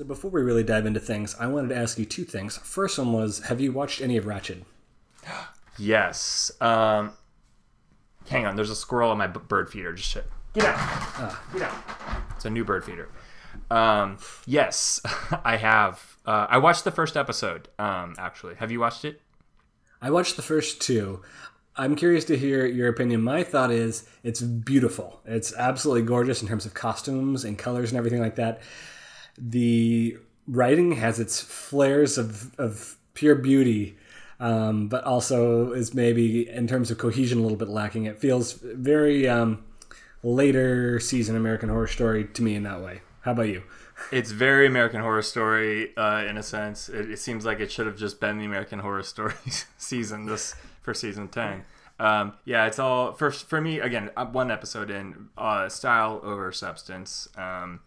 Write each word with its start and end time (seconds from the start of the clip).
So 0.00 0.06
before 0.06 0.30
we 0.30 0.40
really 0.40 0.64
dive 0.64 0.86
into 0.86 0.98
things, 0.98 1.36
I 1.38 1.46
wanted 1.46 1.68
to 1.68 1.76
ask 1.76 1.98
you 1.98 2.06
two 2.06 2.24
things. 2.24 2.56
First 2.56 2.98
one 2.98 3.12
was, 3.12 3.40
have 3.40 3.60
you 3.60 3.70
watched 3.70 4.00
any 4.00 4.16
of 4.16 4.24
Ratched? 4.24 4.62
Yes. 5.78 6.50
Um, 6.58 7.12
hang 8.26 8.46
on. 8.46 8.56
There's 8.56 8.70
a 8.70 8.74
squirrel 8.74 9.10
on 9.10 9.18
my 9.18 9.26
bird 9.26 9.70
feeder. 9.70 9.92
Just 9.92 10.08
shit. 10.08 10.26
Get 10.54 10.64
out. 10.64 11.36
Get 11.52 11.62
out. 11.62 11.74
It's 12.34 12.46
a 12.46 12.50
new 12.50 12.64
bird 12.64 12.82
feeder. 12.82 13.10
Um, 13.70 14.16
yes, 14.46 15.02
I 15.44 15.56
have. 15.56 16.16
Uh, 16.24 16.46
I 16.48 16.56
watched 16.56 16.84
the 16.84 16.90
first 16.90 17.14
episode. 17.14 17.68
Um, 17.78 18.14
actually, 18.16 18.54
have 18.54 18.70
you 18.70 18.80
watched 18.80 19.04
it? 19.04 19.20
I 20.00 20.10
watched 20.10 20.36
the 20.36 20.42
first 20.42 20.80
two. 20.80 21.20
I'm 21.76 21.94
curious 21.94 22.24
to 22.26 22.38
hear 22.38 22.64
your 22.64 22.88
opinion. 22.88 23.22
My 23.22 23.42
thought 23.42 23.70
is 23.70 24.08
it's 24.22 24.40
beautiful. 24.40 25.20
It's 25.26 25.54
absolutely 25.54 26.02
gorgeous 26.02 26.40
in 26.40 26.48
terms 26.48 26.64
of 26.64 26.72
costumes 26.72 27.44
and 27.44 27.58
colors 27.58 27.90
and 27.90 27.98
everything 27.98 28.20
like 28.20 28.36
that. 28.36 28.62
The 29.40 30.18
writing 30.46 30.92
has 30.92 31.18
its 31.18 31.40
flares 31.40 32.18
of, 32.18 32.54
of 32.58 32.96
pure 33.14 33.34
beauty, 33.34 33.96
um, 34.38 34.88
but 34.88 35.04
also 35.04 35.72
is 35.72 35.94
maybe 35.94 36.48
in 36.48 36.66
terms 36.66 36.90
of 36.90 36.98
cohesion 36.98 37.38
a 37.38 37.42
little 37.42 37.56
bit 37.58 37.68
lacking. 37.68 38.04
It 38.04 38.18
feels 38.20 38.52
very 38.52 39.26
um, 39.28 39.64
later 40.22 41.00
season 41.00 41.36
American 41.36 41.68
Horror 41.68 41.86
Story 41.86 42.24
to 42.24 42.42
me 42.42 42.54
in 42.54 42.62
that 42.64 42.80
way. 42.80 43.00
How 43.22 43.32
about 43.32 43.48
you? 43.48 43.62
It's 44.12 44.30
very 44.30 44.66
American 44.66 45.00
Horror 45.00 45.22
Story 45.22 45.94
uh, 45.96 46.24
in 46.24 46.36
a 46.36 46.42
sense. 46.42 46.88
It, 46.88 47.10
it 47.10 47.18
seems 47.18 47.44
like 47.44 47.60
it 47.60 47.70
should 47.70 47.86
have 47.86 47.96
just 47.96 48.18
been 48.20 48.38
the 48.38 48.46
American 48.46 48.78
Horror 48.78 49.02
Story 49.02 49.34
season 49.78 50.26
this 50.26 50.54
for 50.82 50.94
season 50.94 51.28
ten. 51.28 51.64
Um, 51.98 52.32
yeah, 52.46 52.66
it's 52.66 52.78
all 52.78 53.12
for 53.12 53.30
for 53.30 53.60
me 53.60 53.78
again. 53.78 54.10
uh, 54.16 54.24
One 54.24 54.50
episode 54.50 54.90
in, 54.90 55.28
uh, 55.36 55.68
style 55.68 56.20
over 56.22 56.50
substance, 56.50 57.28
um, 57.36 57.80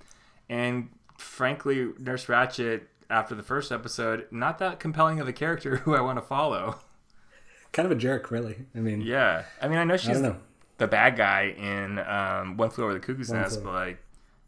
and 0.47 0.89
frankly, 1.23 1.89
Nurse 1.99 2.25
Ratched 2.27 2.81
after 3.09 3.35
the 3.35 3.43
first 3.43 3.71
episode, 3.71 4.27
not 4.31 4.59
that 4.59 4.79
compelling 4.79 5.19
of 5.19 5.27
a 5.27 5.33
character 5.33 5.77
who 5.83 5.95
I 5.95 6.01
want 6.01 6.17
to 6.17 6.21
follow. 6.21 6.79
Kind 7.71 7.85
of 7.85 7.91
a 7.91 7.95
jerk, 7.95 8.29
really. 8.31 8.65
I 8.75 8.79
mean, 8.79 9.01
Yeah, 9.01 9.43
I 9.61 9.67
mean, 9.67 9.79
I 9.79 9.83
know 9.83 9.97
she's 9.97 10.13
don't 10.13 10.21
know. 10.23 10.37
the 10.77 10.87
bad 10.87 11.15
guy 11.17 11.53
in 11.57 11.97
um, 11.99 12.57
One 12.57 12.69
Flew 12.69 12.83
Over 12.85 12.93
the 12.93 12.99
Cuckoo's 12.99 13.29
One 13.29 13.39
Nest, 13.41 13.55
Flew- 13.55 13.65
but 13.65 13.73
like, 13.73 13.97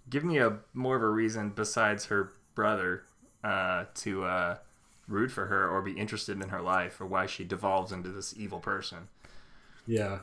give 0.09 0.23
me 0.23 0.37
a 0.37 0.57
more 0.73 0.95
of 0.95 1.01
a 1.01 1.09
reason 1.09 1.49
besides 1.49 2.05
her 2.05 2.33
brother 2.53 3.03
uh, 3.43 3.85
to 3.95 4.23
uh, 4.25 4.57
root 5.07 5.31
for 5.31 5.47
her 5.47 5.67
or 5.67 5.81
be 5.81 5.93
interested 5.93 6.41
in 6.41 6.49
her 6.49 6.61
life 6.61 7.01
or 7.01 7.05
why 7.07 7.25
she 7.25 7.43
devolves 7.43 7.91
into 7.91 8.09
this 8.09 8.33
evil 8.37 8.59
person. 8.59 9.07
Yeah. 9.87 10.19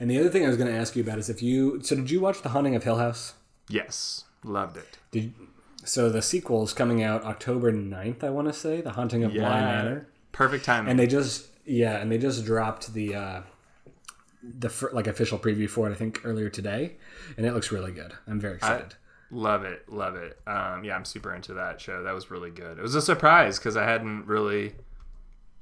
And 0.00 0.10
the 0.10 0.18
other 0.18 0.28
thing 0.28 0.44
I 0.44 0.48
was 0.48 0.56
going 0.58 0.70
to 0.70 0.76
ask 0.78 0.94
you 0.96 1.02
about 1.02 1.18
is 1.18 1.30
if 1.30 1.42
you 1.42 1.80
so 1.82 1.94
did 1.96 2.10
you 2.10 2.20
watch 2.20 2.42
The 2.42 2.50
Haunting 2.50 2.74
of 2.74 2.84
Hill 2.84 2.96
House? 2.96 3.34
Yes, 3.68 4.24
loved 4.44 4.76
it. 4.76 4.98
Did 5.10 5.32
so 5.86 6.10
the 6.10 6.22
sequel 6.22 6.62
is 6.64 6.72
coming 6.72 7.02
out 7.02 7.24
October 7.24 7.72
9th, 7.72 8.22
I 8.24 8.30
want 8.30 8.48
to 8.48 8.52
say, 8.52 8.80
The 8.80 8.92
Haunting 8.92 9.24
of 9.24 9.32
Bly 9.32 9.60
Manor. 9.60 10.06
perfect 10.32 10.64
timing. 10.64 10.90
And 10.90 10.98
they 10.98 11.06
just 11.06 11.46
yeah, 11.64 11.96
and 11.96 12.10
they 12.12 12.18
just 12.18 12.44
dropped 12.44 12.92
the 12.92 13.14
uh 13.14 13.40
the 14.42 14.88
like 14.92 15.06
official 15.06 15.38
preview 15.38 15.68
for 15.68 15.88
it 15.88 15.92
I 15.92 15.94
think 15.94 16.20
earlier 16.24 16.48
today, 16.48 16.96
and 17.36 17.46
it 17.46 17.52
looks 17.52 17.72
really 17.72 17.92
good. 17.92 18.12
I'm 18.26 18.40
very 18.40 18.56
excited. 18.56 18.94
Love 19.30 19.64
it, 19.64 19.88
love 19.88 20.14
it. 20.14 20.38
Um, 20.46 20.84
yeah, 20.84 20.94
I'm 20.94 21.04
super 21.04 21.34
into 21.34 21.52
that 21.54 21.80
show. 21.80 22.04
That 22.04 22.14
was 22.14 22.30
really 22.30 22.50
good. 22.50 22.78
It 22.78 22.82
was 22.82 22.94
a 22.94 23.02
surprise 23.02 23.58
because 23.58 23.76
I 23.76 23.82
hadn't 23.84 24.26
really 24.26 24.74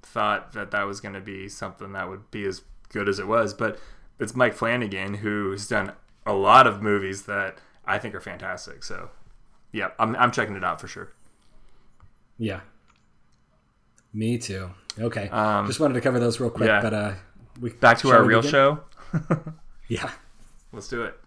thought 0.02 0.52
that 0.52 0.70
that 0.72 0.82
was 0.82 1.00
going 1.00 1.14
to 1.14 1.20
be 1.22 1.48
something 1.48 1.92
that 1.92 2.08
would 2.10 2.30
be 2.30 2.44
as 2.44 2.60
good 2.90 3.08
as 3.08 3.18
it 3.18 3.26
was. 3.26 3.54
But 3.54 3.78
it's 4.18 4.34
Mike 4.36 4.52
Flanagan 4.52 5.14
who's 5.14 5.66
done 5.66 5.92
a 6.26 6.34
lot 6.34 6.66
of 6.66 6.82
movies 6.82 7.22
that 7.22 7.56
I 7.86 7.98
think 7.98 8.14
are 8.14 8.20
fantastic. 8.20 8.84
So, 8.84 9.08
yeah, 9.74 9.90
I'm, 9.98 10.14
I'm 10.16 10.30
checking 10.32 10.56
it 10.56 10.64
out 10.64 10.80
for 10.80 10.88
sure. 10.88 11.10
yeah. 12.38 12.60
Me 14.14 14.38
too. 14.38 14.70
Okay. 14.98 15.28
Um, 15.28 15.66
just 15.66 15.80
wanted 15.80 15.94
to 15.94 16.00
cover 16.00 16.20
those 16.20 16.38
real 16.38 16.48
quick, 16.50 16.68
yeah. 16.68 16.80
but 16.80 16.94
uh 16.94 17.12
we 17.60 17.70
Back 17.70 17.98
to 17.98 18.10
our 18.10 18.22
real 18.24 18.40
begin? 18.40 18.50
show. 18.50 18.80
Yeah. 19.88 20.10
Let's 20.72 20.88
do 20.88 21.02
it. 21.02 21.18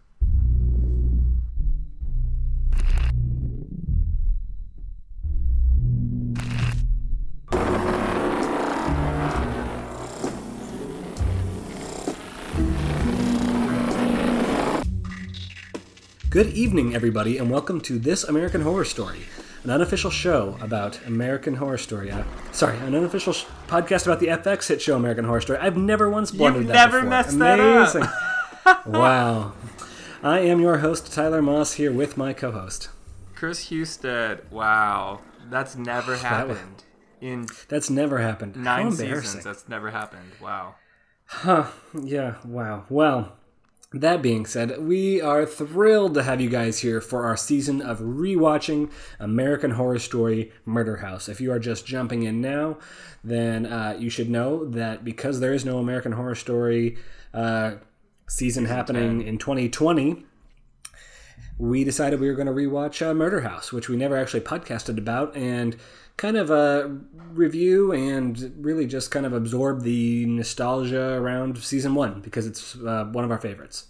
Good 16.38 16.53
evening, 16.53 16.94
everybody, 16.94 17.40
and 17.40 17.50
welcome 17.50 17.81
to 17.81 17.98
This 17.98 18.24
American 18.24 18.62
Horror 18.62 18.86
Story, 18.86 19.22
an 19.64 19.72
unofficial 19.72 20.12
show 20.12 20.56
about 20.62 21.03
American 21.08 21.56
Horror 21.56 21.80
Story. 21.80 22.12
Uh, 22.12 22.25
sorry, 22.52 22.78
an 22.78 22.94
unofficial 22.94 23.34
sh- 23.34 23.46
podcast 23.66 24.06
about 24.06 24.20
the 24.20 24.28
FX 24.28 24.68
hit 24.68 24.80
show 24.80 24.96
American 24.96 25.25
Horror 25.25 25.42
Story. 25.42 25.58
I've 25.58 25.78
never 25.78 26.12
once 26.12 26.30
blundered 26.30 26.68
that. 26.68 26.92
You've 26.92 26.92
that 26.92 26.92
never 26.92 26.98
before. 27.00 27.09
messed 27.09 27.40
that 27.40 27.59
up. 27.59 27.96
Amazing. 27.96 28.12
wow. 29.02 29.53
I 30.22 30.42
am 30.42 30.59
your 30.59 30.78
host, 30.78 31.12
Tyler 31.12 31.42
Moss, 31.42 31.74
here 31.74 31.92
with 31.92 32.18
my 32.18 32.34
co 32.34 32.52
host. 32.52 32.90
Chris 33.34 33.72
Husted. 33.72 34.52
Wow, 34.52 35.22
that's 35.50 35.75
never 35.75 36.18
happened. 36.18 36.84
That 37.19 37.25
in 37.25 37.48
That's 37.68 37.90
never 37.90 38.19
happened. 38.19 38.58
Nine 38.58 38.92
seasons. 38.92 39.44
That's 39.44 39.68
never 39.68 39.90
happened. 39.90 40.34
Wow. 40.40 40.75
Huh. 41.25 41.72
Yeah, 42.00 42.36
wow. 42.46 42.86
Well, 42.90 43.38
that 44.00 44.22
being 44.22 44.46
said, 44.46 44.80
we 44.80 45.22
are 45.22 45.46
thrilled 45.46 46.13
to 46.16 46.24
have 46.24 46.41
you 46.41 46.50
guys 46.50 46.80
here 46.80 47.02
for 47.02 47.25
our 47.25 47.38
season 47.38 47.81
of 47.81 48.00
rewatching 48.00 48.91
American 49.19 49.72
Horror 49.72 50.00
Story 50.00 50.52
Murder 50.66 50.97
House. 50.97 51.30
If 51.30 51.41
you 51.41 51.52
are 51.52 51.59
just 51.59 51.85
jumping 51.85 52.24
in 52.24 52.41
now, 52.41 52.78
then 53.24 53.66
uh, 53.66 53.96
you 53.97 54.09
should 54.09 54.30
know 54.30 54.66
that 54.66 55.03
because 55.03 55.40
there 55.40 55.53
is 55.53 55.66
no 55.66 55.80
American 55.80 56.12
Horror 56.13 56.36
Story 56.36 56.97
uh, 57.34 57.75
season 58.28 58.66
happening 58.66 59.22
in 59.22 59.38
2020, 59.38 60.25
we 61.57 61.84
decided 61.84 62.19
we 62.19 62.28
were 62.28 62.36
going 62.36 62.47
to 62.47 62.53
rewatch 62.53 63.06
uh, 63.06 63.13
Murder 63.13 63.41
House, 63.41 63.72
which 63.72 63.90
we 63.90 63.96
never 63.96 64.16
actually 64.16 64.41
podcasted 64.41 64.97
about, 64.97 65.36
and 65.36 65.75
kind 66.18 66.36
of 66.36 66.50
uh, 66.50 66.90
review 67.32 67.92
and 67.92 68.54
really 68.60 68.88
just 68.88 69.12
kind 69.12 69.26
of 69.26 69.34
absorb 69.34 69.84
the 69.84 70.26
nostalgia 70.26 71.14
around 71.14 71.58
season 71.60 71.94
one 71.94 72.22
because 72.22 72.48
it's 72.48 72.76
uh, 72.76 73.06
one 73.06 73.24
of 73.24 73.32
our 73.32 73.38
favorites. 73.38 73.86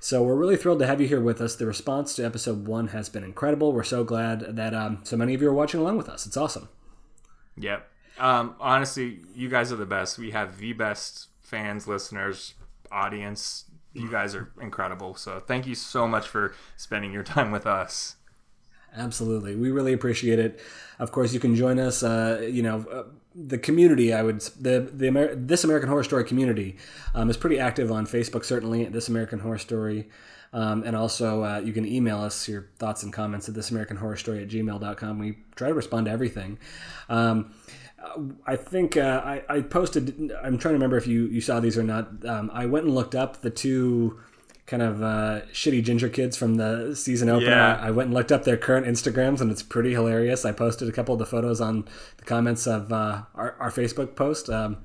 So 0.00 0.22
we're 0.22 0.36
really 0.36 0.56
thrilled 0.56 0.80
to 0.80 0.86
have 0.86 1.00
you 1.00 1.08
here 1.08 1.20
with 1.20 1.40
us. 1.40 1.56
The 1.56 1.66
response 1.66 2.14
to 2.16 2.24
episode 2.24 2.66
one 2.66 2.88
has 2.88 3.08
been 3.08 3.24
incredible. 3.24 3.72
We're 3.72 3.84
so 3.84 4.04
glad 4.04 4.56
that 4.56 4.74
um, 4.74 5.00
so 5.02 5.16
many 5.16 5.34
of 5.34 5.42
you 5.42 5.48
are 5.48 5.54
watching 5.54 5.80
along 5.80 5.96
with 5.96 6.08
us. 6.08 6.26
It's 6.26 6.36
awesome. 6.36 6.68
Yep. 7.56 7.88
Um, 8.18 8.54
honestly, 8.60 9.20
you 9.34 9.48
guys 9.48 9.72
are 9.72 9.76
the 9.76 9.86
best. 9.86 10.18
We 10.18 10.32
have 10.32 10.58
the 10.58 10.72
best 10.72 11.28
fans, 11.40 11.88
listeners, 11.88 12.54
audience. 12.90 13.64
You 13.92 14.10
guys 14.10 14.34
are 14.34 14.52
incredible. 14.60 15.14
So 15.14 15.40
thank 15.40 15.66
you 15.66 15.74
so 15.74 16.06
much 16.06 16.28
for 16.28 16.54
spending 16.76 17.12
your 17.12 17.24
time 17.24 17.50
with 17.50 17.66
us. 17.66 18.16
Absolutely, 18.96 19.54
we 19.54 19.70
really 19.70 19.92
appreciate 19.92 20.38
it. 20.38 20.60
Of 20.98 21.12
course, 21.12 21.32
you 21.32 21.40
can 21.40 21.54
join 21.54 21.78
us. 21.78 22.02
Uh, 22.02 22.46
you 22.50 22.62
know, 22.62 22.84
uh, 22.90 23.04
the 23.34 23.58
community. 23.58 24.12
I 24.12 24.22
would 24.22 24.40
the 24.60 24.90
the 24.92 25.06
Amer- 25.06 25.34
this 25.34 25.64
American 25.64 25.88
Horror 25.88 26.04
Story 26.04 26.24
community 26.24 26.76
um, 27.14 27.30
is 27.30 27.36
pretty 27.36 27.58
active 27.58 27.92
on 27.92 28.06
Facebook. 28.06 28.44
Certainly, 28.44 28.86
this 28.86 29.08
American 29.08 29.40
Horror 29.40 29.58
Story. 29.58 30.08
Um, 30.52 30.82
and 30.84 30.96
also, 30.96 31.44
uh, 31.44 31.58
you 31.58 31.74
can 31.74 31.84
email 31.84 32.20
us 32.20 32.48
your 32.48 32.68
thoughts 32.78 33.02
and 33.02 33.12
comments 33.12 33.50
at 33.50 33.54
thisamericanhorrorstory 33.54 34.42
at 34.42 34.48
gmail.com. 34.48 35.18
We 35.18 35.36
try 35.54 35.68
to 35.68 35.74
respond 35.74 36.06
to 36.06 36.10
everything. 36.10 36.58
Um, 37.10 37.52
I 38.46 38.56
think 38.56 38.96
uh, 38.96 39.20
I, 39.24 39.42
I 39.48 39.60
posted. 39.60 40.32
I'm 40.42 40.56
trying 40.56 40.72
to 40.72 40.76
remember 40.78 40.96
if 40.96 41.06
you, 41.06 41.26
you 41.26 41.40
saw 41.40 41.60
these 41.60 41.76
or 41.76 41.82
not. 41.82 42.24
Um, 42.24 42.50
I 42.54 42.66
went 42.66 42.86
and 42.86 42.94
looked 42.94 43.14
up 43.14 43.42
the 43.42 43.50
two 43.50 44.18
kind 44.68 44.82
of 44.82 45.02
uh, 45.02 45.40
shitty 45.52 45.82
ginger 45.82 46.08
kids 46.08 46.36
from 46.36 46.56
the 46.56 46.94
season 46.94 47.28
opener. 47.28 47.50
Yeah. 47.50 47.80
I 47.80 47.90
went 47.90 48.08
and 48.08 48.14
looked 48.14 48.30
up 48.30 48.44
their 48.44 48.58
current 48.58 48.86
Instagrams, 48.86 49.40
and 49.40 49.50
it's 49.50 49.62
pretty 49.62 49.92
hilarious. 49.92 50.44
I 50.44 50.52
posted 50.52 50.88
a 50.88 50.92
couple 50.92 51.14
of 51.14 51.18
the 51.18 51.26
photos 51.26 51.60
on 51.60 51.88
the 52.18 52.24
comments 52.24 52.66
of 52.66 52.92
uh, 52.92 53.22
our, 53.34 53.56
our 53.58 53.70
Facebook 53.70 54.14
post. 54.14 54.50
Um, 54.50 54.84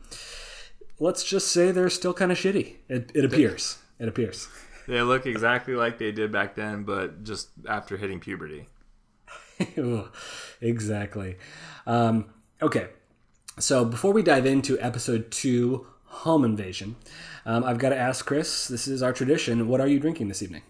let's 0.99 1.23
just 1.23 1.49
say 1.49 1.71
they're 1.71 1.89
still 1.89 2.13
kind 2.13 2.31
of 2.31 2.37
shitty. 2.37 2.77
It, 2.87 3.11
it 3.13 3.25
appears. 3.25 3.77
It 3.99 4.07
appears. 4.07 4.47
They 4.87 5.01
look 5.01 5.25
exactly 5.25 5.75
like 5.75 5.97
they 5.97 6.11
did 6.11 6.31
back 6.31 6.55
then, 6.55 6.83
but 6.83 7.23
just 7.23 7.49
after 7.67 7.97
hitting 7.97 8.19
puberty. 8.19 8.67
Exactly. 10.61 11.37
Um, 11.85 12.33
okay, 12.61 12.87
so 13.59 13.83
before 13.83 14.13
we 14.13 14.23
dive 14.23 14.45
into 14.45 14.79
episode 14.79 15.29
two, 15.29 15.85
home 16.13 16.45
invasion, 16.45 16.95
um, 17.45 17.63
I've 17.63 17.79
got 17.79 17.89
to 17.89 17.97
ask 17.97 18.25
Chris. 18.25 18.67
This 18.67 18.87
is 18.87 19.03
our 19.03 19.13
tradition. 19.13 19.67
What 19.67 19.81
are 19.81 19.87
you 19.87 19.99
drinking 19.99 20.27
this 20.27 20.41
evening? 20.41 20.63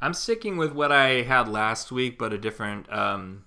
I'm 0.00 0.14
sticking 0.14 0.56
with 0.56 0.72
what 0.72 0.92
I 0.92 1.22
had 1.22 1.48
last 1.48 1.90
week, 1.90 2.18
but 2.18 2.32
a 2.32 2.38
different 2.38 2.90
um, 2.92 3.44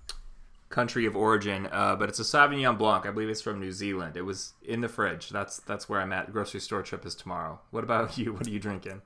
country 0.70 1.06
of 1.06 1.16
origin. 1.16 1.68
Uh, 1.72 1.96
but 1.96 2.10
it's 2.10 2.20
a 2.20 2.24
Sauvignon 2.24 2.78
Blanc. 2.78 3.06
I 3.06 3.12
believe 3.12 3.30
it's 3.30 3.42
from 3.42 3.60
New 3.60 3.72
Zealand. 3.72 4.18
It 4.18 4.24
was 4.24 4.54
in 4.64 4.82
the 4.82 4.90
fridge. 4.90 5.30
That's 5.30 5.60
that's 5.60 5.88
where 5.88 6.02
I'm 6.02 6.12
at. 6.12 6.32
Grocery 6.32 6.60
store 6.60 6.84
trip 6.84 7.06
is 7.06 7.16
tomorrow. 7.16 7.60
What 7.72 7.84
about 7.84 8.18
you? 8.18 8.34
What 8.34 8.48
are 8.48 8.52
you 8.52 8.60
drinking? 8.60 9.02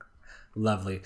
Lovely. 0.54 1.02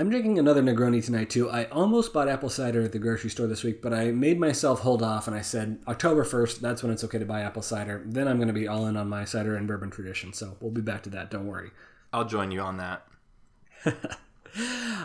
I'm 0.00 0.08
drinking 0.08 0.38
another 0.38 0.62
Negroni 0.62 1.04
tonight 1.04 1.28
too. 1.28 1.50
I 1.50 1.66
almost 1.66 2.14
bought 2.14 2.26
apple 2.26 2.48
cider 2.48 2.80
at 2.80 2.92
the 2.92 2.98
grocery 2.98 3.28
store 3.28 3.46
this 3.46 3.62
week, 3.62 3.82
but 3.82 3.92
I 3.92 4.12
made 4.12 4.40
myself 4.40 4.80
hold 4.80 5.02
off 5.02 5.26
and 5.26 5.36
I 5.36 5.42
said 5.42 5.78
October 5.86 6.24
1st, 6.24 6.60
that's 6.60 6.82
when 6.82 6.90
it's 6.90 7.04
okay 7.04 7.18
to 7.18 7.26
buy 7.26 7.42
apple 7.42 7.60
cider. 7.60 8.02
Then 8.06 8.26
I'm 8.26 8.38
going 8.38 8.48
to 8.48 8.54
be 8.54 8.66
all 8.66 8.86
in 8.86 8.96
on 8.96 9.10
my 9.10 9.26
cider 9.26 9.56
and 9.56 9.68
bourbon 9.68 9.90
tradition. 9.90 10.32
So 10.32 10.56
we'll 10.58 10.70
be 10.70 10.80
back 10.80 11.02
to 11.02 11.10
that. 11.10 11.30
Don't 11.30 11.46
worry. 11.46 11.72
I'll 12.14 12.24
join 12.24 12.50
you 12.50 12.62
on 12.62 12.78
that. 12.78 13.06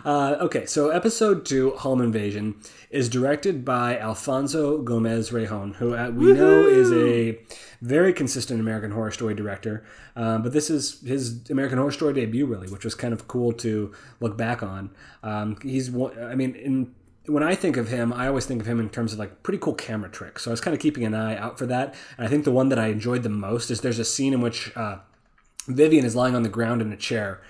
Uh, 0.03 0.37
okay, 0.41 0.65
so 0.65 0.89
episode 0.89 1.45
two, 1.45 1.71
Home 1.71 2.01
Invasion, 2.01 2.55
is 2.89 3.09
directed 3.09 3.65
by 3.65 3.97
Alfonso 3.97 4.79
Gomez 4.79 5.31
Rejon, 5.31 5.75
who 5.75 5.95
uh, 5.95 6.09
we 6.09 6.33
know 6.33 6.67
is 6.67 6.91
a 6.91 7.39
very 7.81 8.13
consistent 8.13 8.59
American 8.59 8.91
Horror 8.91 9.11
Story 9.11 9.33
director. 9.33 9.83
Um, 10.15 10.43
but 10.43 10.53
this 10.53 10.69
is 10.69 11.01
his 11.01 11.49
American 11.49 11.77
Horror 11.77 11.91
Story 11.91 12.13
debut, 12.13 12.45
really, 12.45 12.67
which 12.69 12.85
was 12.85 12.95
kind 12.95 13.13
of 13.13 13.27
cool 13.27 13.51
to 13.53 13.93
look 14.19 14.37
back 14.37 14.63
on. 14.63 14.91
Um, 15.23 15.57
he's, 15.61 15.89
I 15.95 16.35
mean, 16.35 16.55
in 16.55 16.93
when 17.27 17.43
I 17.43 17.55
think 17.55 17.77
of 17.77 17.87
him, 17.87 18.13
I 18.13 18.27
always 18.27 18.45
think 18.45 18.61
of 18.61 18.67
him 18.67 18.79
in 18.79 18.89
terms 18.89 19.13
of 19.13 19.19
like 19.19 19.43
pretty 19.43 19.57
cool 19.57 19.73
camera 19.73 20.09
tricks. 20.09 20.43
So 20.43 20.51
I 20.51 20.53
was 20.53 20.61
kind 20.61 20.75
of 20.75 20.81
keeping 20.81 21.03
an 21.03 21.13
eye 21.13 21.35
out 21.37 21.57
for 21.57 21.65
that. 21.65 21.95
And 22.17 22.27
I 22.27 22.29
think 22.29 22.45
the 22.45 22.51
one 22.51 22.69
that 22.69 22.79
I 22.79 22.87
enjoyed 22.87 23.23
the 23.23 23.29
most 23.29 23.71
is 23.71 23.81
there's 23.81 23.99
a 23.99 24.05
scene 24.05 24.33
in 24.33 24.41
which 24.41 24.75
uh, 24.75 24.97
Vivian 25.67 26.05
is 26.05 26.15
lying 26.15 26.35
on 26.35 26.43
the 26.43 26.49
ground 26.49 26.81
in 26.81 26.91
a 26.91 26.97
chair, 26.97 27.41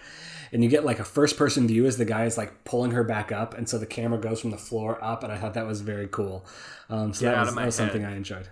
and 0.55 0.63
you 0.63 0.69
get 0.69 0.85
like 0.85 0.99
a 0.99 1.03
first 1.03 1.35
person 1.35 1.67
view 1.67 1.85
as 1.85 1.97
the 1.97 2.05
guy 2.05 2.23
is 2.23 2.37
like 2.37 2.63
pulling 2.63 2.91
her 2.91 3.03
back 3.03 3.29
up, 3.29 3.53
and 3.57 3.67
so 3.67 3.77
the 3.77 3.85
camera 3.85 4.17
goes 4.17 4.39
from 4.39 4.51
the 4.51 4.57
floor 4.57 4.97
up, 5.03 5.21
and 5.21 5.29
I 5.29 5.37
thought 5.37 5.53
that 5.55 5.67
was 5.67 5.81
very 5.81 6.07
cool. 6.07 6.45
Um, 6.89 7.13
so 7.13 7.25
that 7.25 7.45
was, 7.45 7.55
that 7.55 7.65
was 7.65 7.75
something. 7.75 8.05
I 8.05 8.15
enjoyed. 8.15 8.47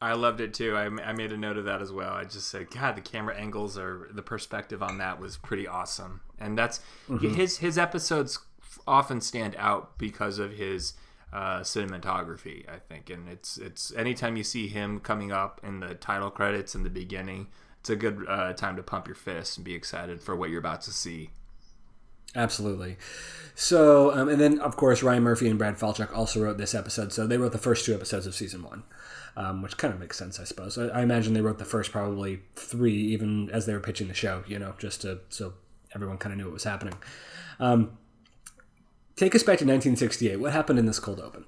I 0.00 0.12
loved 0.12 0.40
it 0.40 0.54
too. 0.54 0.76
I, 0.76 0.84
I 0.84 1.12
made 1.12 1.32
a 1.32 1.36
note 1.36 1.56
of 1.56 1.64
that 1.64 1.82
as 1.82 1.90
well. 1.90 2.12
I 2.12 2.22
just 2.22 2.46
said, 2.46 2.70
God, 2.70 2.94
the 2.94 3.00
camera 3.00 3.34
angles 3.36 3.76
or 3.76 4.08
the 4.12 4.22
perspective 4.22 4.84
on 4.84 4.98
that 4.98 5.18
was 5.18 5.36
pretty 5.36 5.66
awesome. 5.66 6.20
And 6.38 6.56
that's 6.56 6.78
his 7.20 7.58
his 7.58 7.76
episodes 7.76 8.38
often 8.86 9.20
stand 9.20 9.56
out 9.58 9.98
because 9.98 10.38
of 10.38 10.52
his 10.52 10.92
uh, 11.32 11.62
cinematography. 11.62 12.68
I 12.68 12.78
think, 12.78 13.10
and 13.10 13.28
it's 13.28 13.58
it's 13.58 13.92
anytime 13.94 14.36
you 14.36 14.44
see 14.44 14.68
him 14.68 15.00
coming 15.00 15.32
up 15.32 15.60
in 15.64 15.80
the 15.80 15.96
title 15.96 16.30
credits 16.30 16.76
in 16.76 16.84
the 16.84 16.90
beginning, 16.90 17.48
it's 17.82 17.90
a 17.90 17.96
good 17.96 18.24
uh, 18.28 18.52
time 18.52 18.76
to 18.76 18.82
pump 18.82 19.08
your 19.08 19.16
fist 19.16 19.58
and 19.58 19.64
be 19.64 19.74
excited 19.74 20.22
for 20.22 20.36
what 20.36 20.50
you're 20.50 20.60
about 20.60 20.82
to 20.82 20.92
see. 20.92 21.30
Absolutely. 22.36 22.96
So, 23.56 24.12
um, 24.12 24.28
and 24.28 24.40
then 24.40 24.60
of 24.60 24.76
course 24.76 25.02
Ryan 25.02 25.24
Murphy 25.24 25.48
and 25.48 25.58
Brad 25.58 25.76
Falchuk 25.76 26.16
also 26.16 26.40
wrote 26.40 26.58
this 26.58 26.76
episode. 26.76 27.12
So 27.12 27.26
they 27.26 27.38
wrote 27.38 27.50
the 27.50 27.58
first 27.58 27.84
two 27.84 27.92
episodes 27.92 28.24
of 28.24 28.36
season 28.36 28.62
one, 28.62 28.84
um, 29.36 29.62
which 29.62 29.78
kind 29.78 29.92
of 29.92 29.98
makes 29.98 30.16
sense, 30.16 30.38
I 30.38 30.44
suppose. 30.44 30.78
I, 30.78 30.86
I 30.90 31.02
imagine 31.02 31.34
they 31.34 31.40
wrote 31.40 31.58
the 31.58 31.64
first 31.64 31.90
probably 31.90 32.42
three, 32.54 32.94
even 32.94 33.50
as 33.50 33.66
they 33.66 33.72
were 33.72 33.80
pitching 33.80 34.06
the 34.06 34.14
show. 34.14 34.44
You 34.46 34.60
know, 34.60 34.74
just 34.78 35.00
to 35.00 35.18
so 35.28 35.54
everyone 35.92 36.18
kind 36.18 36.32
of 36.32 36.38
knew 36.38 36.44
what 36.44 36.54
was 36.54 36.62
happening. 36.62 36.94
Um, 37.58 37.98
take 39.16 39.34
us 39.34 39.42
back 39.42 39.58
to 39.58 39.64
1968. 39.64 40.36
What 40.36 40.52
happened 40.52 40.78
in 40.78 40.86
this 40.86 41.00
cold 41.00 41.18
open? 41.18 41.46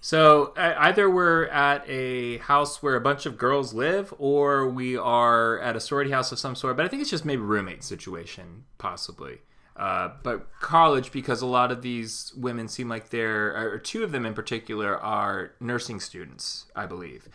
So 0.00 0.52
either 0.56 1.10
we're 1.10 1.46
at 1.46 1.88
a 1.88 2.38
house 2.38 2.82
where 2.82 2.94
a 2.94 3.00
bunch 3.00 3.26
of 3.26 3.36
girls 3.36 3.74
live, 3.74 4.14
or 4.18 4.68
we 4.68 4.96
are 4.96 5.58
at 5.58 5.76
a 5.76 5.80
sorority 5.80 6.10
house 6.10 6.30
of 6.30 6.38
some 6.38 6.54
sort. 6.54 6.76
But 6.76 6.86
I 6.86 6.88
think 6.88 7.02
it's 7.02 7.10
just 7.10 7.24
maybe 7.24 7.42
roommate 7.42 7.82
situation, 7.82 8.64
possibly. 8.78 9.38
Uh, 9.76 10.10
but 10.22 10.48
college, 10.60 11.12
because 11.12 11.40
a 11.40 11.46
lot 11.46 11.70
of 11.70 11.82
these 11.82 12.32
women 12.36 12.68
seem 12.68 12.88
like 12.88 13.10
they're, 13.10 13.56
or 13.56 13.78
two 13.78 14.02
of 14.02 14.12
them 14.12 14.26
in 14.26 14.34
particular, 14.34 14.96
are 14.98 15.52
nursing 15.60 16.00
students, 16.00 16.66
I 16.74 16.86
believe. 16.86 17.28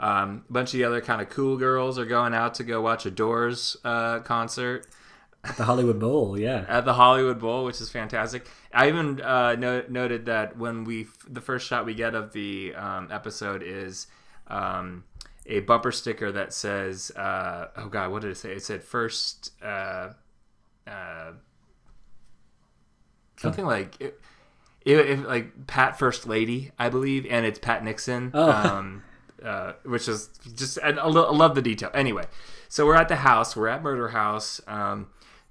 Um, 0.00 0.44
a 0.48 0.52
bunch 0.52 0.68
of 0.68 0.78
the 0.78 0.84
other 0.84 1.00
kind 1.00 1.20
of 1.20 1.28
cool 1.28 1.56
girls 1.56 1.98
are 1.98 2.04
going 2.04 2.34
out 2.34 2.54
to 2.54 2.64
go 2.64 2.80
watch 2.80 3.04
a 3.04 3.10
Doors 3.10 3.76
uh, 3.84 4.20
concert 4.20 4.86
the 5.56 5.64
Hollywood 5.64 5.98
Bowl, 5.98 6.38
yeah. 6.38 6.64
at 6.68 6.84
the 6.84 6.94
Hollywood 6.94 7.38
Bowl, 7.40 7.64
which 7.64 7.80
is 7.80 7.90
fantastic. 7.90 8.46
I 8.72 8.88
even 8.88 9.20
uh, 9.20 9.54
no- 9.56 9.84
noted 9.88 10.26
that 10.26 10.56
when 10.56 10.84
we 10.84 11.02
f- 11.02 11.24
the 11.28 11.40
first 11.40 11.66
shot 11.66 11.86
we 11.86 11.94
get 11.94 12.14
of 12.14 12.32
the 12.32 12.74
um, 12.74 13.08
episode 13.10 13.62
is 13.64 14.06
um, 14.48 15.04
a 15.46 15.60
bumper 15.60 15.92
sticker 15.92 16.30
that 16.32 16.52
says, 16.52 17.10
uh, 17.16 17.68
"Oh 17.76 17.88
God, 17.88 18.10
what 18.10 18.22
did 18.22 18.30
it 18.32 18.36
say?" 18.36 18.52
It 18.52 18.62
said 18.64 18.82
first. 18.84 19.52
Uh, 19.62 20.10
uh, 20.86 21.32
something 23.36 23.64
like 23.66 23.96
it, 24.00 24.20
it, 24.84 24.98
it- 24.98 25.28
like 25.28 25.66
Pat 25.66 25.98
First 25.98 26.26
Lady, 26.26 26.70
I 26.78 26.88
believe, 26.88 27.26
and 27.28 27.44
it's 27.46 27.58
Pat 27.58 27.84
Nixon. 27.84 28.30
Oh. 28.34 28.50
Um, 28.78 29.02
uh, 29.44 29.74
which 29.84 30.08
is 30.08 30.30
just 30.56 30.80
I, 30.82 30.88
I 30.88 31.06
I 31.06 31.06
love 31.06 31.54
the 31.54 31.62
detail. 31.62 31.90
Anyway, 31.94 32.24
so 32.68 32.84
we're 32.84 32.96
at 32.96 33.06
the 33.08 33.14
house. 33.16 33.54
We're 33.54 33.68
at 33.68 33.84
Murder 33.84 34.08
House. 34.08 34.60
Um, 34.66 35.06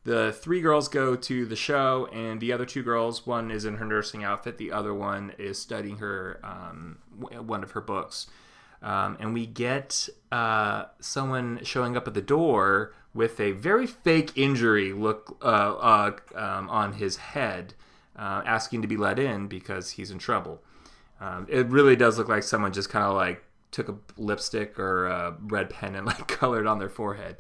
the 0.08 0.32
three 0.32 0.62
girls 0.62 0.88
go 0.88 1.18
to 1.18 1.46
the 1.46 1.58
show, 1.58 2.08
and 2.14 2.40
the 2.40 2.54
other 2.54 2.66
two 2.66 2.82
girls, 2.82 3.28
one 3.28 3.52
is 3.52 3.66
in 3.66 3.76
her 3.76 3.84
nursing 3.84 4.24
outfit, 4.24 4.58
the 4.58 4.72
other 4.72 4.94
one 4.94 5.34
is 5.38 5.60
studying 5.60 5.98
her 5.98 6.40
um, 6.46 7.00
one 7.20 7.62
of 7.62 7.72
her 7.72 7.82
books. 7.82 8.28
Um, 8.82 9.18
and 9.20 9.34
we 9.34 9.46
get 9.46 10.08
uh, 10.32 10.86
someone 11.02 11.60
showing 11.64 11.98
up 11.98 12.08
at 12.08 12.14
the 12.14 12.22
door 12.22 12.94
with 13.14 13.42
a 13.42 13.52
very 13.52 13.86
fake 13.86 14.32
injury 14.38 14.94
look 14.94 15.38
uh, 15.42 15.46
uh, 15.76 16.12
um, 16.36 16.70
on 16.70 16.94
his 16.94 17.18
head, 17.18 17.74
uh, 18.16 18.44
asking 18.46 18.84
to 18.84 18.88
be 18.88 18.96
let 18.96 19.20
in 19.20 19.48
because 19.48 19.92
he's 19.92 20.10
in 20.10 20.20
trouble. 20.20 20.64
Um, 21.20 21.48
it 21.50 21.68
really 21.68 21.98
does 21.98 22.18
look 22.18 22.30
like 22.30 22.44
someone 22.44 22.72
just 22.72 22.90
kind 22.90 23.04
of 23.04 23.14
like 23.14 23.44
took 23.72 23.90
a 23.90 23.96
lipstick 24.16 24.80
or 24.80 25.08
a 25.08 25.36
red 25.42 25.70
pen 25.70 25.96
and 25.96 26.06
like 26.06 26.28
colored 26.30 26.66
on 26.66 26.80
their 26.80 26.88
forehead. 26.88 27.36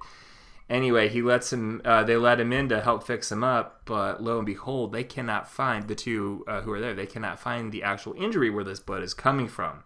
Anyway, 0.69 1.07
he 1.07 1.21
lets 1.21 1.53
him. 1.53 1.81
Uh, 1.85 2.03
they 2.03 2.17
let 2.17 2.39
him 2.39 2.51
in 2.51 2.67
to 2.69 2.81
help 2.81 3.05
fix 3.07 3.31
him 3.31 3.41
up, 3.43 3.81
but 3.85 4.21
lo 4.21 4.37
and 4.37 4.45
behold, 4.45 4.91
they 4.91 5.03
cannot 5.03 5.49
find 5.49 5.87
the 5.87 5.95
two 5.95 6.43
uh, 6.47 6.61
who 6.61 6.71
are 6.73 6.79
there. 6.81 6.93
They 6.93 7.05
cannot 7.05 7.39
find 7.39 7.71
the 7.71 7.83
actual 7.83 8.13
injury 8.17 8.49
where 8.49 8.65
this 8.65 8.79
blood 8.81 9.01
is 9.01 9.13
coming 9.13 9.47
from. 9.47 9.83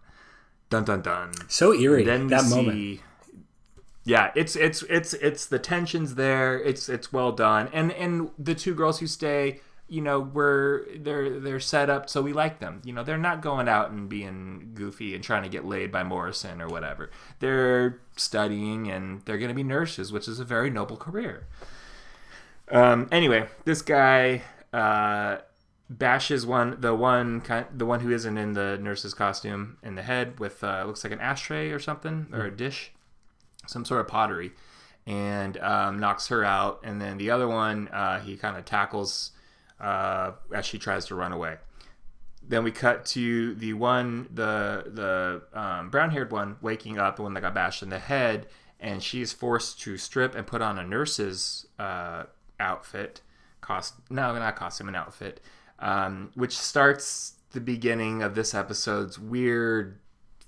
Dun 0.70 0.84
dun 0.84 1.02
dun. 1.02 1.32
So 1.48 1.72
eerie 1.72 2.02
Then 2.04 2.24
we 2.24 2.30
that 2.30 2.40
see, 2.42 2.54
moment. 2.56 3.00
yeah, 4.04 4.32
it's 4.34 4.56
it's 4.56 4.82
it's 4.84 5.14
it's 5.14 5.46
the 5.46 5.58
tensions 5.60 6.16
there. 6.16 6.58
It's 6.60 6.88
it's 6.88 7.12
well 7.12 7.30
done, 7.30 7.68
and 7.72 7.92
and 7.92 8.30
the 8.36 8.54
two 8.54 8.74
girls 8.74 8.98
who 8.98 9.06
stay, 9.06 9.60
you 9.92 10.00
know, 10.00 10.20
were 10.20 10.86
they're 10.96 11.38
they're 11.38 11.60
set 11.60 11.90
up 11.90 12.08
so 12.08 12.22
we 12.22 12.32
like 12.32 12.60
them. 12.60 12.80
You 12.82 12.94
know, 12.94 13.04
they're 13.04 13.18
not 13.18 13.42
going 13.42 13.68
out 13.68 13.90
and 13.90 14.08
being 14.08 14.70
goofy 14.72 15.14
and 15.14 15.22
trying 15.22 15.42
to 15.42 15.50
get 15.50 15.66
laid 15.66 15.92
by 15.92 16.02
Morrison 16.02 16.62
or 16.62 16.66
whatever. 16.66 17.10
They're 17.40 18.00
studying 18.16 18.90
and 18.90 19.20
they're 19.26 19.36
going 19.36 19.50
to 19.50 19.54
be 19.54 19.62
nurses, 19.62 20.10
which 20.10 20.28
is 20.28 20.40
a 20.40 20.46
very 20.46 20.70
noble 20.70 20.96
career. 20.96 21.46
Um, 22.70 23.06
anyway, 23.12 23.48
this 23.66 23.82
guy 23.82 24.44
uh, 24.72 25.38
bashes 25.90 26.46
one 26.46 26.80
the 26.80 26.94
one 26.94 27.42
kind 27.42 27.66
the 27.76 27.84
one 27.84 28.00
who 28.00 28.10
isn't 28.10 28.38
in 28.38 28.54
the 28.54 28.78
nurse's 28.80 29.12
costume 29.12 29.76
in 29.82 29.94
the 29.94 30.02
head 30.02 30.40
with 30.40 30.64
uh, 30.64 30.84
looks 30.86 31.04
like 31.04 31.12
an 31.12 31.20
ashtray 31.20 31.70
or 31.70 31.78
something 31.78 32.28
or 32.32 32.46
a 32.46 32.50
dish, 32.50 32.92
some 33.66 33.84
sort 33.84 34.00
of 34.00 34.08
pottery, 34.08 34.52
and 35.06 35.58
um, 35.58 35.98
knocks 35.98 36.28
her 36.28 36.42
out. 36.42 36.80
And 36.82 36.98
then 36.98 37.18
the 37.18 37.30
other 37.30 37.46
one 37.46 37.88
uh, 37.88 38.20
he 38.20 38.38
kind 38.38 38.56
of 38.56 38.64
tackles 38.64 39.32
uh, 39.82 40.32
as 40.54 40.64
she 40.64 40.78
tries 40.78 41.04
to 41.06 41.14
run 41.14 41.32
away. 41.32 41.56
Then 42.46 42.64
we 42.64 42.72
cut 42.72 43.04
to 43.06 43.54
the 43.54 43.74
one 43.74 44.28
the 44.32 44.84
the 44.86 45.58
um, 45.58 45.90
brown 45.90 46.10
haired 46.10 46.32
one 46.32 46.56
waking 46.62 46.98
up, 46.98 47.16
the 47.16 47.22
one 47.22 47.34
that 47.34 47.40
got 47.40 47.54
bashed 47.54 47.82
in 47.82 47.90
the 47.90 47.98
head, 47.98 48.46
and 48.80 49.02
she 49.02 49.20
is 49.20 49.32
forced 49.32 49.80
to 49.82 49.96
strip 49.96 50.34
and 50.34 50.46
put 50.46 50.62
on 50.62 50.78
a 50.78 50.84
nurse's 50.84 51.66
uh, 51.78 52.24
outfit 52.58 53.20
cost 53.60 53.94
no 54.10 54.36
not 54.36 54.56
costume 54.56 54.88
an 54.88 54.94
outfit 54.94 55.40
um, 55.78 56.30
which 56.34 56.56
starts 56.56 57.34
the 57.52 57.60
beginning 57.60 58.22
of 58.22 58.34
this 58.34 58.54
episode's 58.54 59.18
weird 59.18 59.98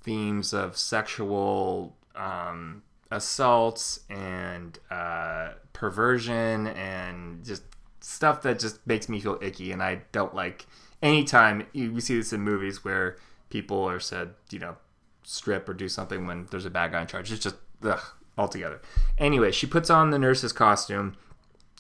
themes 0.03 0.53
of 0.53 0.77
sexual 0.77 1.97
um, 2.17 2.83
assaults 3.11 4.01
and 4.11 4.79
uh, 4.91 5.51
perversion 5.73 6.67
and 6.69 7.45
just 7.45 7.63
stuff 8.05 8.43
that 8.43 8.59
just 8.59 8.87
makes 8.87 9.09
me 9.09 9.21
feel 9.21 9.39
icky 9.41 9.73
and 9.73 9.83
i 9.83 10.01
don't 10.13 10.35
like 10.35 10.67
anytime 11.03 11.67
you, 11.73 11.93
we 11.93 12.01
see 12.01 12.17
this 12.17 12.33
in 12.33 12.41
movies 12.41 12.85
where 12.85 13.17
people 13.51 13.83
are 13.85 14.01
said 14.01 14.35
you 14.51 14.59
know 14.59 14.77
strip 15.23 15.69
or 15.69 15.75
do 15.75 15.89
something 15.89 16.27
when 16.27 16.47
there's 16.51 16.67
a 16.67 16.71
bad 16.71 16.93
guy 16.93 17.01
in 17.01 17.07
charge 17.07 17.33
it's 17.33 17.43
just 17.43 17.57
ugh, 17.83 18.01
altogether 18.37 18.81
anyway 19.19 19.51
she 19.51 19.67
puts 19.67 19.89
on 19.89 20.11
the 20.11 20.19
nurse's 20.19 20.53
costume 20.53 21.17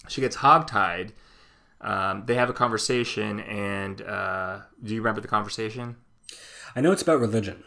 she 0.08 0.20
gets 0.20 0.36
hogtied. 0.36 1.10
Um, 1.80 2.24
they 2.26 2.34
have 2.36 2.48
a 2.48 2.54
conversation, 2.54 3.40
and 3.40 4.00
uh, 4.02 4.60
do 4.82 4.94
you 4.94 5.00
remember 5.00 5.20
the 5.20 5.28
conversation? 5.28 5.96
I 6.74 6.80
know 6.80 6.92
it's 6.92 7.02
about 7.02 7.20
religion. 7.20 7.62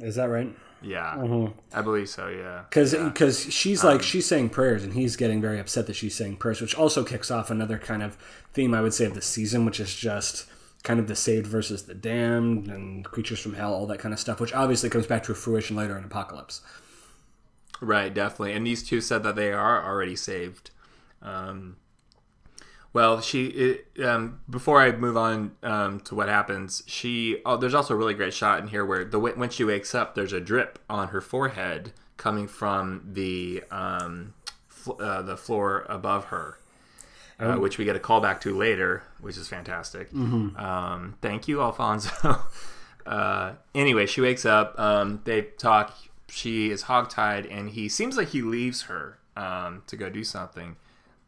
Is 0.00 0.16
that 0.16 0.26
right? 0.26 0.54
Yeah, 0.82 1.48
I 1.74 1.82
believe 1.82 2.08
so. 2.08 2.28
Yeah, 2.28 2.62
Because 2.68 2.94
because 2.94 3.52
she's 3.52 3.84
Um, 3.84 3.90
like 3.92 4.02
she's 4.02 4.26
saying 4.26 4.50
prayers 4.50 4.82
and 4.82 4.94
he's 4.94 5.16
getting 5.16 5.40
very 5.40 5.60
upset 5.60 5.86
that 5.86 5.96
she's 5.96 6.14
saying 6.14 6.36
prayers, 6.36 6.60
which 6.60 6.74
also 6.74 7.04
kicks 7.04 7.30
off 7.30 7.50
another 7.50 7.78
kind 7.78 8.02
of 8.02 8.16
theme 8.54 8.72
I 8.74 8.80
would 8.80 8.94
say 8.94 9.04
of 9.04 9.14
the 9.14 9.22
season, 9.22 9.64
which 9.64 9.78
is 9.80 9.94
just 9.94 10.46
kind 10.82 10.98
of 10.98 11.06
the 11.08 11.16
saved 11.16 11.46
versus 11.46 11.82
the 11.84 11.94
damned 11.94 12.68
and 12.68 13.04
creatures 13.04 13.38
from 13.40 13.54
hell, 13.54 13.74
all 13.74 13.86
that 13.86 13.98
kind 13.98 14.14
of 14.14 14.20
stuff, 14.20 14.40
which 14.40 14.54
obviously 14.54 14.88
comes 14.88 15.06
back 15.06 15.22
to 15.24 15.34
fruition 15.34 15.76
later 15.76 15.98
in 15.98 16.04
Apocalypse. 16.04 16.62
right, 17.82 18.12
definitely. 18.12 18.52
And 18.54 18.66
these 18.66 18.82
two 18.82 19.00
said 19.00 19.22
that 19.22 19.36
they 19.36 19.52
are 19.52 19.84
already 19.84 20.16
saved. 20.16 20.70
Um, 21.22 21.76
Well, 22.92 23.20
she 23.20 23.46
it, 23.46 24.04
um, 24.04 24.40
before 24.50 24.80
I 24.80 24.90
move 24.92 25.16
on 25.16 25.52
um, 25.62 26.00
to 26.00 26.14
what 26.14 26.28
happens, 26.28 26.82
she 26.86 27.40
oh, 27.46 27.56
there's 27.56 27.74
also 27.74 27.94
a 27.94 27.96
really 27.96 28.14
great 28.14 28.34
shot 28.34 28.60
in 28.60 28.68
here 28.68 28.84
where 28.84 29.04
the 29.04 29.18
when 29.18 29.50
she 29.50 29.64
wakes 29.64 29.94
up, 29.94 30.14
there's 30.14 30.32
a 30.32 30.40
drip 30.40 30.78
on 30.88 31.08
her 31.08 31.20
forehead 31.20 31.92
coming 32.16 32.48
from 32.48 33.02
the 33.12 33.62
um, 33.70 34.34
fl- 34.66 35.00
uh, 35.00 35.22
the 35.22 35.36
floor 35.36 35.86
above 35.88 36.26
her, 36.26 36.58
uh, 37.38 37.54
which 37.56 37.78
we 37.78 37.84
get 37.84 37.94
a 37.94 38.00
call 38.00 38.20
back 38.20 38.40
to 38.40 38.56
later, 38.56 39.04
which 39.20 39.36
is 39.36 39.46
fantastic. 39.46 40.12
Um, 40.56 41.16
thank 41.22 41.46
you, 41.46 41.62
Alfonso. 41.62 42.40
uh, 43.06 43.52
anyway, 43.72 44.06
she 44.06 44.20
wakes 44.20 44.44
up. 44.44 44.78
Um, 44.78 45.20
they 45.24 45.42
talk. 45.42 45.96
She 46.28 46.70
is 46.70 46.84
hogtied, 46.84 47.46
and 47.50 47.70
he 47.70 47.88
seems 47.88 48.16
like 48.16 48.28
he 48.28 48.42
leaves 48.42 48.82
her 48.82 49.18
um, 49.36 49.82
to 49.86 49.96
go 49.96 50.10
do 50.10 50.24
something. 50.24 50.76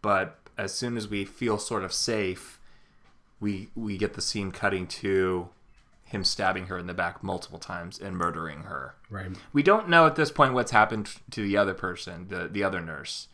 But 0.00 0.41
as 0.62 0.72
soon 0.72 0.96
as 0.96 1.08
we 1.08 1.24
feel 1.24 1.58
sort 1.58 1.82
of 1.82 1.92
safe, 1.92 2.60
we 3.40 3.68
we 3.74 3.98
get 3.98 4.14
the 4.14 4.20
scene 4.20 4.52
cutting 4.52 4.86
to 4.86 5.48
him 6.04 6.24
stabbing 6.24 6.66
her 6.66 6.78
in 6.78 6.86
the 6.86 6.94
back 6.94 7.24
multiple 7.24 7.58
times 7.58 7.98
and 7.98 8.16
murdering 8.16 8.64
her. 8.64 8.94
Right. 9.10 9.30
We 9.52 9.62
don't 9.62 9.88
know 9.88 10.06
at 10.06 10.14
this 10.14 10.30
point 10.30 10.54
what's 10.54 10.70
happened 10.70 11.10
to 11.30 11.42
the 11.42 11.56
other 11.56 11.74
person, 11.74 12.28
the 12.28 12.48
the 12.48 12.62
other 12.62 12.80
nurse, 12.80 13.26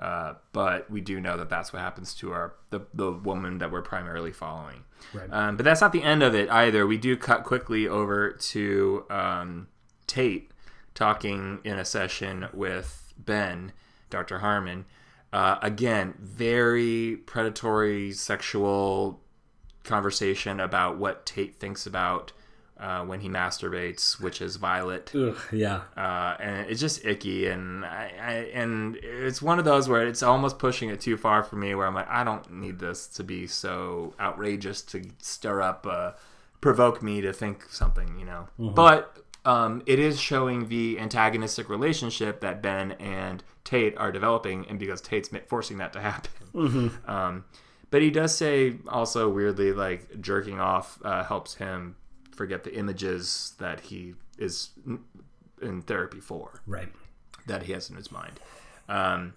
uh, 0.00 0.34
but 0.52 0.90
we 0.90 1.00
do 1.00 1.20
know 1.20 1.36
that 1.36 1.48
that's 1.48 1.72
what 1.72 1.80
happens 1.80 2.14
to 2.14 2.32
our 2.32 2.54
the, 2.70 2.80
the 2.92 3.12
woman 3.12 3.58
that 3.58 3.70
we're 3.70 3.82
primarily 3.82 4.32
following. 4.32 4.82
Right. 5.14 5.32
Um, 5.32 5.56
but 5.56 5.64
that's 5.64 5.80
not 5.80 5.92
the 5.92 6.02
end 6.02 6.24
of 6.24 6.34
it 6.34 6.50
either. 6.50 6.84
We 6.84 6.98
do 6.98 7.16
cut 7.16 7.44
quickly 7.44 7.86
over 7.86 8.32
to 8.32 9.04
um, 9.08 9.68
Tate 10.08 10.50
talking 10.94 11.60
in 11.62 11.78
a 11.78 11.84
session 11.84 12.48
with 12.52 13.14
Ben, 13.16 13.72
Dr. 14.10 14.40
Harmon. 14.40 14.84
Uh, 15.32 15.58
again, 15.62 16.14
very 16.20 17.16
predatory 17.26 18.12
sexual 18.12 19.20
conversation 19.84 20.60
about 20.60 20.98
what 20.98 21.24
Tate 21.24 21.58
thinks 21.58 21.86
about 21.86 22.32
uh, 22.78 23.04
when 23.04 23.20
he 23.20 23.28
masturbates, 23.28 24.20
which 24.20 24.42
is 24.42 24.56
Violet 24.56 25.12
Ugh, 25.14 25.36
yeah. 25.52 25.82
uh, 25.96 26.36
and 26.40 26.68
it's 26.68 26.80
just 26.80 27.04
icky 27.04 27.46
and 27.46 27.84
I, 27.84 28.12
I 28.20 28.32
and 28.52 28.96
it's 28.96 29.40
one 29.40 29.60
of 29.60 29.64
those 29.64 29.88
where 29.88 30.06
it's 30.06 30.22
almost 30.22 30.58
pushing 30.58 30.88
it 30.88 31.00
too 31.00 31.16
far 31.16 31.44
for 31.44 31.54
me 31.54 31.76
where 31.76 31.86
i'm 31.86 31.94
like 31.94 32.08
i 32.08 32.24
don't 32.24 32.50
need 32.50 32.80
this 32.80 33.06
to 33.08 33.22
be 33.22 33.46
so 33.46 34.14
outrageous 34.18 34.82
to 34.82 35.04
stir 35.18 35.62
up 35.62 35.86
uh, 35.88 36.12
provoke 36.60 37.02
me 37.02 37.20
to 37.20 37.32
think 37.32 37.64
something 37.70 38.18
you 38.18 38.24
know? 38.24 38.48
But 38.58 39.16
um, 39.44 39.82
it 39.86 39.98
is 39.98 40.20
showing 40.20 40.68
the 40.68 40.98
antagonistic 40.98 41.68
relationship 41.68 42.40
that 42.40 42.62
ben 42.62 42.92
and 42.92 43.42
tate 43.64 43.96
are 43.98 44.12
developing 44.12 44.66
and 44.68 44.78
because 44.78 45.00
tate's 45.00 45.30
forcing 45.48 45.78
that 45.78 45.92
to 45.92 46.00
happen 46.00 46.90
um, 47.06 47.44
but 47.90 48.02
he 48.02 48.10
does 48.10 48.34
say 48.34 48.76
also 48.88 49.28
weirdly 49.28 49.72
like 49.72 50.20
jerking 50.20 50.60
off 50.60 50.98
uh, 51.04 51.24
helps 51.24 51.54
him 51.54 51.96
forget 52.34 52.64
the 52.64 52.74
images 52.74 53.54
that 53.58 53.80
he 53.80 54.14
is 54.38 54.70
in 55.60 55.82
therapy 55.82 56.18
for 56.20 56.60
Right. 56.66 56.88
that 57.46 57.62
he 57.64 57.72
has 57.72 57.90
in 57.90 57.96
his 57.96 58.10
mind. 58.10 58.40
Um, 58.88 59.34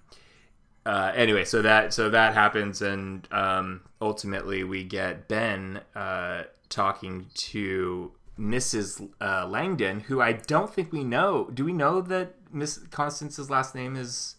uh, 0.86 1.12
anyway, 1.16 1.46
so 1.46 1.62
that 1.62 1.94
so 1.94 2.10
that 2.10 2.34
happens, 2.34 2.82
and 2.82 3.28
um, 3.32 3.82
ultimately 4.02 4.64
we 4.64 4.84
get 4.84 5.28
Ben 5.28 5.82
uh, 5.96 6.44
talking 6.70 7.28
to 7.36 8.12
Mrs. 8.40 9.10
Uh, 9.22 9.48
Langdon, 9.48 10.02
who 10.02 10.22
I 10.22 10.34
don't 10.34 10.74
think 10.74 10.92
we 10.92 11.04
know. 11.04 11.50
Do 11.54 11.64
we 11.66 11.74
know 11.74 12.02
that 12.02 12.36
Miss 12.52 12.78
Constance's 12.92 13.50
last 13.50 13.76
name 13.76 13.96
is 13.96 14.36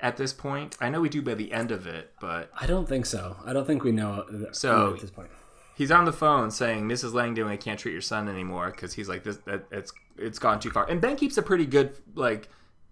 at 0.00 0.16
this 0.16 0.32
point? 0.32 0.76
I 0.80 0.88
know 0.88 1.00
we 1.00 1.08
do 1.08 1.20
by 1.22 1.34
the 1.34 1.52
end 1.52 1.70
of 1.72 1.86
it, 1.86 2.12
but 2.20 2.50
I 2.58 2.66
don't 2.66 2.88
think 2.88 3.06
so. 3.06 3.36
I 3.44 3.52
don't 3.52 3.66
think 3.66 3.82
we 3.82 3.92
know 3.92 4.24
So- 4.52 4.94
at 4.94 5.00
this 5.00 5.10
point. 5.10 5.30
he's 5.76 5.90
on 5.90 6.04
the 6.04 6.12
phone 6.12 6.50
saying, 6.52 6.88
"Mrs. 6.88 7.12
Langdon, 7.12 7.48
I 7.48 7.56
can't 7.56 7.78
treat 7.80 7.92
your 7.92 8.00
son 8.00 8.28
anymore 8.28 8.70
because 8.70 8.94
he's 8.94 9.08
like 9.08 9.24
this. 9.24 9.38
That, 9.38 9.64
it's 9.72 9.92
it's 10.16 10.38
gone 10.38 10.60
too 10.60 10.70
far." 10.70 10.88
And 10.88 11.00
Ben 11.00 11.16
keeps 11.16 11.36
a 11.36 11.42
pretty 11.42 11.66
good 11.66 11.96
like 12.14 12.48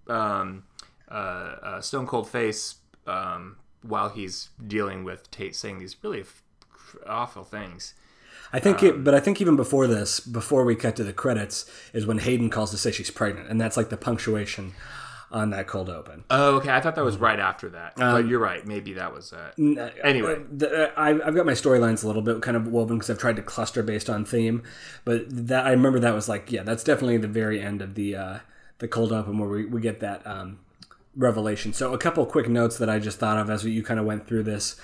um, 0.08 0.64
uh, 1.08 1.14
uh, 1.14 1.80
stone 1.80 2.06
cold 2.08 2.28
face 2.28 2.76
um, 3.06 3.56
while 3.82 4.08
he's 4.08 4.48
dealing 4.66 5.04
with 5.04 5.30
Tate 5.30 5.54
saying 5.54 5.78
these 5.78 5.94
really 6.02 6.22
f- 6.22 6.42
awful 7.06 7.44
things. 7.44 7.94
I 8.52 8.60
think 8.60 8.82
it, 8.82 9.02
but 9.02 9.14
I 9.14 9.20
think 9.20 9.40
even 9.40 9.56
before 9.56 9.86
this, 9.86 10.20
before 10.20 10.64
we 10.64 10.76
cut 10.76 10.96
to 10.96 11.04
the 11.04 11.12
credits, 11.12 11.64
is 11.92 12.06
when 12.06 12.18
Hayden 12.18 12.50
calls 12.50 12.70
to 12.72 12.76
say 12.76 12.90
she's 12.92 13.10
pregnant, 13.10 13.48
and 13.48 13.60
that's 13.60 13.76
like 13.76 13.88
the 13.88 13.96
punctuation 13.96 14.74
on 15.30 15.48
that 15.50 15.66
cold 15.66 15.88
open. 15.88 16.24
Oh, 16.28 16.56
okay. 16.56 16.70
I 16.70 16.80
thought 16.80 16.94
that 16.94 17.04
was 17.04 17.16
right 17.16 17.40
after 17.40 17.70
that, 17.70 17.96
but 17.96 18.26
you're 18.26 18.38
right. 18.38 18.66
Maybe 18.66 18.92
that 18.92 19.14
was 19.14 19.32
uh, 19.32 19.52
anyway. 20.04 20.42
The, 20.52 20.92
I, 20.94 21.08
I've 21.26 21.34
got 21.34 21.46
my 21.46 21.52
storylines 21.52 22.04
a 22.04 22.06
little 22.06 22.20
bit 22.20 22.42
kind 22.42 22.56
of 22.56 22.68
woven 22.68 22.98
because 22.98 23.08
I've 23.08 23.18
tried 23.18 23.36
to 23.36 23.42
cluster 23.42 23.82
based 23.82 24.10
on 24.10 24.26
theme, 24.26 24.62
but 25.06 25.24
that 25.30 25.64
I 25.64 25.70
remember 25.70 25.98
that 26.00 26.14
was 26.14 26.28
like, 26.28 26.52
yeah, 26.52 26.62
that's 26.62 26.84
definitely 26.84 27.16
the 27.16 27.28
very 27.28 27.62
end 27.62 27.80
of 27.80 27.94
the 27.94 28.14
uh, 28.14 28.38
the 28.78 28.88
cold 28.88 29.12
open 29.12 29.38
where 29.38 29.48
we, 29.48 29.64
we 29.64 29.80
get 29.80 30.00
that 30.00 30.26
um, 30.26 30.58
revelation. 31.16 31.72
So 31.72 31.94
a 31.94 31.98
couple 31.98 32.26
quick 32.26 32.48
notes 32.48 32.76
that 32.78 32.90
I 32.90 32.98
just 32.98 33.18
thought 33.18 33.38
of 33.38 33.48
as 33.48 33.64
you 33.64 33.82
kind 33.82 33.98
of 33.98 34.04
went 34.04 34.26
through 34.26 34.42
this. 34.42 34.78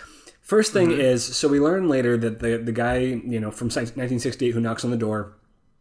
First 0.48 0.72
thing 0.72 0.92
is, 0.92 1.36
so 1.36 1.46
we 1.46 1.60
learn 1.60 1.90
later 1.90 2.16
that 2.16 2.38
the 2.38 2.56
the 2.56 2.72
guy 2.72 3.00
you 3.00 3.38
know 3.38 3.50
from 3.50 3.66
1968 3.66 4.52
who 4.52 4.62
knocks 4.62 4.82
on 4.82 4.90
the 4.90 4.96
door, 4.96 5.34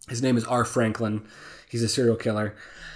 his 0.09 0.21
name 0.21 0.35
is 0.35 0.43
R. 0.43 0.65
Franklin. 0.65 1.25
He's 1.69 1.81
a 1.81 1.87
serial 1.87 2.17
killer. 2.17 2.53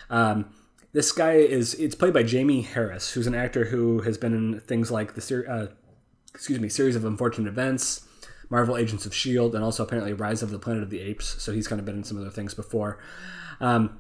Um, 0.10 0.54
this 0.92 1.14
guy 1.14 1.36
is 1.36 1.74
it's 1.76 1.96
played 1.96 2.14
by 2.14 2.24
Jamie 2.24 2.64
Harris, 2.64 3.14
who's 3.14 3.26
an 3.26 3.34
actor 3.34 3.64
who 3.64 4.02
has 4.02 4.18
been 4.18 4.34
in 4.34 4.60
things 4.60 4.92
like 4.92 5.14
the 5.14 5.22
ser- 5.22 5.50
uh, 5.50 5.68
excuse 6.36 6.60
me 6.60 6.68
series 6.68 6.98
of 6.98 7.06
unfortunate 7.06 7.48
events, 7.48 8.06
Marvel 8.50 8.76
Agents 8.76 9.06
of 9.06 9.16
Shield, 9.16 9.56
and 9.56 9.64
also 9.64 9.82
apparently 9.82 10.12
Rise 10.12 10.44
of 10.44 10.50
the 10.50 10.60
Planet 10.60 10.84
of 10.84 10.90
the 10.90 11.00
Apes. 11.00 11.42
So 11.42 11.54
he's 11.54 11.70
kind 11.70 11.80
of 11.80 11.86
been 11.86 11.96
in 11.96 12.04
some 12.04 12.20
other 12.20 12.30
things 12.30 12.54
before. 12.54 13.00
Um, 13.62 13.98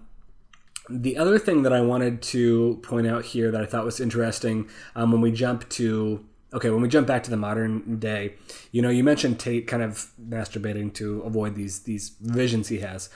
the 0.90 1.16
other 1.16 1.40
thing 1.40 1.63
that 1.63 1.72
I 1.72 1.80
wanted 1.80 2.22
to 2.24 2.82
point 2.84 3.08
out 3.08 3.24
here 3.24 3.50
that 3.50 3.62
I 3.62 3.66
thought 3.66 3.86
was 3.86 4.01
interesting 4.01 4.68
um, 4.94 5.13
when 5.13 5.22
we 5.22 5.32
jump 5.32 5.70
to 5.70 6.25
okay 6.53 6.70
when 6.70 6.81
we 6.81 6.88
jump 6.88 7.08
back 7.08 7.24
to 7.24 7.29
the 7.29 7.38
modern 7.38 8.00
day, 8.00 8.36
you 8.72 8.81
know, 8.81 8.89
you 8.89 9.03
mentioned 9.03 9.39
Tate 9.39 9.67
kind 9.67 9.84
of 9.84 10.12
masturbating 10.22 10.93
to 10.96 11.22
avoid 11.22 11.55
these 11.55 11.81
these 11.81 12.10
visions 12.22 12.67
he 12.67 12.79
has. 12.79 13.10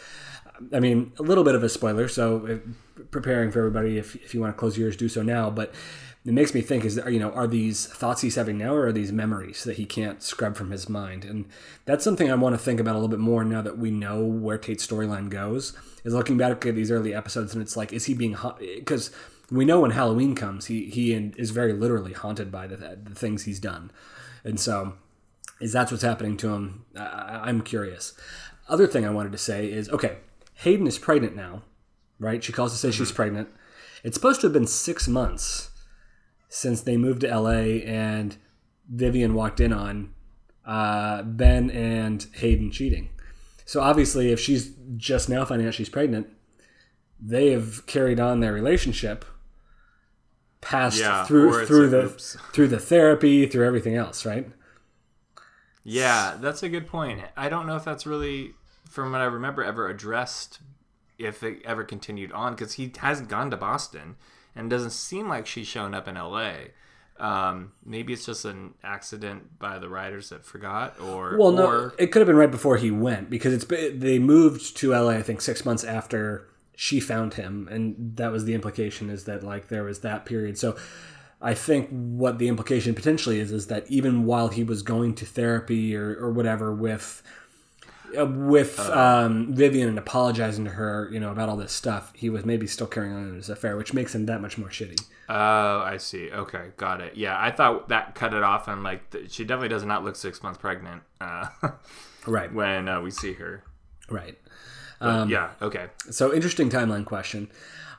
I 0.73 0.79
mean, 0.79 1.11
a 1.19 1.21
little 1.21 1.43
bit 1.43 1.55
of 1.55 1.63
a 1.63 1.69
spoiler, 1.69 2.07
so 2.07 2.45
if, 2.45 2.61
preparing 3.11 3.51
for 3.51 3.59
everybody, 3.59 3.97
if, 3.97 4.15
if 4.15 4.33
you 4.33 4.39
want 4.39 4.55
to 4.55 4.59
close 4.59 4.77
yours, 4.77 4.95
do 4.95 5.09
so 5.09 5.21
now. 5.21 5.49
But 5.49 5.73
it 6.25 6.33
makes 6.33 6.53
me 6.53 6.61
think: 6.61 6.85
is 6.85 6.99
you 7.09 7.19
know, 7.19 7.31
are 7.31 7.47
these 7.47 7.87
thoughts 7.87 8.21
he's 8.21 8.35
having 8.35 8.57
now, 8.57 8.73
or 8.73 8.87
are 8.87 8.91
these 8.93 9.11
memories 9.11 9.63
that 9.65 9.75
he 9.75 9.85
can't 9.85 10.23
scrub 10.23 10.55
from 10.55 10.71
his 10.71 10.87
mind? 10.87 11.25
And 11.25 11.45
that's 11.85 12.03
something 12.03 12.31
I 12.31 12.35
want 12.35 12.53
to 12.55 12.59
think 12.59 12.79
about 12.79 12.93
a 12.93 12.99
little 12.99 13.09
bit 13.09 13.19
more 13.19 13.43
now 13.43 13.61
that 13.61 13.77
we 13.77 13.91
know 13.91 14.23
where 14.23 14.57
Tate's 14.57 14.87
storyline 14.87 15.29
goes. 15.29 15.73
Is 16.03 16.13
looking 16.13 16.37
back 16.37 16.65
at 16.65 16.75
these 16.75 16.91
early 16.91 17.13
episodes, 17.13 17.53
and 17.53 17.61
it's 17.61 17.75
like, 17.75 17.91
is 17.91 18.05
he 18.05 18.13
being 18.13 18.33
hot? 18.33 18.59
because 18.59 19.11
we 19.51 19.65
know 19.65 19.81
when 19.81 19.91
Halloween 19.91 20.35
comes, 20.35 20.67
he 20.67 20.89
he 20.89 21.13
is 21.13 21.51
very 21.51 21.73
literally 21.73 22.13
haunted 22.13 22.51
by 22.51 22.67
the, 22.67 22.77
the 22.77 23.15
things 23.15 23.43
he's 23.43 23.59
done, 23.59 23.91
and 24.43 24.59
so 24.59 24.93
is 25.61 25.71
that's 25.71 25.91
what's 25.91 26.03
happening 26.03 26.37
to 26.37 26.53
him? 26.53 26.85
I, 26.95 27.41
I'm 27.43 27.61
curious. 27.61 28.13
Other 28.67 28.87
thing 28.87 29.05
I 29.05 29.11
wanted 29.11 29.31
to 29.31 29.37
say 29.37 29.71
is 29.71 29.89
okay. 29.89 30.17
Hayden 30.59 30.87
is 30.87 30.97
pregnant 30.97 31.35
now, 31.35 31.63
right? 32.19 32.43
She 32.43 32.53
calls 32.53 32.71
to 32.71 32.77
say 32.77 32.91
she's 32.91 33.11
pregnant. 33.11 33.49
It's 34.03 34.15
supposed 34.15 34.41
to 34.41 34.47
have 34.47 34.53
been 34.53 34.67
six 34.67 35.07
months 35.07 35.71
since 36.47 36.81
they 36.81 36.95
moved 36.95 37.21
to 37.21 37.39
LA 37.39 37.81
and 37.85 38.37
Vivian 38.89 39.33
walked 39.33 39.59
in 39.59 39.73
on 39.73 40.13
uh, 40.65 41.23
Ben 41.23 41.69
and 41.69 42.25
Hayden 42.35 42.71
cheating. 42.71 43.09
So 43.65 43.81
obviously, 43.81 44.31
if 44.31 44.39
she's 44.39 44.71
just 44.95 45.27
now 45.27 45.43
finding 45.43 45.67
out 45.67 45.73
she's 45.73 45.89
pregnant, 45.89 46.27
they 47.19 47.49
have 47.49 47.85
carried 47.87 48.19
on 48.19 48.39
their 48.39 48.53
relationship 48.53 49.25
past 50.61 50.99
Yeah, 50.99 51.25
through 51.25 51.65
through 51.65 51.89
the 51.89 52.05
oops. 52.05 52.37
through 52.53 52.67
the 52.67 52.79
therapy 52.79 53.45
through 53.45 53.65
everything 53.65 53.95
else, 53.95 54.25
right? 54.25 54.47
Yeah, 55.83 56.37
that's 56.39 56.63
a 56.63 56.69
good 56.69 56.87
point. 56.87 57.21
I 57.37 57.47
don't 57.47 57.67
know 57.67 57.75
if 57.75 57.85
that's 57.85 58.07
really, 58.07 58.53
from 58.89 59.11
what 59.11 59.21
I 59.21 59.25
remember, 59.25 59.63
ever 59.63 59.87
addressed. 59.87 60.59
If 61.17 61.43
it 61.43 61.61
ever 61.63 61.85
continued 61.85 62.33
on, 62.33 62.55
because 62.55 62.73
he 62.73 62.91
hasn't 62.97 63.29
gone 63.29 63.49
to 63.51 63.57
Boston, 63.57 64.15
and 64.53 64.69
doesn't 64.69 64.89
seem 64.91 65.29
like 65.29 65.47
she's 65.47 65.67
shown 65.67 65.93
up 65.93 66.07
in 66.09 66.17
L.A. 66.17 66.71
Um, 67.17 67.71
maybe 67.85 68.11
it's 68.11 68.25
just 68.25 68.43
an 68.43 68.73
accident 68.83 69.57
by 69.57 69.79
the 69.79 69.87
writers 69.87 70.29
that 70.29 70.43
forgot, 70.43 70.99
or 70.99 71.37
Well, 71.37 71.51
no, 71.51 71.67
or, 71.67 71.93
it 71.97 72.07
could 72.07 72.19
have 72.19 72.27
been 72.27 72.35
right 72.35 72.51
before 72.51 72.75
he 72.75 72.91
went 72.91 73.29
because 73.29 73.53
it's 73.53 73.65
they 73.65 74.19
moved 74.19 74.75
to 74.77 74.91
LA. 74.91 75.11
I 75.11 75.21
think 75.21 75.39
six 75.39 75.63
months 75.63 75.85
after 75.85 76.49
she 76.75 76.99
found 76.99 77.35
him, 77.35 77.67
and 77.71 77.95
that 78.17 78.31
was 78.31 78.45
the 78.45 78.53
implication 78.53 79.09
is 79.09 79.25
that 79.25 79.43
like 79.43 79.67
there 79.69 79.83
was 79.83 79.99
that 80.01 80.25
period. 80.25 80.57
So 80.57 80.75
I 81.41 81.53
think 81.53 81.89
what 81.89 82.37
the 82.39 82.47
implication 82.47 82.95
potentially 82.95 83.39
is 83.39 83.51
is 83.51 83.67
that 83.67 83.85
even 83.89 84.25
while 84.25 84.47
he 84.49 84.63
was 84.63 84.81
going 84.81 85.15
to 85.15 85.25
therapy 85.25 85.95
or, 85.95 86.15
or 86.15 86.31
whatever 86.31 86.73
with 86.73 87.21
uh, 88.17 88.25
with 88.25 88.79
um, 88.79 89.53
Vivian 89.53 89.89
and 89.89 89.97
apologizing 89.97 90.63
to 90.65 90.71
her, 90.71 91.09
you 91.11 91.19
know, 91.19 91.31
about 91.31 91.49
all 91.49 91.57
this 91.57 91.73
stuff, 91.73 92.11
he 92.15 92.29
was 92.29 92.45
maybe 92.45 92.67
still 92.67 92.87
carrying 92.87 93.13
on 93.13 93.27
in 93.29 93.35
his 93.35 93.49
affair, 93.49 93.75
which 93.77 93.93
makes 93.93 94.13
him 94.15 94.25
that 94.27 94.41
much 94.41 94.57
more 94.57 94.69
shitty. 94.69 95.01
Oh, 95.27 95.79
I 95.81 95.97
see. 95.97 96.31
Okay, 96.31 96.67
got 96.77 97.01
it. 97.01 97.15
Yeah, 97.17 97.35
I 97.39 97.51
thought 97.51 97.89
that 97.89 98.13
cut 98.15 98.33
it 98.33 98.43
off 98.43 98.67
and 98.67 98.83
like 98.83 99.09
th- 99.09 99.31
she 99.31 99.43
definitely 99.43 99.69
does 99.69 99.83
not 99.83 100.03
look 100.03 100.15
six 100.15 100.43
months 100.43 100.59
pregnant 100.59 101.01
uh, 101.19 101.47
Right. 102.27 102.53
when 102.53 102.87
uh, 102.87 103.01
we 103.01 103.11
see 103.11 103.33
her. 103.33 103.63
Right. 104.09 104.37
But, 104.99 105.29
yeah. 105.29 105.51
Okay. 105.61 105.87
So 106.09 106.33
interesting 106.33 106.69
timeline 106.69 107.05
question. 107.05 107.49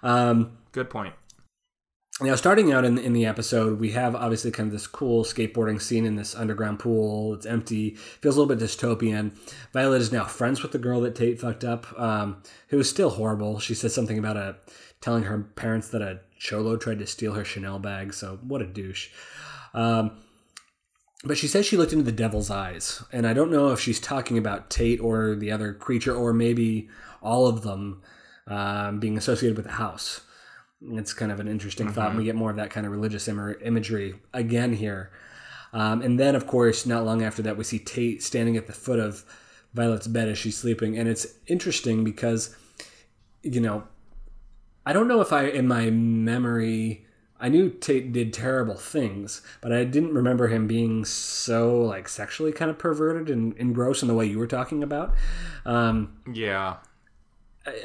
Um, 0.03 0.59
Good 0.73 0.91
point. 0.91 1.15
Now, 2.19 2.35
starting 2.35 2.73
out 2.73 2.87
in, 2.87 2.97
in 2.97 3.13
the 3.13 3.27
episode, 3.27 3.79
we 3.79 3.91
have 3.93 4.17
obviously 4.17 4.51
kind 4.51 4.69
of 4.69 4.73
this 4.73 4.87
cool 4.87 5.23
skateboarding 5.23 5.83
scene 5.83 6.07
in 6.07 6.17
this 6.17 6.35
underground 6.35 6.79
pool. 6.79 7.35
It's 7.35 7.45
empty, 7.45 7.91
feels 7.91 8.37
a 8.37 8.41
little 8.41 8.57
bit 8.57 8.65
dystopian. 8.65 9.33
Violet 9.75 10.01
is 10.01 10.13
now 10.13 10.25
friends 10.25 10.63
with 10.63 10.73
the 10.73 10.79
girl 10.79 11.03
that 11.03 11.15
Tate 11.15 11.39
fucked 11.39 11.63
up, 11.63 11.87
um, 12.01 12.43
who 12.69 12.79
is 12.79 12.89
still 12.89 13.11
horrible. 13.11 13.59
She 13.59 13.75
says 13.75 13.93
something 13.93 14.19
about 14.19 14.39
a 14.39 14.57
telling 15.03 15.25
her 15.25 15.41
parents 15.57 15.91
that 15.91 16.01
a 16.01 16.21
cholo 16.39 16.79
tried 16.79 17.01
to 17.01 17.07
steal 17.07 17.35
her 17.35 17.45
Chanel 17.45 17.79
bag. 17.79 18.15
So 18.15 18.39
what 18.43 18.63
a 18.63 18.67
douche. 18.67 19.11
Um, 19.75 20.13
but 21.27 21.39
she 21.39 21.49
says 21.49 21.67
she 21.67 21.77
looked 21.77 21.93
into 21.93 22.05
the 22.05 22.13
devil's 22.13 22.51
eyes, 22.51 23.03
and 23.13 23.27
I 23.27 23.33
don't 23.33 23.51
know 23.51 23.73
if 23.73 23.81
she's 23.81 24.01
talking 24.01 24.39
about 24.39 24.71
Tate 24.71 25.01
or 25.01 25.35
the 25.35 25.51
other 25.51 25.73
creature, 25.73 26.15
or 26.15 26.33
maybe 26.33 26.89
all 27.23 27.47
of 27.47 27.63
them 27.63 28.03
um, 28.47 29.01
being 29.01 29.17
associated 29.17 29.57
with 29.57 29.67
the 29.67 29.73
house. 29.73 30.21
It's 30.83 31.15
kind 31.15 31.33
of 31.33 31.41
an 31.41 31.49
interesting 31.49 31.91
thought. 31.91 32.11
And 32.11 32.19
we 32.19 32.25
get 32.25 32.37
more 32.37 32.51
of 32.51 32.57
that 32.57 32.71
kind 32.71 32.87
of 32.87 32.93
religious 32.93 33.29
Im- 33.29 33.57
imagery 33.63 34.15
again 34.33 34.75
here. 34.75 35.11
Um, 35.73 36.03
and 36.03 36.21
then, 36.21 36.35
of 36.35 36.47
course, 36.47 36.87
not 36.87 37.05
long 37.05 37.23
after 37.23 37.43
that, 37.43 37.57
we 37.57 37.65
see 37.65 37.79
Tate 37.79 38.23
standing 38.23 38.57
at 38.57 38.67
the 38.67 38.73
foot 38.73 39.01
of 39.01 39.25
Violet's 39.75 40.07
bed 40.07 40.29
as 40.29 40.39
she's 40.39 40.57
sleeping. 40.57 40.99
And 40.99 41.09
it's 41.09 41.27
interesting 41.47 42.05
because, 42.05 42.55
you 43.43 43.61
know, 43.61 43.85
I 44.85 44.93
don't 44.93 45.09
know 45.09 45.21
if 45.21 45.33
I, 45.33 45.45
in 45.47 45.67
my 45.67 45.91
memory, 45.91 47.06
I 47.39 47.49
knew 47.49 47.69
Tate 47.71 48.13
did 48.13 48.33
terrible 48.33 48.77
things, 48.77 49.43
but 49.61 49.73
I 49.73 49.85
didn't 49.85 50.15
remember 50.15 50.49
him 50.49 50.67
being 50.67 51.05
so, 51.05 51.83
like, 51.83 52.09
sexually 52.09 52.53
kind 52.53 52.71
of 52.71 52.79
perverted 52.79 53.29
and, 53.29 53.55
and 53.59 53.75
gross 53.75 54.01
in 54.03 54.09
the 54.09 54.15
way 54.15 54.25
you 54.27 54.39
were 54.39 54.47
talking 54.47 54.83
about. 54.83 55.15
Um, 55.65 56.17
Yeah. 56.33 56.77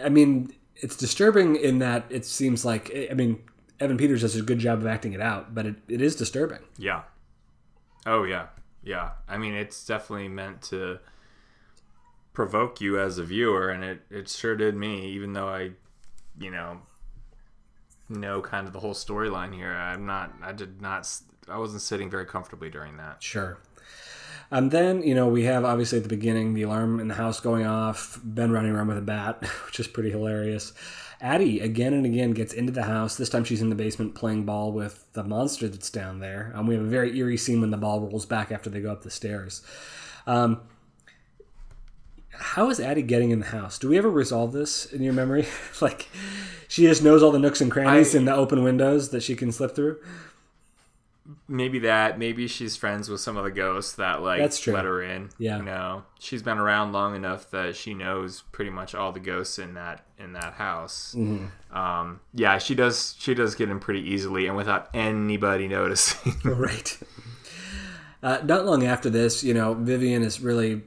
I 0.03 0.09
mean, 0.09 0.53
it's 0.75 0.95
disturbing 0.95 1.55
in 1.55 1.79
that 1.79 2.05
it 2.09 2.25
seems 2.25 2.63
like 2.65 2.91
I 3.09 3.13
mean, 3.13 3.41
Evan 3.79 3.97
Peters 3.97 4.21
does 4.21 4.35
a 4.35 4.41
good 4.41 4.59
job 4.59 4.79
of 4.79 4.87
acting 4.87 5.13
it 5.13 5.21
out, 5.21 5.55
but 5.55 5.65
it, 5.65 5.75
it 5.87 6.01
is 6.01 6.15
disturbing. 6.15 6.59
Yeah. 6.77 7.03
Oh 8.05 8.23
yeah. 8.23 8.47
Yeah. 8.83 9.11
I 9.27 9.37
mean, 9.37 9.53
it's 9.53 9.85
definitely 9.85 10.27
meant 10.27 10.61
to 10.63 10.99
provoke 12.33 12.79
you 12.79 12.99
as 12.99 13.17
a 13.17 13.23
viewer, 13.23 13.69
and 13.69 13.83
it 13.83 14.01
it 14.09 14.29
sure 14.29 14.55
did 14.55 14.75
me. 14.75 15.07
Even 15.07 15.33
though 15.33 15.47
I, 15.47 15.71
you 16.39 16.51
know, 16.51 16.81
know 18.11 18.41
kind 18.41 18.67
of 18.67 18.73
the 18.73 18.79
whole 18.79 18.93
storyline 18.93 19.53
here, 19.53 19.71
I'm 19.71 20.05
not. 20.05 20.33
I 20.41 20.51
did 20.51 20.81
not. 20.81 21.07
I 21.47 21.57
wasn't 21.57 21.81
sitting 21.81 22.09
very 22.09 22.25
comfortably 22.25 22.69
during 22.69 22.97
that. 22.97 23.21
Sure. 23.23 23.59
And 24.51 24.69
then, 24.69 25.01
you 25.01 25.15
know, 25.15 25.29
we 25.29 25.43
have 25.45 25.63
obviously 25.63 25.97
at 25.97 26.03
the 26.03 26.09
beginning 26.09 26.53
the 26.53 26.63
alarm 26.63 26.99
in 26.99 27.07
the 27.07 27.13
house 27.13 27.39
going 27.39 27.65
off, 27.65 28.19
Ben 28.21 28.51
running 28.51 28.71
around 28.71 28.89
with 28.89 28.97
a 28.97 29.01
bat, 29.01 29.41
which 29.65 29.79
is 29.79 29.87
pretty 29.87 30.11
hilarious. 30.11 30.73
Addie 31.21 31.59
again 31.59 31.93
and 31.93 32.05
again 32.05 32.31
gets 32.31 32.51
into 32.51 32.71
the 32.71 32.83
house. 32.83 33.15
This 33.15 33.29
time 33.29 33.43
she's 33.43 33.61
in 33.61 33.69
the 33.69 33.75
basement 33.75 34.15
playing 34.15 34.43
ball 34.43 34.73
with 34.73 35.05
the 35.13 35.23
monster 35.23 35.69
that's 35.69 35.89
down 35.89 36.19
there. 36.19 36.51
Um, 36.55 36.67
we 36.67 36.75
have 36.75 36.83
a 36.83 36.87
very 36.87 37.17
eerie 37.17 37.37
scene 37.37 37.61
when 37.61 37.69
the 37.69 37.77
ball 37.77 38.01
rolls 38.01 38.25
back 38.25 38.51
after 38.51 38.69
they 38.69 38.81
go 38.81 38.91
up 38.91 39.03
the 39.03 39.11
stairs. 39.11 39.61
Um, 40.27 40.61
how 42.33 42.69
is 42.69 42.79
Addie 42.79 43.01
getting 43.03 43.31
in 43.31 43.39
the 43.39 43.45
house? 43.47 43.77
Do 43.77 43.89
we 43.89 43.97
ever 43.97 44.09
resolve 44.09 44.51
this 44.51 44.85
in 44.85 45.01
your 45.03 45.13
memory? 45.13 45.45
like, 45.81 46.07
she 46.67 46.83
just 46.83 47.03
knows 47.03 47.21
all 47.23 47.31
the 47.31 47.39
nooks 47.39 47.61
and 47.61 47.71
crannies 47.71 48.15
I- 48.15 48.19
and 48.19 48.27
the 48.27 48.35
open 48.35 48.63
windows 48.63 49.09
that 49.09 49.21
she 49.23 49.35
can 49.35 49.51
slip 49.51 49.75
through. 49.75 49.97
Maybe 51.47 51.79
that. 51.79 52.17
Maybe 52.17 52.47
she's 52.47 52.75
friends 52.75 53.07
with 53.09 53.21
some 53.21 53.37
of 53.37 53.43
the 53.43 53.51
ghosts 53.51 53.93
that 53.93 54.21
like 54.21 54.39
That's 54.39 54.59
true. 54.59 54.73
let 54.73 54.85
her 54.85 55.01
in. 55.03 55.29
Yeah. 55.37 55.57
You 55.57 55.63
know, 55.63 56.03
she's 56.19 56.41
been 56.41 56.57
around 56.57 56.93
long 56.93 57.15
enough 57.15 57.51
that 57.51 57.75
she 57.75 57.93
knows 57.93 58.43
pretty 58.51 58.71
much 58.71 58.95
all 58.95 59.11
the 59.11 59.19
ghosts 59.19 59.59
in 59.59 59.75
that 59.75 60.05
in 60.17 60.33
that 60.33 60.53
house. 60.53 61.13
Mm-hmm. 61.17 61.77
Um, 61.77 62.21
yeah, 62.33 62.57
she 62.57 62.73
does. 62.73 63.15
She 63.19 63.33
does 63.33 63.55
get 63.55 63.69
in 63.69 63.79
pretty 63.79 64.01
easily 64.09 64.47
and 64.47 64.55
without 64.57 64.89
anybody 64.93 65.67
noticing. 65.67 66.33
right. 66.43 66.97
Uh, 68.23 68.39
not 68.43 68.65
long 68.65 68.85
after 68.85 69.09
this, 69.09 69.43
you 69.43 69.53
know, 69.53 69.73
Vivian 69.73 70.23
is 70.23 70.41
really. 70.41 70.81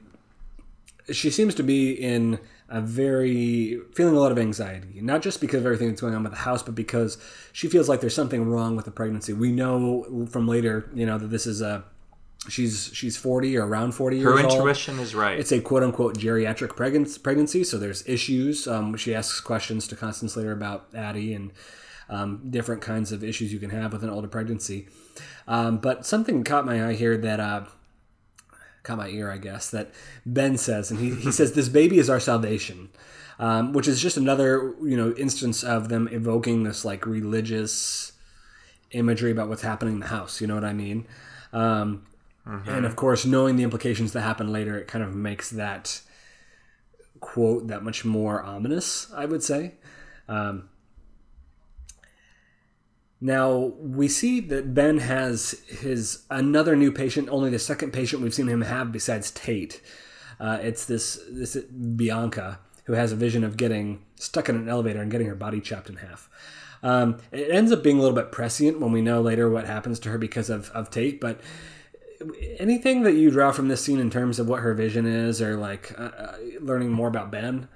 She 1.11 1.29
seems 1.29 1.53
to 1.55 1.63
be 1.63 1.91
in 1.91 2.39
a 2.69 2.81
very. 2.81 3.79
feeling 3.93 4.15
a 4.15 4.19
lot 4.19 4.31
of 4.31 4.39
anxiety. 4.39 4.99
Not 5.01 5.21
just 5.21 5.39
because 5.39 5.59
of 5.59 5.65
everything 5.65 5.89
that's 5.89 6.01
going 6.01 6.15
on 6.15 6.23
with 6.23 6.31
the 6.31 6.39
house, 6.39 6.63
but 6.63 6.73
because 6.75 7.17
she 7.53 7.67
feels 7.67 7.87
like 7.87 8.01
there's 8.01 8.15
something 8.15 8.49
wrong 8.49 8.75
with 8.75 8.85
the 8.85 8.91
pregnancy. 8.91 9.33
We 9.33 9.51
know 9.51 10.27
from 10.31 10.47
later, 10.47 10.89
you 10.93 11.05
know, 11.05 11.17
that 11.17 11.27
this 11.27 11.45
is 11.45 11.61
a. 11.61 11.83
She's 12.47 12.91
she's 12.93 13.17
40 13.17 13.57
or 13.57 13.65
around 13.65 13.93
40 13.93 14.21
Her 14.21 14.31
years 14.31 14.43
old. 14.45 14.53
intuition 14.53 14.99
is 14.99 15.15
right. 15.15 15.39
It's 15.39 15.51
a 15.51 15.59
quote 15.59 15.81
unquote 15.81 16.15
geriatric 16.17 16.75
pregnancy, 16.75 17.19
pregnancy 17.19 17.63
so 17.63 17.79
there's 17.79 18.07
issues. 18.07 18.67
Um, 18.67 18.95
she 18.97 19.15
asks 19.15 19.39
questions 19.39 19.87
to 19.87 19.95
Constance 19.95 20.37
later 20.37 20.51
about 20.51 20.87
Addie 20.93 21.33
and 21.33 21.51
um, 22.07 22.41
different 22.51 22.83
kinds 22.83 23.11
of 23.11 23.23
issues 23.23 23.51
you 23.51 23.57
can 23.57 23.71
have 23.71 23.91
with 23.93 24.03
an 24.03 24.11
older 24.11 24.27
pregnancy. 24.27 24.87
Um, 25.47 25.77
but 25.77 26.05
something 26.05 26.43
caught 26.43 26.67
my 26.67 26.87
eye 26.89 26.93
here 26.93 27.17
that 27.17 27.39
uh, 27.39 27.63
caught 28.85 28.97
my 28.97 29.09
ear, 29.09 29.31
I 29.31 29.37
guess, 29.37 29.69
that 29.71 29.91
Ben 30.25 30.57
says, 30.57 30.91
and 30.91 30.99
he, 30.99 31.13
he 31.15 31.31
says, 31.31 31.53
This 31.53 31.69
baby 31.69 31.97
is 31.97 32.09
our 32.09 32.19
salvation. 32.19 32.89
Um, 33.37 33.73
which 33.73 33.85
is 33.85 34.01
just 34.01 34.15
another, 34.15 34.73
you 34.81 34.95
know, 34.95 35.11
instance 35.17 35.61
of 35.61 35.89
them 35.89 36.07
evoking 36.09 36.63
this 36.63 36.85
like 36.85 37.05
religious 37.05 38.13
imagery 38.91 39.29
about 39.29 39.49
what's 39.49 39.61
happening 39.61 39.95
in 39.95 39.99
the 39.99 40.07
house. 40.07 40.39
You 40.39 40.47
know 40.47 40.55
what 40.55 40.63
I 40.63 40.71
mean? 40.71 41.05
Um, 41.51 42.05
and 42.45 42.85
of 42.85 42.95
course, 42.95 43.25
knowing 43.25 43.55
the 43.55 43.63
implications 43.63 44.13
that 44.13 44.21
happen 44.21 44.51
later, 44.53 44.77
it 44.77 44.87
kind 44.87 45.03
of 45.03 45.15
makes 45.15 45.49
that 45.49 46.01
quote 47.19 47.67
that 47.67 47.83
much 47.83 48.05
more 48.05 48.43
ominous, 48.43 49.11
I 49.13 49.25
would 49.25 49.43
say. 49.43 49.73
Um, 50.29 50.69
now 53.21 53.73
we 53.79 54.07
see 54.07 54.39
that 54.41 54.73
Ben 54.73 54.99
has 54.99 55.51
his 55.67 56.25
another 56.29 56.75
new 56.75 56.91
patient, 56.91 57.29
only 57.29 57.49
the 57.49 57.59
second 57.59 57.91
patient 57.91 58.21
we've 58.21 58.33
seen 58.33 58.47
him 58.47 58.61
have 58.61 58.91
besides 58.91 59.31
Tate. 59.31 59.81
Uh, 60.39 60.59
it's 60.61 60.85
this 60.85 61.19
this 61.29 61.55
Bianca 61.55 62.59
who 62.85 62.93
has 62.93 63.11
a 63.11 63.15
vision 63.15 63.43
of 63.43 63.57
getting 63.57 64.03
stuck 64.15 64.49
in 64.49 64.55
an 64.55 64.69
elevator 64.69 65.01
and 65.01 65.11
getting 65.11 65.27
her 65.27 65.35
body 65.35 65.59
chopped 65.59 65.89
in 65.89 65.97
half. 65.97 66.29
Um, 66.83 67.17
it 67.31 67.49
ends 67.49 67.71
up 67.71 67.81
being 67.81 67.97
a 67.97 68.01
little 68.01 68.15
bit 68.15 68.31
prescient 68.31 68.79
when 68.79 68.91
we 68.91 69.01
know 69.01 69.21
later 69.21 69.49
what 69.49 69.65
happens 69.65 69.99
to 70.01 70.09
her 70.09 70.19
because 70.19 70.51
of, 70.51 70.69
of 70.69 70.91
Tate, 70.91 71.19
but 71.19 71.41
anything 72.59 73.01
that 73.03 73.13
you 73.13 73.31
draw 73.31 73.51
from 73.51 73.69
this 73.69 73.83
scene 73.83 73.99
in 73.99 74.11
terms 74.11 74.39
of 74.39 74.47
what 74.47 74.61
her 74.61 74.73
vision 74.75 75.07
is 75.07 75.41
or 75.41 75.57
like 75.57 75.97
uh, 75.97 76.03
uh, 76.03 76.37
learning 76.59 76.91
more 76.91 77.07
about 77.07 77.31
Ben? 77.31 77.67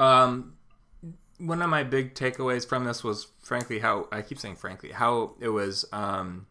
Um, 0.00 0.55
one 1.38 1.62
of 1.62 1.70
my 1.70 1.82
big 1.82 2.14
takeaways 2.14 2.66
from 2.66 2.84
this 2.84 3.04
was, 3.04 3.26
frankly, 3.42 3.78
how 3.78 4.08
I 4.10 4.22
keep 4.22 4.38
saying 4.38 4.56
frankly, 4.56 4.92
how 4.92 5.34
it 5.40 5.48
was 5.48 5.84
um, 5.92 6.46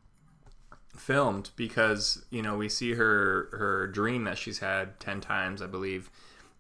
filmed 0.96 1.50
because 1.56 2.24
you 2.30 2.42
know 2.42 2.56
we 2.56 2.70
see 2.70 2.94
her 2.94 3.50
her 3.52 3.88
dream 3.88 4.24
that 4.26 4.38
she's 4.38 4.60
had 4.60 5.00
ten 5.00 5.22
times, 5.22 5.62
I 5.62 5.68
believe, 5.68 6.10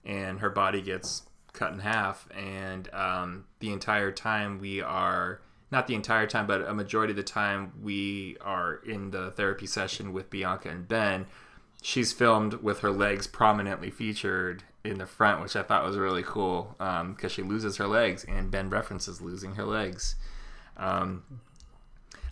and 0.04 0.40
her 0.40 0.50
body 0.50 0.82
gets 0.82 1.24
cut 1.54 1.74
in 1.74 1.80
half, 1.80 2.28
and 2.36 2.90
um, 2.94 3.46
the 3.60 3.72
entire 3.72 4.12
time 4.12 4.60
we 4.60 4.82
are 4.82 5.42
not 5.72 5.88
the 5.88 5.96
entire 5.96 6.28
time, 6.28 6.48
but 6.48 6.68
a 6.68 6.74
majority 6.74 7.12
of 7.12 7.18
the 7.18 7.24
time 7.24 7.74
we 7.82 8.38
are 8.42 8.76
in 8.86 9.12
the 9.12 9.32
therapy 9.32 9.66
session 9.66 10.14
with 10.14 10.30
Bianca 10.30 10.70
and 10.70 10.88
Ben. 10.88 11.26
She's 11.82 12.14
filmed 12.14 12.56
with 12.56 12.80
her 12.80 12.92
legs 12.92 13.28
prominently 13.28 13.90
featured 13.90 14.64
in 14.86 15.00
the 15.00 15.06
front, 15.06 15.42
which 15.42 15.56
I 15.56 15.64
thought 15.64 15.86
was 15.86 15.98
really 15.98 16.24
cool 16.24 16.76
because 16.78 17.32
she 17.32 17.42
loses 17.42 17.78
her 17.78 17.88
legs, 17.88 18.24
and 18.26 18.52
Ben 18.52 18.70
references 18.70 19.22
losing 19.22 19.56
her 19.56 19.66
legs. 19.66 20.16
Um, 20.78 21.24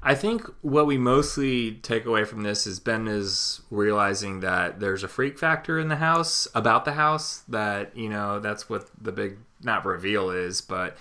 I 0.05 0.15
think 0.15 0.43
what 0.61 0.85
we 0.85 0.97
mostly 0.97 1.75
take 1.75 2.05
away 2.05 2.25
from 2.25 2.43
this 2.43 2.67
is 2.67 2.81
Ben 2.81 3.07
is 3.07 3.61
realizing 3.71 4.41
that 4.41 4.81
there's 4.81 5.03
a 5.03 5.07
freak 5.07 5.39
factor 5.39 5.79
in 5.79 5.87
the 5.87 5.95
house 5.95 6.45
about 6.53 6.83
the 6.83 6.93
house 6.93 7.39
that 7.47 7.95
you 7.95 8.09
know 8.09 8.39
that's 8.39 8.69
what 8.69 8.89
the 9.01 9.13
big 9.13 9.37
not 9.61 9.85
reveal 9.85 10.29
is, 10.29 10.59
but 10.59 10.97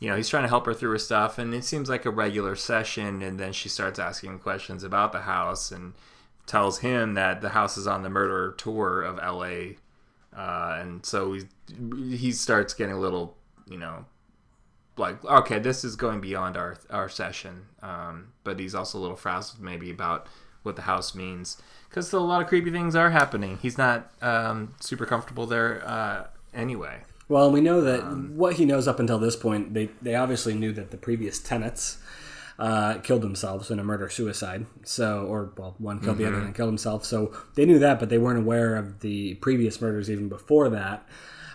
you 0.00 0.08
know 0.08 0.16
he's 0.16 0.30
trying 0.30 0.44
to 0.44 0.48
help 0.48 0.64
her 0.64 0.72
through 0.72 0.92
her 0.92 0.98
stuff, 0.98 1.38
and 1.38 1.54
it 1.54 1.64
seems 1.64 1.90
like 1.90 2.06
a 2.06 2.10
regular 2.10 2.56
session, 2.56 3.20
and 3.20 3.38
then 3.38 3.52
she 3.52 3.68
starts 3.68 3.98
asking 3.98 4.38
questions 4.38 4.82
about 4.82 5.12
the 5.12 5.20
house 5.20 5.70
and 5.70 5.92
tells 6.46 6.78
him 6.78 7.12
that 7.14 7.42
the 7.42 7.50
house 7.50 7.76
is 7.76 7.86
on 7.86 8.02
the 8.02 8.08
murder 8.08 8.54
tour 8.56 9.02
of 9.02 9.18
L.A. 9.20 9.76
Uh, 10.36 10.78
and 10.80 11.06
so 11.06 11.32
he 11.32 11.44
he 12.16 12.30
starts 12.30 12.74
getting 12.74 12.94
a 12.94 13.00
little 13.00 13.36
you 13.66 13.78
know 13.78 14.04
like 14.98 15.24
okay 15.24 15.58
this 15.58 15.82
is 15.82 15.96
going 15.96 16.20
beyond 16.20 16.56
our 16.56 16.76
our 16.90 17.08
session 17.08 17.66
um, 17.82 18.32
but 18.44 18.60
he's 18.60 18.74
also 18.74 18.98
a 18.98 19.00
little 19.00 19.16
frazzled 19.16 19.62
maybe 19.62 19.90
about 19.90 20.26
what 20.62 20.76
the 20.76 20.82
house 20.82 21.14
means 21.14 21.62
because 21.88 22.12
a 22.12 22.20
lot 22.20 22.42
of 22.42 22.48
creepy 22.48 22.70
things 22.70 22.94
are 22.94 23.10
happening. 23.10 23.58
He's 23.62 23.78
not 23.78 24.10
um, 24.20 24.74
super 24.80 25.06
comfortable 25.06 25.46
there 25.46 25.82
uh, 25.86 26.26
anyway. 26.52 26.98
Well, 27.28 27.50
we 27.50 27.60
know 27.60 27.80
that 27.80 28.04
what 28.32 28.56
he 28.56 28.66
knows 28.66 28.86
up 28.86 29.00
until 29.00 29.18
this 29.18 29.34
point, 29.34 29.72
they, 29.72 29.88
they 30.02 30.14
obviously 30.14 30.54
knew 30.54 30.72
that 30.72 30.90
the 30.90 30.96
previous 30.96 31.38
tenants 31.38 31.98
uh, 32.58 32.98
killed 32.98 33.22
themselves 33.22 33.70
in 33.70 33.78
a 33.78 33.84
murder 33.84 34.08
suicide. 34.08 34.66
So, 34.84 35.26
or 35.26 35.52
well, 35.56 35.74
one 35.78 36.00
killed 36.00 36.18
the 36.18 36.26
other 36.26 36.38
and 36.38 36.54
killed 36.54 36.68
himself. 36.70 37.04
So 37.04 37.32
they 37.54 37.64
knew 37.66 37.78
that, 37.80 37.98
but 38.00 38.08
they 38.08 38.18
weren't 38.18 38.38
aware 38.38 38.76
of 38.76 39.00
the 39.00 39.34
previous 39.34 39.80
murders 39.80 40.10
even 40.10 40.28
before 40.28 40.68
that. 40.70 41.06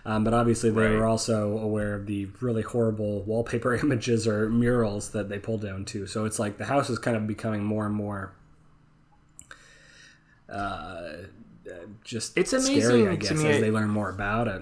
Um, 0.04 0.24
but 0.24 0.34
obviously, 0.34 0.72
they 0.72 0.82
Right. 0.88 0.96
were 0.98 1.06
also 1.06 1.58
aware 1.60 1.94
of 1.94 2.08
the 2.08 2.26
really 2.40 2.64
horrible 2.64 3.22
wallpaper 3.24 3.76
images 3.84 4.28
or 4.28 4.50
murals 4.50 5.10
that 5.12 5.30
they 5.30 5.38
pulled 5.40 5.62
down 5.62 5.86
too. 5.86 6.08
So 6.08 6.26
it's 6.26 6.40
like 6.40 6.58
the 6.58 6.66
house 6.66 6.90
is 6.90 6.98
kind 6.98 7.16
of 7.16 7.28
becoming 7.28 7.64
more 7.64 7.86
and 7.86 7.94
more. 7.96 8.34
Uh, 10.50 11.14
just 12.04 12.38
It's 12.38 12.50
scary, 12.50 12.74
amazing 12.74 13.08
I 13.08 13.12
to 13.12 13.18
guess, 13.18 13.44
me. 13.44 13.50
as 13.50 13.62
they 13.62 13.72
learn 13.72 13.90
more 13.90 14.10
about 14.10 14.48
it. 14.48 14.62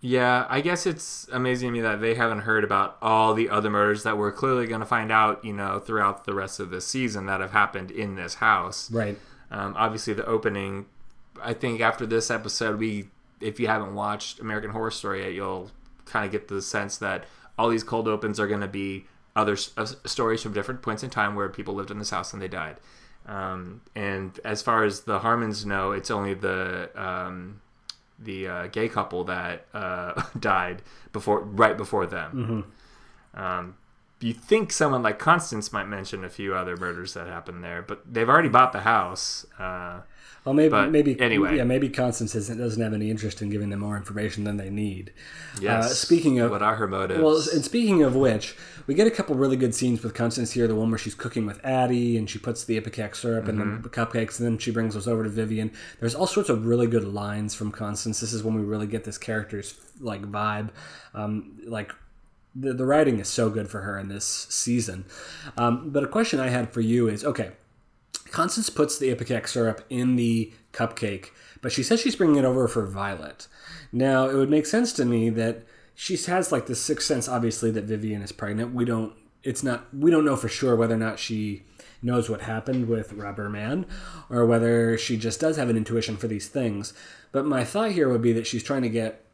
Yeah, 0.00 0.46
I 0.48 0.60
guess 0.60 0.86
it's 0.86 1.26
amazing 1.32 1.68
to 1.68 1.72
me 1.72 1.80
that 1.80 2.00
they 2.00 2.14
haven't 2.14 2.40
heard 2.40 2.62
about 2.62 2.96
all 3.02 3.34
the 3.34 3.48
other 3.48 3.68
murders 3.68 4.04
that 4.04 4.16
we're 4.16 4.30
clearly 4.30 4.66
going 4.66 4.80
to 4.80 4.86
find 4.86 5.10
out, 5.10 5.44
you 5.44 5.52
know, 5.52 5.80
throughout 5.80 6.24
the 6.24 6.34
rest 6.34 6.60
of 6.60 6.70
this 6.70 6.86
season 6.86 7.26
that 7.26 7.40
have 7.40 7.50
happened 7.50 7.90
in 7.90 8.14
this 8.14 8.34
house. 8.34 8.90
Right. 8.92 9.18
Um, 9.50 9.74
obviously, 9.76 10.14
the 10.14 10.24
opening. 10.24 10.86
I 11.42 11.52
think 11.52 11.80
after 11.80 12.06
this 12.06 12.30
episode, 12.30 12.78
we, 12.78 13.08
if 13.40 13.58
you 13.58 13.66
haven't 13.66 13.94
watched 13.94 14.38
American 14.38 14.70
Horror 14.70 14.92
Story 14.92 15.24
yet, 15.24 15.32
you'll 15.32 15.70
kind 16.04 16.24
of 16.24 16.30
get 16.30 16.48
the 16.48 16.62
sense 16.62 16.96
that 16.98 17.24
all 17.58 17.68
these 17.68 17.84
cold 17.84 18.06
opens 18.06 18.38
are 18.38 18.46
going 18.46 18.60
to 18.60 18.68
be 18.68 19.06
other 19.34 19.56
uh, 19.76 19.86
stories 20.04 20.42
from 20.42 20.52
different 20.52 20.82
points 20.82 21.02
in 21.02 21.10
time 21.10 21.34
where 21.34 21.48
people 21.48 21.74
lived 21.74 21.90
in 21.90 21.98
this 21.98 22.10
house 22.10 22.32
and 22.32 22.40
they 22.40 22.48
died. 22.48 22.76
Um, 23.26 23.82
and 23.94 24.38
as 24.44 24.62
far 24.62 24.84
as 24.84 25.02
the 25.02 25.18
Harmons 25.18 25.66
know, 25.66 25.92
it's 25.92 26.10
only 26.10 26.34
the 26.34 26.90
um, 26.94 27.60
the 28.18 28.48
uh, 28.48 28.66
gay 28.68 28.88
couple 28.88 29.24
that 29.24 29.66
uh, 29.74 30.22
died 30.38 30.82
before, 31.12 31.40
right 31.40 31.76
before 31.76 32.06
them. 32.06 32.72
Um, 33.34 33.76
you 34.20 34.32
think 34.34 34.72
someone 34.72 35.02
like 35.02 35.18
Constance 35.18 35.72
might 35.72 35.86
mention 35.86 36.24
a 36.24 36.28
few 36.30 36.54
other 36.54 36.76
murders 36.76 37.14
that 37.14 37.26
happened 37.26 37.62
there, 37.62 37.82
but 37.82 38.02
they've 38.12 38.28
already 38.28 38.48
bought 38.48 38.72
the 38.72 38.80
house. 38.80 39.46
Uh, 39.58 40.00
Well, 40.44 40.54
maybe 40.54 40.86
maybe 40.90 41.20
anyway. 41.20 41.56
yeah, 41.56 41.64
maybe 41.64 41.88
Constance 41.90 42.34
isn't, 42.34 42.58
doesn't 42.58 42.82
have 42.82 42.94
any 42.94 43.10
interest 43.10 43.42
in 43.42 43.50
giving 43.50 43.68
them 43.70 43.80
more 43.80 43.96
information 43.96 44.44
than 44.44 44.56
they 44.56 44.70
need. 44.70 45.12
yes. 45.60 45.84
Uh, 45.84 45.88
speaking 45.94 46.38
of- 46.40 46.50
what 46.50 46.62
are 46.62 46.76
her 46.76 46.88
motives? 46.88 47.22
Well, 47.22 47.36
and 47.52 47.64
speaking 47.64 48.02
of 48.02 48.16
which, 48.16 48.56
we 48.86 48.94
get 48.94 49.06
a 49.06 49.10
couple 49.10 49.34
really 49.36 49.56
good 49.56 49.74
scenes 49.74 50.02
with 50.02 50.14
Constance 50.14 50.52
here. 50.52 50.66
The 50.66 50.74
one 50.74 50.90
where 50.90 50.98
she's 50.98 51.14
cooking 51.14 51.44
with 51.46 51.62
Addie 51.64 52.16
and 52.16 52.28
she 52.30 52.38
puts 52.38 52.64
the 52.64 52.80
ipecac 52.80 53.14
syrup 53.14 53.46
in 53.48 53.58
Mm-hmm. 53.58 53.82
the 53.82 53.88
cupcakes, 53.90 54.38
and 54.40 54.46
then 54.48 54.58
she 54.58 54.70
brings 54.70 54.94
those 54.94 55.06
over 55.06 55.22
to 55.24 55.28
Vivian. 55.30 55.70
There's 56.00 56.14
all 56.14 56.26
sorts 56.26 56.48
of 56.48 56.64
really 56.66 56.86
good 56.86 57.04
lines 57.04 57.54
from 57.54 57.70
Constance. 57.70 58.20
This 58.20 58.32
is 58.32 58.42
when 58.42 58.54
we 58.54 58.62
really 58.62 58.86
get 58.86 59.04
this 59.04 59.18
character's 59.18 59.74
like 60.00 60.22
vibe. 60.22 60.70
Um, 61.14 61.58
like 61.66 61.92
the, 62.58 62.72
the 62.72 62.84
writing 62.84 63.18
is 63.20 63.28
so 63.28 63.50
good 63.50 63.68
for 63.68 63.82
her 63.82 63.98
in 63.98 64.08
this 64.08 64.24
season. 64.24 65.04
Um, 65.56 65.90
but 65.90 66.04
a 66.04 66.08
question 66.08 66.40
I 66.40 66.48
had 66.48 66.72
for 66.72 66.80
you 66.80 67.08
is 67.08 67.24
okay. 67.24 67.52
Constance 68.30 68.68
puts 68.68 68.98
the 68.98 69.14
ipecac 69.14 69.48
syrup 69.48 69.84
in 69.88 70.16
the 70.16 70.52
cupcake, 70.72 71.30
but 71.62 71.72
she 71.72 71.82
says 71.82 72.00
she's 72.00 72.16
bringing 72.16 72.36
it 72.36 72.44
over 72.44 72.68
for 72.68 72.86
Violet. 72.86 73.48
Now, 73.90 74.28
it 74.28 74.34
would 74.34 74.50
make 74.50 74.66
sense 74.66 74.92
to 74.94 75.04
me 75.04 75.30
that 75.30 75.64
she 75.94 76.16
has 76.16 76.52
like 76.52 76.66
the 76.66 76.74
sixth 76.74 77.06
sense, 77.06 77.28
obviously, 77.28 77.70
that 77.70 77.84
Vivian 77.84 78.22
is 78.22 78.32
pregnant. 78.32 78.74
We 78.74 78.84
don't. 78.84 79.14
It's 79.42 79.62
not. 79.62 79.86
We 79.94 80.10
don't 80.10 80.24
know 80.24 80.36
for 80.36 80.48
sure 80.48 80.76
whether 80.76 80.94
or 80.94 80.98
not 80.98 81.18
she 81.18 81.62
knows 82.02 82.28
what 82.28 82.42
happened 82.42 82.88
with 82.88 83.14
Rubber 83.14 83.48
Man, 83.48 83.86
or 84.30 84.46
whether 84.46 84.96
she 84.98 85.16
just 85.16 85.40
does 85.40 85.56
have 85.56 85.68
an 85.70 85.76
intuition 85.76 86.16
for 86.16 86.28
these 86.28 86.48
things. 86.48 86.92
But 87.32 87.46
my 87.46 87.64
thought 87.64 87.92
here 87.92 88.08
would 88.08 88.22
be 88.22 88.32
that 88.34 88.46
she's 88.46 88.62
trying 88.62 88.82
to 88.82 88.88
get 88.88 89.24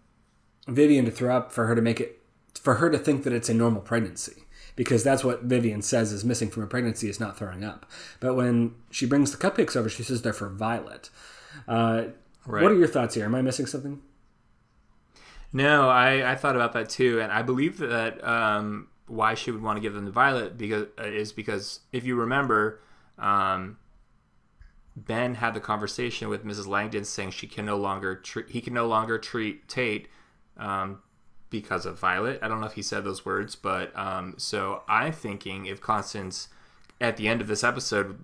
Vivian 0.67 1.05
to 1.05 1.11
throw 1.11 1.37
up 1.37 1.53
for 1.53 1.67
her 1.67 1.75
to 1.75 1.83
make 1.83 2.01
it 2.01 2.24
for 2.65 2.75
her 2.75 2.91
to 2.91 2.99
think 2.99 3.23
that 3.23 3.33
it's 3.33 3.49
a 3.49 3.55
normal 3.55 3.81
pregnancy 3.81 4.45
because 4.75 5.05
that's 5.05 5.23
what 5.23 5.43
Vivian 5.43 5.83
says 5.83 6.11
is 6.11 6.25
missing 6.25 6.51
from 6.51 6.65
a 6.65 6.67
pregnancy 6.67 7.09
is 7.09 7.21
not 7.21 7.39
throwing 7.39 7.63
up. 7.63 7.87
But 8.19 8.35
when 8.35 8.75
she 8.91 9.07
brings 9.07 9.31
the 9.31 9.39
cupcakes 9.39 9.77
over, 9.77 9.89
she 9.89 10.03
says 10.03 10.23
they're 10.23 10.33
for 10.33 10.49
Violet. 10.49 11.11
Uh, 11.69 12.07
Right. 12.47 12.63
What 12.63 12.73
are 12.73 12.77
your 12.77 12.89
thoughts 12.89 13.15
here? 13.15 13.25
Am 13.25 13.35
I 13.35 13.43
missing 13.43 13.67
something? 13.67 14.03
No, 15.53 15.89
I, 15.89 16.33
I 16.33 16.35
thought 16.35 16.57
about 16.57 16.73
that 16.73 16.89
too, 16.89 17.21
and 17.21 17.33
I 17.33 17.43
believe 17.43 17.79
that 17.79 18.23
um, 18.27 18.89
why 19.07 19.35
she 19.35 19.51
would 19.51 19.63
want 19.63 19.77
to 19.77 19.81
give 19.81 19.95
them 19.95 20.05
to 20.05 20.11
Violet 20.11 20.59
because 20.59 20.89
uh, 20.99 21.05
is 21.05 21.33
because 21.33 21.81
if 21.93 22.05
you 22.05 22.17
remember, 22.17 22.81
um, 23.19 23.79
Ben 24.97 25.37
had 25.37 25.55
the 25.55 25.61
conversation 25.61 26.29
with 26.29 26.45
Mrs. 26.45 26.67
Langdon 26.67 27.05
saying 27.05 27.31
she 27.31 27.47
can 27.47 27.65
no 27.65 27.77
longer 27.77 28.17
treat 28.17 28.51
he 28.51 28.61
can 28.61 28.75
no 28.75 28.87
longer 28.87 29.17
treat 29.17 29.69
Tate 29.69 30.09
um, 30.57 31.01
because 31.61 31.87
of 31.87 31.99
Violet. 31.99 32.41
I 32.43 32.49
don't 32.49 32.61
know 32.61 32.67
if 32.67 32.73
he 32.73 32.83
said 32.83 33.05
those 33.05 33.25
words, 33.25 33.55
but 33.55 33.97
um, 33.97 34.35
so 34.39 34.83
I'm 34.89 35.13
thinking 35.13 35.67
if 35.67 35.81
Constance 35.81 36.49
at 37.01 37.17
the 37.17 37.29
end 37.29 37.41
of 37.41 37.47
this 37.47 37.63
episode 37.63 38.19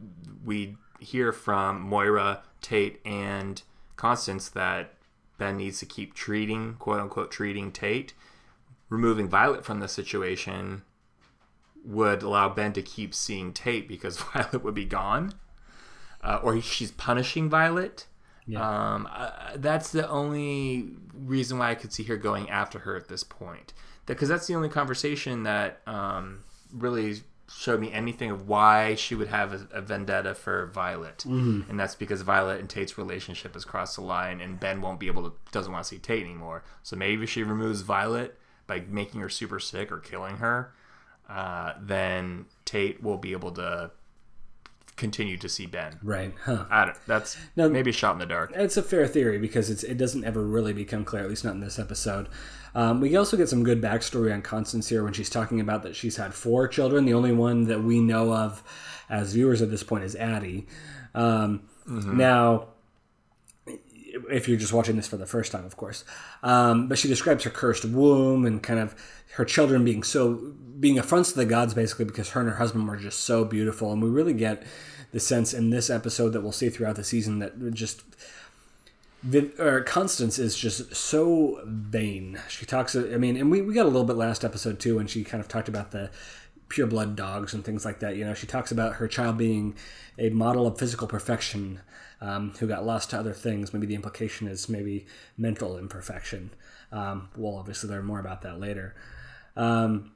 we 0.44 0.76
hear 0.98 1.32
from 1.32 1.80
Moira, 1.80 2.42
Tate, 2.60 3.00
and 3.04 3.62
Constance 3.96 4.48
that 4.48 4.94
Ben 5.38 5.58
needs 5.58 5.78
to 5.78 5.86
keep 5.86 6.12
treating, 6.14 6.74
quote 6.80 7.00
unquote, 7.00 7.30
treating 7.30 7.70
Tate. 7.70 8.14
Removing 8.88 9.28
Violet 9.28 9.64
from 9.64 9.78
the 9.78 9.86
situation 9.86 10.82
would 11.84 12.22
allow 12.24 12.48
Ben 12.48 12.72
to 12.72 12.82
keep 12.82 13.14
seeing 13.14 13.52
Tate 13.52 13.86
because 13.86 14.18
Violet 14.34 14.64
would 14.64 14.74
be 14.74 14.84
gone. 14.84 15.34
Uh, 16.22 16.40
or 16.42 16.54
he- 16.54 16.60
she's 16.60 16.90
punishing 16.90 17.48
Violet. 17.48 18.06
Um, 18.56 19.08
uh, 19.10 19.30
that's 19.56 19.90
the 19.90 20.08
only 20.08 20.90
reason 21.14 21.58
why 21.58 21.70
I 21.70 21.74
could 21.74 21.92
see 21.92 22.04
her 22.04 22.16
going 22.16 22.48
after 22.50 22.80
her 22.80 22.96
at 22.96 23.08
this 23.08 23.24
point. 23.24 23.72
Because 24.06 24.28
that's 24.28 24.46
the 24.46 24.54
only 24.54 24.68
conversation 24.68 25.44
that 25.44 25.80
um, 25.86 26.40
really 26.72 27.20
showed 27.56 27.80
me 27.80 27.92
anything 27.92 28.30
of 28.30 28.48
why 28.48 28.94
she 28.94 29.14
would 29.14 29.28
have 29.28 29.52
a, 29.52 29.68
a 29.72 29.80
vendetta 29.80 30.34
for 30.34 30.66
Violet, 30.66 31.24
and 31.68 31.78
that's 31.78 31.94
because 31.94 32.22
Violet 32.22 32.60
and 32.60 32.70
Tate's 32.70 32.96
relationship 32.96 33.54
has 33.54 33.64
crossed 33.64 33.96
the 33.96 34.02
line, 34.02 34.40
and 34.40 34.58
Ben 34.58 34.80
won't 34.80 35.00
be 35.00 35.08
able 35.08 35.28
to 35.28 35.36
doesn't 35.52 35.72
want 35.72 35.84
to 35.84 35.88
see 35.88 35.98
Tate 35.98 36.24
anymore. 36.24 36.62
So 36.82 36.96
maybe 36.96 37.26
she 37.26 37.42
removes 37.42 37.80
Violet 37.82 38.38
by 38.66 38.84
making 38.88 39.20
her 39.20 39.28
super 39.28 39.58
sick 39.58 39.90
or 39.90 39.98
killing 39.98 40.36
her. 40.36 40.72
Uh, 41.28 41.74
then 41.80 42.46
Tate 42.64 43.02
will 43.02 43.18
be 43.18 43.32
able 43.32 43.52
to 43.52 43.90
continue 45.00 45.36
to 45.38 45.48
see 45.48 45.66
Ben. 45.66 45.98
Right. 46.02 46.32
Huh. 46.44 46.66
I 46.70 46.84
don't. 46.84 46.96
That's 47.08 47.36
No. 47.56 47.68
maybe 47.68 47.90
a 47.90 47.92
shot 47.92 48.12
in 48.12 48.18
the 48.20 48.26
dark. 48.26 48.52
It's 48.54 48.76
a 48.76 48.82
fair 48.82 49.08
theory 49.08 49.38
because 49.38 49.68
it's, 49.70 49.82
it 49.82 49.96
doesn't 49.98 50.24
ever 50.24 50.42
really 50.44 50.72
become 50.72 51.04
clear, 51.04 51.24
at 51.24 51.28
least 51.28 51.44
not 51.44 51.54
in 51.54 51.60
this 51.60 51.78
episode. 51.78 52.28
Um, 52.74 53.00
we 53.00 53.16
also 53.16 53.36
get 53.36 53.48
some 53.48 53.64
good 53.64 53.82
backstory 53.82 54.32
on 54.32 54.42
Constance 54.42 54.88
here 54.88 55.02
when 55.02 55.12
she's 55.12 55.28
talking 55.30 55.58
about 55.58 55.82
that 55.82 55.96
she's 55.96 56.16
had 56.16 56.32
four 56.34 56.68
children. 56.68 57.04
The 57.04 57.14
only 57.14 57.32
one 57.32 57.64
that 57.64 57.82
we 57.82 58.00
know 58.00 58.32
of 58.32 58.62
as 59.08 59.32
viewers 59.32 59.60
at 59.60 59.70
this 59.70 59.82
point 59.82 60.04
is 60.04 60.14
Addie. 60.14 60.68
Um, 61.14 61.62
Now, 61.86 62.68
if 64.30 64.48
you're 64.48 64.58
just 64.58 64.72
watching 64.72 64.96
this 64.96 65.08
for 65.08 65.16
the 65.16 65.26
first 65.26 65.52
time, 65.52 65.64
of 65.64 65.76
course. 65.76 66.04
Um, 66.42 66.88
but 66.88 66.98
she 66.98 67.08
describes 67.08 67.44
her 67.44 67.50
cursed 67.50 67.84
womb 67.84 68.44
and 68.44 68.62
kind 68.62 68.80
of 68.80 68.94
her 69.34 69.44
children 69.44 69.84
being 69.84 70.02
so 70.02 70.54
being 70.78 70.98
affronts 70.98 71.32
to 71.32 71.38
the 71.38 71.44
gods, 71.44 71.74
basically 71.74 72.04
because 72.06 72.30
her 72.30 72.40
and 72.40 72.50
her 72.50 72.56
husband 72.56 72.88
were 72.88 72.96
just 72.96 73.20
so 73.20 73.44
beautiful, 73.44 73.92
and 73.92 74.02
we 74.02 74.08
really 74.08 74.34
get 74.34 74.62
the 75.12 75.20
sense 75.20 75.52
in 75.52 75.70
this 75.70 75.90
episode 75.90 76.30
that 76.30 76.40
we'll 76.40 76.52
see 76.52 76.68
throughout 76.68 76.96
the 76.96 77.04
season 77.04 77.38
that 77.38 77.74
just. 77.74 78.02
Or 79.58 79.82
Constance 79.82 80.38
is 80.38 80.56
just 80.56 80.94
so 80.96 81.60
vain. 81.66 82.40
She 82.48 82.64
talks. 82.64 82.96
I 82.96 83.18
mean, 83.18 83.36
and 83.36 83.50
we, 83.50 83.60
we 83.60 83.74
got 83.74 83.84
a 83.84 83.92
little 83.92 84.04
bit 84.04 84.16
last 84.16 84.46
episode 84.46 84.80
too, 84.80 84.96
when 84.96 85.06
she 85.06 85.24
kind 85.24 85.42
of 85.42 85.48
talked 85.48 85.68
about 85.68 85.90
the 85.90 86.10
pure 86.70 86.86
blood 86.86 87.16
dogs 87.16 87.52
and 87.52 87.64
things 87.64 87.84
like 87.84 88.00
that. 88.00 88.16
You 88.16 88.24
know, 88.24 88.32
she 88.32 88.46
talks 88.46 88.72
about 88.72 88.94
her 88.94 89.06
child 89.06 89.36
being 89.36 89.74
a 90.18 90.30
model 90.30 90.66
of 90.66 90.78
physical 90.78 91.06
perfection 91.06 91.80
um, 92.22 92.52
who 92.58 92.66
got 92.66 92.86
lost 92.86 93.10
to 93.10 93.18
other 93.18 93.34
things. 93.34 93.74
Maybe 93.74 93.86
the 93.86 93.94
implication 93.94 94.48
is 94.48 94.68
maybe 94.68 95.06
mental 95.36 95.76
imperfection. 95.76 96.50
Um, 96.92 97.28
we'll 97.36 97.56
obviously 97.56 97.90
learn 97.90 98.06
more 98.06 98.20
about 98.20 98.42
that 98.42 98.58
later. 98.58 98.94
Um, 99.56 100.12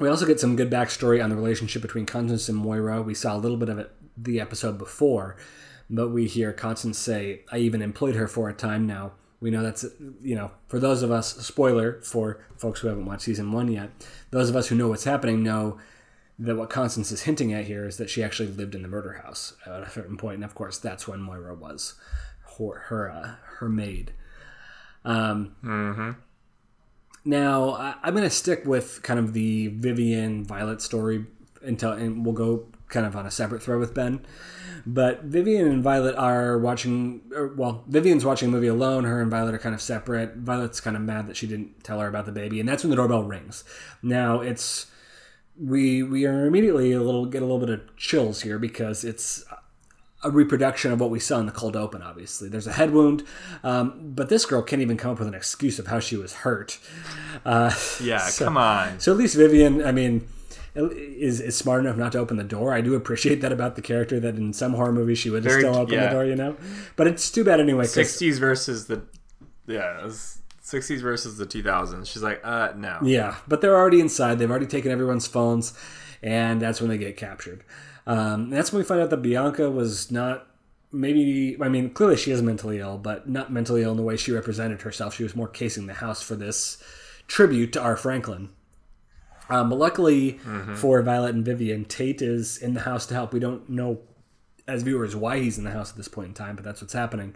we 0.00 0.08
also 0.08 0.26
get 0.26 0.40
some 0.40 0.56
good 0.56 0.70
backstory 0.70 1.22
on 1.22 1.30
the 1.30 1.36
relationship 1.36 1.82
between 1.82 2.06
Constance 2.06 2.48
and 2.48 2.58
Moira. 2.58 3.02
We 3.02 3.14
saw 3.14 3.36
a 3.36 3.38
little 3.38 3.56
bit 3.56 3.68
of 3.68 3.78
it 3.78 3.92
the 4.16 4.40
episode 4.40 4.78
before, 4.78 5.36
but 5.88 6.08
we 6.08 6.26
hear 6.26 6.52
Constance 6.52 6.98
say, 6.98 7.42
"I 7.52 7.58
even 7.58 7.82
employed 7.82 8.16
her 8.16 8.26
for 8.26 8.48
a 8.48 8.54
time 8.54 8.86
now." 8.86 9.12
We 9.44 9.50
know 9.50 9.62
that's 9.62 9.84
you 10.22 10.34
know 10.34 10.52
for 10.68 10.78
those 10.78 11.02
of 11.02 11.10
us 11.10 11.36
spoiler 11.36 12.00
for 12.00 12.40
folks 12.56 12.80
who 12.80 12.88
haven't 12.88 13.04
watched 13.04 13.24
season 13.24 13.52
one 13.52 13.70
yet. 13.70 13.90
Those 14.30 14.48
of 14.48 14.56
us 14.56 14.68
who 14.68 14.74
know 14.74 14.88
what's 14.88 15.04
happening 15.04 15.42
know 15.42 15.76
that 16.38 16.56
what 16.56 16.70
Constance 16.70 17.12
is 17.12 17.24
hinting 17.24 17.52
at 17.52 17.66
here 17.66 17.84
is 17.86 17.98
that 17.98 18.08
she 18.08 18.24
actually 18.24 18.48
lived 18.48 18.74
in 18.74 18.80
the 18.80 18.88
murder 18.88 19.20
house 19.22 19.52
at 19.66 19.82
a 19.82 19.90
certain 19.90 20.16
point, 20.16 20.36
and 20.36 20.44
of 20.44 20.54
course 20.54 20.78
that's 20.78 21.06
when 21.06 21.20
Moira 21.20 21.54
was 21.54 21.92
her 22.56 22.78
her, 22.86 23.10
uh, 23.10 23.34
her 23.58 23.68
maid. 23.68 24.14
Um, 25.04 25.54
Now 27.26 27.72
I, 27.72 27.96
I'm 28.02 28.14
going 28.14 28.24
to 28.24 28.30
stick 28.30 28.64
with 28.64 29.02
kind 29.02 29.20
of 29.20 29.34
the 29.34 29.68
Vivian 29.68 30.46
Violet 30.46 30.80
story 30.80 31.26
until, 31.60 31.92
and 31.92 32.24
we'll 32.24 32.34
go 32.34 32.68
kind 32.88 33.04
of 33.04 33.14
on 33.14 33.26
a 33.26 33.30
separate 33.30 33.62
thread 33.62 33.78
with 33.78 33.92
Ben. 33.92 34.24
But 34.86 35.22
Vivian 35.24 35.66
and 35.66 35.82
Violet 35.82 36.14
are 36.16 36.58
watching, 36.58 37.22
or, 37.34 37.48
well, 37.48 37.84
Vivian's 37.88 38.24
watching 38.24 38.48
a 38.48 38.52
movie 38.52 38.66
alone. 38.66 39.04
Her 39.04 39.22
and 39.22 39.30
Violet 39.30 39.54
are 39.54 39.58
kind 39.58 39.74
of 39.74 39.80
separate. 39.80 40.36
Violet's 40.36 40.80
kind 40.80 40.94
of 40.96 41.02
mad 41.02 41.26
that 41.28 41.36
she 41.36 41.46
didn't 41.46 41.82
tell 41.84 42.00
her 42.00 42.06
about 42.08 42.26
the 42.26 42.32
baby, 42.32 42.60
and 42.60 42.68
that's 42.68 42.82
when 42.84 42.90
the 42.90 42.96
doorbell 42.96 43.22
rings. 43.24 43.64
Now 44.02 44.40
it's 44.40 44.86
we 45.58 46.02
we 46.02 46.26
are 46.26 46.46
immediately 46.46 46.92
a 46.92 47.00
little 47.02 47.26
get 47.26 47.40
a 47.40 47.44
little 47.44 47.60
bit 47.60 47.70
of 47.70 47.96
chills 47.96 48.42
here 48.42 48.58
because 48.58 49.04
it's 49.04 49.44
a 50.22 50.30
reproduction 50.30 50.90
of 50.90 51.00
what 51.00 51.10
we 51.10 51.20
saw 51.20 51.38
in 51.38 51.46
the 51.46 51.52
cold 51.52 51.76
open. 51.76 52.02
Obviously, 52.02 52.48
there's 52.48 52.66
a 52.66 52.72
head 52.72 52.92
wound, 52.92 53.22
um, 53.62 54.12
but 54.14 54.28
this 54.30 54.44
girl 54.46 54.62
can't 54.62 54.82
even 54.82 54.96
come 54.96 55.12
up 55.12 55.18
with 55.18 55.28
an 55.28 55.34
excuse 55.34 55.78
of 55.78 55.86
how 55.86 56.00
she 56.00 56.16
was 56.16 56.32
hurt. 56.32 56.78
Uh, 57.44 57.72
Yeah, 58.02 58.18
so- 58.28 58.44
come 58.46 58.56
on. 58.56 59.00
so 59.00 59.12
at 59.12 59.18
least 59.18 59.36
Vivian, 59.36 59.84
I 59.84 59.92
mean, 59.92 60.26
is 60.74 61.40
is 61.40 61.56
smart 61.56 61.84
enough 61.84 61.96
not 61.96 62.12
to 62.12 62.18
open 62.18 62.36
the 62.36 62.44
door. 62.44 62.72
I 62.72 62.80
do 62.80 62.94
appreciate 62.94 63.40
that 63.42 63.52
about 63.52 63.76
the 63.76 63.82
character. 63.82 64.18
That 64.18 64.36
in 64.36 64.52
some 64.52 64.74
horror 64.74 64.92
movies 64.92 65.18
she 65.18 65.30
would 65.30 65.44
have 65.44 65.52
still 65.52 65.76
opened 65.76 65.92
yeah. 65.92 66.06
the 66.06 66.12
door, 66.12 66.24
you 66.24 66.36
know. 66.36 66.56
But 66.96 67.06
it's 67.06 67.30
too 67.30 67.44
bad 67.44 67.60
anyway. 67.60 67.84
60s 67.84 68.38
versus 68.38 68.86
the 68.86 69.02
yeah, 69.66 70.02
60s 70.04 71.00
versus 71.00 71.38
the 71.38 71.46
2000s. 71.46 72.06
She's 72.06 72.22
like, 72.22 72.40
uh, 72.44 72.72
no. 72.76 72.98
Yeah, 73.02 73.36
but 73.48 73.60
they're 73.60 73.76
already 73.76 74.00
inside. 74.00 74.38
They've 74.38 74.50
already 74.50 74.66
taken 74.66 74.90
everyone's 74.90 75.26
phones, 75.26 75.72
and 76.22 76.60
that's 76.60 76.80
when 76.80 76.90
they 76.90 76.98
get 76.98 77.16
captured. 77.16 77.64
Um, 78.06 78.50
that's 78.50 78.72
when 78.72 78.80
we 78.80 78.84
find 78.84 79.00
out 79.00 79.10
that 79.10 79.18
Bianca 79.18 79.70
was 79.70 80.10
not 80.10 80.46
maybe. 80.92 81.56
I 81.60 81.68
mean, 81.68 81.90
clearly 81.90 82.16
she 82.16 82.30
is 82.30 82.42
mentally 82.42 82.80
ill, 82.80 82.98
but 82.98 83.28
not 83.28 83.52
mentally 83.52 83.82
ill 83.82 83.92
in 83.92 83.96
the 83.96 84.02
way 84.02 84.16
she 84.16 84.32
represented 84.32 84.82
herself. 84.82 85.14
She 85.14 85.22
was 85.22 85.36
more 85.36 85.48
casing 85.48 85.86
the 85.86 85.94
house 85.94 86.22
for 86.22 86.34
this 86.34 86.82
tribute 87.26 87.72
to 87.74 87.80
R. 87.80 87.96
Franklin. 87.96 88.50
Um, 89.50 89.68
but 89.68 89.78
luckily 89.78 90.38
for 90.76 91.00
Violet 91.02 91.34
and 91.34 91.44
Vivian, 91.44 91.84
Tate 91.84 92.22
is 92.22 92.56
in 92.56 92.74
the 92.74 92.80
house 92.80 93.06
to 93.06 93.14
help. 93.14 93.32
We 93.32 93.40
don't 93.40 93.68
know 93.68 93.98
as 94.66 94.82
viewers 94.82 95.14
why 95.14 95.40
he's 95.40 95.58
in 95.58 95.64
the 95.64 95.70
house 95.70 95.90
at 95.90 95.96
this 95.96 96.08
point 96.08 96.28
in 96.28 96.34
time, 96.34 96.56
but 96.56 96.64
that's 96.64 96.80
what's 96.80 96.94
happening. 96.94 97.34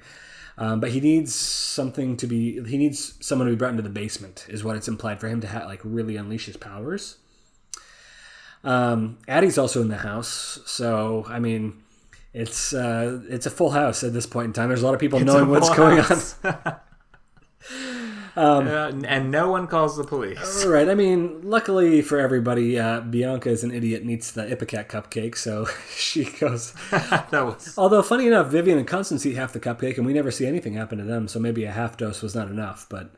Um, 0.56 0.80
but 0.80 0.90
he 0.90 1.00
needs 1.00 1.34
something 1.34 2.16
to 2.16 2.26
be. 2.26 2.64
He 2.64 2.78
needs 2.78 3.14
someone 3.24 3.46
to 3.46 3.52
be 3.52 3.56
brought 3.56 3.70
into 3.70 3.82
the 3.82 3.90
basement, 3.90 4.46
is 4.48 4.64
what 4.64 4.76
it's 4.76 4.88
implied 4.88 5.20
for 5.20 5.28
him 5.28 5.40
to 5.42 5.46
ha- 5.46 5.66
like 5.66 5.80
really 5.84 6.16
unleash 6.16 6.46
his 6.46 6.56
powers. 6.56 7.18
Um, 8.64 9.18
Addie's 9.28 9.56
also 9.56 9.80
in 9.80 9.88
the 9.88 9.98
house, 9.98 10.58
so 10.66 11.24
I 11.28 11.38
mean, 11.38 11.80
it's 12.34 12.72
uh, 12.72 13.20
it's 13.28 13.46
a 13.46 13.50
full 13.50 13.70
house 13.70 14.02
at 14.02 14.12
this 14.12 14.26
point 14.26 14.46
in 14.46 14.52
time. 14.52 14.68
There's 14.68 14.82
a 14.82 14.84
lot 14.84 14.94
of 14.94 15.00
people 15.00 15.20
It's 15.20 15.26
knowing 15.26 15.48
what's 15.48 15.70
going 15.76 15.98
house. 15.98 16.34
Um, 18.38 18.68
Uh, 18.68 18.92
and 19.07 19.31
no 19.31 19.51
one 19.51 19.66
calls 19.66 19.96
the 19.96 20.05
police. 20.05 20.64
on. 20.64 20.70
Right. 20.70 20.88
I 20.88 20.94
mean, 20.94 21.40
luckily 21.42 22.03
for 22.03 22.18
everybody, 22.20 22.79
uh, 22.79 23.01
Bianca 23.01 23.51
is 23.51 23.64
an 23.64 23.72
idiot 23.72 24.03
and 24.03 24.11
eats 24.11 24.31
the 24.31 24.42
Ipecac 24.42 24.88
cupcake, 24.88 25.37
so 25.37 25.66
she 25.94 26.24
goes. 26.24 26.72
that 26.90 27.33
was 27.33 27.74
Although 27.77 28.03
funny 28.03 28.27
enough, 28.27 28.46
Vivian 28.48 28.79
and 28.79 28.87
Constance 28.87 29.27
eat 29.27 29.35
half 29.37 29.53
the 29.53 29.61
cupcake, 29.61 29.96
and 29.96 30.07
we 30.07 30.12
never 30.12 30.31
see 30.31 30.46
anything 30.46 30.74
happen 30.74 30.98
to 30.98 31.05
them. 31.05 31.27
So 31.29 31.38
maybe 31.40 31.64
a 31.64 31.72
half 31.72 31.96
dose 31.96 32.22
was 32.22 32.35
not 32.35 32.48
enough. 32.48 32.87
But 32.88 33.11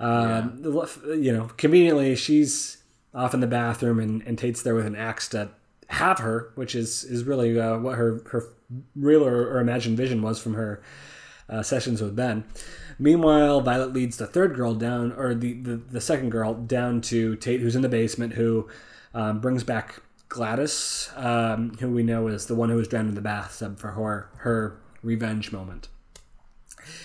um, 0.00 0.60
you 1.06 1.32
know, 1.32 1.50
conveniently, 1.56 2.16
she's 2.16 2.78
off 3.14 3.34
in 3.34 3.40
the 3.40 3.46
bathroom, 3.46 4.00
and, 4.00 4.22
and 4.22 4.36
Tate's 4.38 4.62
there 4.62 4.74
with 4.74 4.86
an 4.86 4.96
axe 4.96 5.28
to 5.28 5.50
have 5.88 6.18
her, 6.18 6.50
which 6.56 6.74
is 6.74 7.04
is 7.04 7.24
really 7.24 7.60
uh, 7.60 7.78
what 7.78 7.96
her 7.96 8.22
her 8.32 8.44
real 8.96 9.24
or, 9.24 9.46
or 9.52 9.60
imagined 9.60 9.96
vision 9.96 10.22
was 10.22 10.40
from 10.40 10.54
her 10.54 10.82
uh, 11.48 11.62
sessions 11.62 12.00
with 12.00 12.16
Ben. 12.16 12.44
Meanwhile, 12.98 13.60
Violet 13.62 13.92
leads 13.92 14.16
the 14.16 14.26
third 14.26 14.54
girl 14.54 14.74
down, 14.74 15.12
or 15.12 15.34
the, 15.34 15.54
the, 15.54 15.76
the 15.76 16.00
second 16.00 16.30
girl 16.30 16.54
down 16.54 17.00
to 17.02 17.36
Tate, 17.36 17.60
who's 17.60 17.76
in 17.76 17.82
the 17.82 17.88
basement, 17.88 18.34
who 18.34 18.68
um, 19.14 19.40
brings 19.40 19.64
back 19.64 20.00
Gladys, 20.28 21.10
um, 21.16 21.74
who 21.80 21.90
we 21.90 22.02
know 22.02 22.28
is 22.28 22.46
the 22.46 22.54
one 22.54 22.70
who 22.70 22.76
was 22.76 22.88
drowned 22.88 23.08
in 23.08 23.14
the 23.14 23.20
bathtub 23.20 23.78
for 23.78 23.92
her, 23.92 24.30
her 24.38 24.78
revenge 25.02 25.52
moment. 25.52 25.88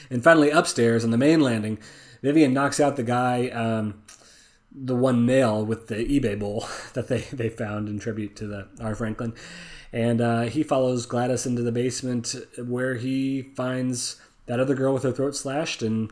And 0.09 0.23
finally, 0.23 0.49
upstairs 0.49 1.03
on 1.03 1.11
the 1.11 1.17
main 1.17 1.41
landing, 1.41 1.79
Vivian 2.21 2.53
knocks 2.53 2.79
out 2.79 2.95
the 2.95 3.03
guy, 3.03 3.49
um, 3.49 4.01
the 4.71 4.95
one 4.95 5.25
nail 5.25 5.65
with 5.65 5.87
the 5.87 5.95
eBay 5.95 6.39
bowl 6.39 6.67
that 6.93 7.07
they, 7.07 7.21
they 7.33 7.49
found 7.49 7.89
in 7.89 7.99
tribute 7.99 8.35
to 8.37 8.47
the 8.47 8.67
R. 8.79 8.95
Franklin. 8.95 9.33
And 9.91 10.21
uh, 10.21 10.41
he 10.43 10.63
follows 10.63 11.05
Gladys 11.05 11.45
into 11.45 11.61
the 11.61 11.71
basement 11.71 12.35
where 12.57 12.95
he 12.95 13.41
finds 13.55 14.17
that 14.47 14.59
other 14.59 14.75
girl 14.75 14.93
with 14.93 15.03
her 15.03 15.11
throat 15.11 15.35
slashed 15.35 15.81
and 15.81 16.11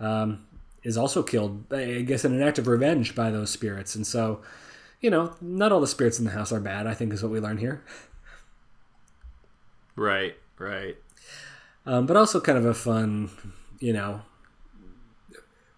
um, 0.00 0.44
is 0.82 0.98
also 0.98 1.22
killed, 1.22 1.72
I 1.72 2.02
guess, 2.02 2.24
in 2.24 2.34
an 2.34 2.42
act 2.42 2.58
of 2.58 2.66
revenge 2.66 3.14
by 3.14 3.30
those 3.30 3.50
spirits. 3.50 3.94
And 3.94 4.06
so, 4.06 4.40
you 5.00 5.10
know, 5.10 5.34
not 5.40 5.72
all 5.72 5.80
the 5.80 5.86
spirits 5.86 6.18
in 6.18 6.24
the 6.24 6.32
house 6.32 6.52
are 6.52 6.60
bad, 6.60 6.86
I 6.86 6.94
think 6.94 7.12
is 7.12 7.22
what 7.22 7.32
we 7.32 7.40
learn 7.40 7.58
here. 7.58 7.82
right, 9.96 10.36
right. 10.58 10.96
Um, 11.86 12.06
but 12.06 12.16
also 12.16 12.40
kind 12.40 12.58
of 12.58 12.64
a 12.64 12.74
fun, 12.74 13.30
you 13.78 13.92
know, 13.92 14.22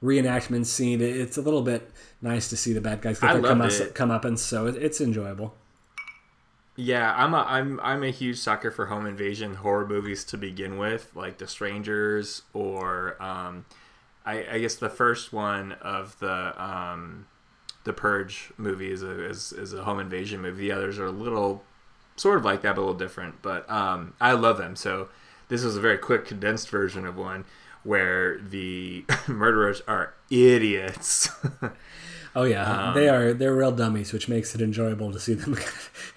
reenactment 0.03 0.67
scene. 0.67 1.01
It's 1.01 1.37
a 1.37 1.43
little 1.43 1.63
bit 1.63 1.91
nice 2.23 2.49
to 2.51 2.57
see 2.57 2.73
the 2.73 2.81
bad 2.81 3.03
guys 3.03 3.19
get 3.19 3.43
come, 3.43 3.63
it. 3.63 3.95
come 3.95 4.11
up, 4.11 4.25
and 4.25 4.39
so 4.39 4.67
it's 4.67 5.01
enjoyable. 5.01 5.55
Yeah, 6.77 7.15
I'm 7.17 7.33
a 7.33 7.39
I'm 7.39 7.81
I'm 7.83 8.03
a 8.03 8.11
huge 8.11 8.39
sucker 8.39 8.71
for 8.71 8.87
home 8.87 9.07
invasion 9.07 9.55
horror 9.57 9.87
movies 9.87 10.25
to 10.25 10.37
begin 10.37 10.77
with, 10.77 11.11
like 11.15 11.39
The 11.39 11.47
Strangers 11.49 12.43
or 12.53 13.21
um, 13.23 13.65
I, 14.27 14.47
I 14.53 14.59
guess 14.59 14.75
the 14.75 14.91
first 14.91 15.33
one 15.33 15.73
of 15.81 16.19
the 16.19 16.63
um, 16.63 17.27
the 17.85 17.95
Purge 17.95 18.53
movie 18.59 18.91
is 18.91 19.03
a 19.03 19.25
is, 19.25 19.53
is 19.53 19.73
a 19.73 19.85
home 19.85 20.01
invasion 20.01 20.43
movie. 20.43 20.69
The 20.69 20.73
others 20.73 20.99
are 20.99 21.07
a 21.07 21.11
little 21.11 21.65
sort 22.17 22.37
of 22.37 22.45
like 22.45 22.61
that, 22.63 22.75
but 22.75 22.81
a 22.81 22.85
little 22.85 22.95
different. 22.95 23.41
But 23.41 23.69
um, 23.71 24.13
I 24.21 24.33
love 24.33 24.59
them. 24.59 24.77
So 24.77 25.09
this 25.49 25.65
was 25.65 25.77
a 25.77 25.81
very 25.81 25.97
quick 25.99 26.27
condensed 26.27 26.69
version 26.69 27.07
of 27.07 27.17
one 27.17 27.47
where 27.85 28.37
the 28.39 29.05
murderers 29.27 29.81
are 29.89 30.13
idiots. 30.31 31.31
Oh 32.39 32.45
yeah, 32.45 32.89
Um, 32.91 32.95
they 32.95 33.09
are 33.09 33.33
they're 33.33 33.55
real 33.55 33.73
dummies, 33.73 34.13
which 34.13 34.29
makes 34.29 34.55
it 34.55 34.61
enjoyable 34.61 35.11
to 35.11 35.19
see 35.19 35.33
them. 35.33 35.57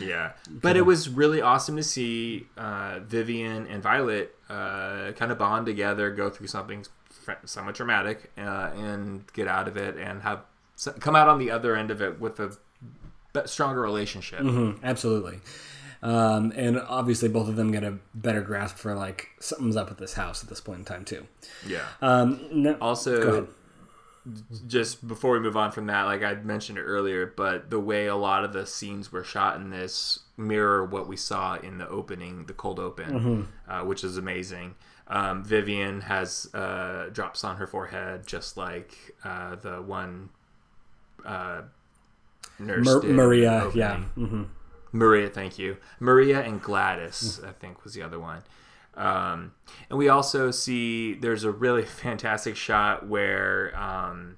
Yeah, 0.00 0.32
but 0.48 0.76
it 0.76 0.82
was 0.86 1.08
really 1.08 1.40
awesome 1.42 1.76
to 1.76 1.82
see 1.82 2.46
uh, 2.56 3.00
Vivian 3.00 3.66
and 3.66 3.82
Violet 3.82 4.34
uh, 4.48 5.12
kind 5.12 5.30
of 5.30 5.38
bond 5.38 5.66
together, 5.66 6.10
go 6.10 6.30
through 6.30 6.46
something 6.48 6.84
somewhat 7.44 7.74
traumatic, 7.74 8.30
uh, 8.38 8.70
and 8.74 9.30
get 9.32 9.46
out 9.48 9.68
of 9.68 9.76
it, 9.76 9.96
and 9.96 10.22
have 10.22 10.40
come 11.00 11.14
out 11.14 11.28
on 11.28 11.38
the 11.38 11.50
other 11.50 11.76
end 11.76 11.90
of 11.90 12.00
it 12.00 12.18
with 12.20 12.40
a 12.40 12.56
stronger 13.46 13.80
relationship. 13.80 14.40
Mhm, 14.40 14.82
absolutely. 14.82 15.40
Um, 16.02 16.52
and 16.56 16.80
obviously, 16.80 17.28
both 17.28 17.48
of 17.48 17.56
them 17.56 17.70
get 17.70 17.84
a 17.84 17.98
better 18.14 18.40
grasp 18.40 18.76
for 18.78 18.94
like 18.94 19.28
something's 19.38 19.76
up 19.76 19.90
with 19.90 19.98
this 19.98 20.14
house 20.14 20.42
at 20.42 20.48
this 20.48 20.60
point 20.60 20.78
in 20.78 20.84
time 20.86 21.04
too. 21.04 21.26
Yeah. 21.66 21.84
Um, 22.00 22.40
no, 22.50 22.72
Go 22.72 22.78
Also, 22.80 23.20
ahead. 23.20 23.48
Just 24.66 25.06
before 25.06 25.32
we 25.32 25.40
move 25.40 25.56
on 25.56 25.70
from 25.72 25.86
that, 25.86 26.04
like 26.04 26.22
I 26.22 26.34
mentioned 26.34 26.78
it 26.78 26.82
earlier, 26.82 27.26
but 27.36 27.70
the 27.70 27.80
way 27.80 28.06
a 28.06 28.16
lot 28.16 28.44
of 28.44 28.52
the 28.52 28.66
scenes 28.66 29.10
were 29.12 29.24
shot 29.24 29.56
in 29.56 29.70
this 29.70 30.20
mirror 30.36 30.84
what 30.84 31.06
we 31.08 31.16
saw 31.16 31.56
in 31.56 31.78
the 31.78 31.88
opening, 31.88 32.46
the 32.46 32.52
cold 32.52 32.78
open, 32.78 33.46
uh, 33.68 33.80
which 33.82 34.04
is 34.04 34.16
amazing. 34.16 34.74
Um, 35.08 35.44
Vivian 35.44 36.02
has 36.02 36.48
uh, 36.54 37.08
drops 37.12 37.42
on 37.44 37.56
her 37.56 37.66
forehead, 37.66 38.26
just 38.26 38.56
like 38.56 38.96
uh, 39.24 39.56
the 39.56 39.82
one 39.82 40.30
uh, 41.26 41.62
nurse 42.58 42.86
Maria, 43.16 43.70
yeah, 43.74 43.96
hmm 43.98 44.44
Maria, 44.92 45.28
thank 45.28 45.58
you. 45.58 45.76
Maria 46.00 46.40
and 46.42 46.60
Gladys, 46.60 47.40
I 47.46 47.52
think, 47.52 47.84
was 47.84 47.94
the 47.94 48.02
other 48.02 48.18
one. 48.18 48.42
Um, 49.00 49.52
and 49.88 49.98
we 49.98 50.10
also 50.10 50.50
see 50.50 51.14
there's 51.14 51.44
a 51.44 51.50
really 51.50 51.84
fantastic 51.86 52.54
shot 52.54 53.08
where 53.08 53.76
um, 53.76 54.36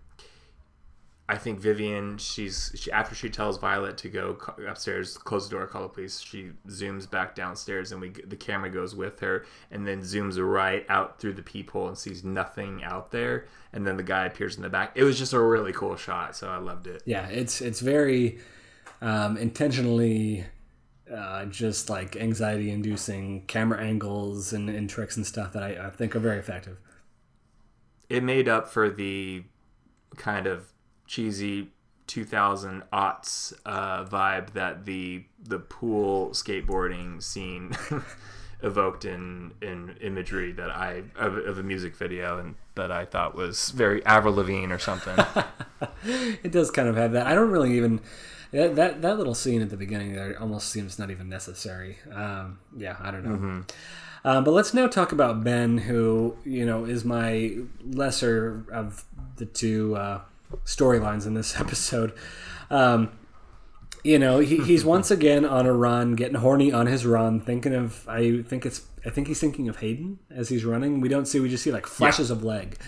I 1.29 1.37
think 1.37 1.59
Vivian, 1.59 2.19
she's 2.19 2.73
she, 2.75 2.93
after 2.93 3.15
she 3.15 3.29
tells 3.29 3.59
Violet 3.59 3.97
to 3.99 4.09
go 4.09 4.37
upstairs, 4.69 5.19
close 5.19 5.49
the 5.49 5.57
door, 5.57 5.67
call 5.67 5.83
the 5.83 5.89
police. 5.89 6.21
She 6.21 6.51
zooms 6.69 7.11
back 7.11 7.35
downstairs, 7.35 7.91
and 7.91 8.01
we 8.01 8.11
the 8.11 8.37
camera 8.37 8.71
goes 8.71 8.95
with 8.95 9.19
her, 9.21 9.47
and 9.71 9.87
then 9.87 10.03
zooms 10.03 10.39
right 10.39 10.87
out 10.89 11.19
through 11.19 11.33
the 11.33 11.43
peephole 11.43 11.89
and 11.89 11.99
sees 11.99 12.23
nothing 12.23 12.85
out 12.85 13.11
there. 13.11 13.47
And 13.73 13.87
then 13.87 13.97
the 13.97 14.03
guy 14.03 14.27
appears 14.27 14.57
in 14.57 14.63
the 14.63 14.69
back. 14.69 14.93
It 14.95 15.03
was 15.05 15.19
just 15.19 15.33
a 15.33 15.41
really 15.41 15.73
cool 15.73 15.97
shot, 15.97 16.37
so 16.37 16.49
I 16.49 16.59
loved 16.59 16.87
it. 16.87 17.03
yeah, 17.05 17.27
it's 17.29 17.61
it's 17.61 17.81
very 17.81 18.39
um, 19.01 19.37
intentionally 19.37 20.45
uh, 21.13 21.45
just 21.47 21.91
like 21.91 22.17
anxiety 22.17 22.71
inducing 22.71 23.43
camera 23.47 23.81
angles 23.81 24.53
and, 24.53 24.69
and 24.71 24.89
tricks 24.89 25.17
and 25.17 25.27
stuff 25.27 25.53
that 25.53 25.63
I, 25.63 25.87
I 25.87 25.91
think 25.91 26.17
are 26.17 26.21
very 26.21 26.39
effective. 26.39 26.79
it 28.09 28.23
made 28.23 28.49
up 28.49 28.69
for 28.69 28.91
the 28.91 29.45
kind 30.17 30.47
of 30.47 30.73
cheesy 31.07 31.69
2000 32.07 32.83
aughts 32.93 33.53
uh, 33.65 34.05
vibe 34.05 34.53
that 34.53 34.85
the 34.85 35.25
the 35.43 35.59
pool 35.59 36.31
skateboarding 36.31 37.23
scene 37.23 37.73
evoked 38.63 39.05
in 39.05 39.53
in 39.63 39.97
imagery 40.01 40.53
that 40.53 40.71
I 40.71 41.03
of, 41.17 41.37
of 41.37 41.59
a 41.59 41.63
music 41.63 41.97
video 41.97 42.39
and 42.39 42.55
that 42.75 42.91
I 42.93 43.05
thought 43.05 43.35
was 43.35 43.71
very 43.71 44.05
Avril 44.05 44.35
Lavigne 44.35 44.73
or 44.73 44.79
something. 44.79 45.17
It 46.05 46.53
does 46.53 46.71
kind 46.71 46.89
of 46.89 46.97
have 46.97 47.13
that. 47.13 47.27
I 47.27 47.35
don't 47.35 47.51
really 47.51 47.77
even. 47.77 48.01
That, 48.53 48.77
that 48.77 49.03
that 49.03 49.17
little 49.17 49.35
scene 49.35 49.63
at 49.63 49.71
the 49.71 49.79
beginning 49.79 50.13
there 50.13 50.39
almost 50.39 50.69
seems 50.69 50.99
not 50.99 51.11
even 51.11 51.29
necessary. 51.29 51.99
Um, 52.13 52.59
yeah, 52.77 52.97
I 53.01 53.11
don't 53.11 53.25
know. 53.25 53.31
Mm-hmm. 53.31 53.61
Um, 54.25 54.45
but 54.45 54.53
let's 54.53 54.73
now 54.73 54.87
talk 54.87 55.13
about 55.13 55.43
Ben, 55.43 55.79
who 55.79 56.37
you 56.45 56.67
know 56.67 56.85
is 56.85 57.05
my 57.05 57.57
lesser 57.83 58.65
of 58.71 59.05
the 59.37 59.47
two 59.47 59.97
uh, 59.97 60.21
storylines 60.65 61.27
in 61.27 61.35
this 61.35 61.59
episode. 61.61 62.13
Um, 62.71 63.13
you 64.05 64.19
know, 64.19 64.39
he, 64.41 64.59
he's 64.59 64.85
once 64.85 65.11
again 65.19 65.45
on 65.45 65.67
a 65.67 65.73
run, 65.73 66.15
getting 66.15 66.37
horny 66.37 66.73
on 66.73 66.87
his 66.87 67.07
run, 67.07 67.41
thinking 67.41 67.75
of 67.75 68.07
I 68.07 68.43
think 68.43 68.67
it's 68.67 68.83
I 69.05 69.11
think 69.11 69.29
he's 69.29 69.41
thinking 69.41 69.69
of 69.69 69.79
Hayden 69.79 70.19
as 70.31 70.51
he's 70.51 70.65
running. 70.65 71.01
We 71.01 71.09
don't 71.09 71.27
see 71.27 71.41
we 71.41 71.49
just 71.49 71.65
see 71.65 71.73
like 71.73 71.87
flashes 71.87 72.31
of 72.31 72.45
leg. 72.45 72.79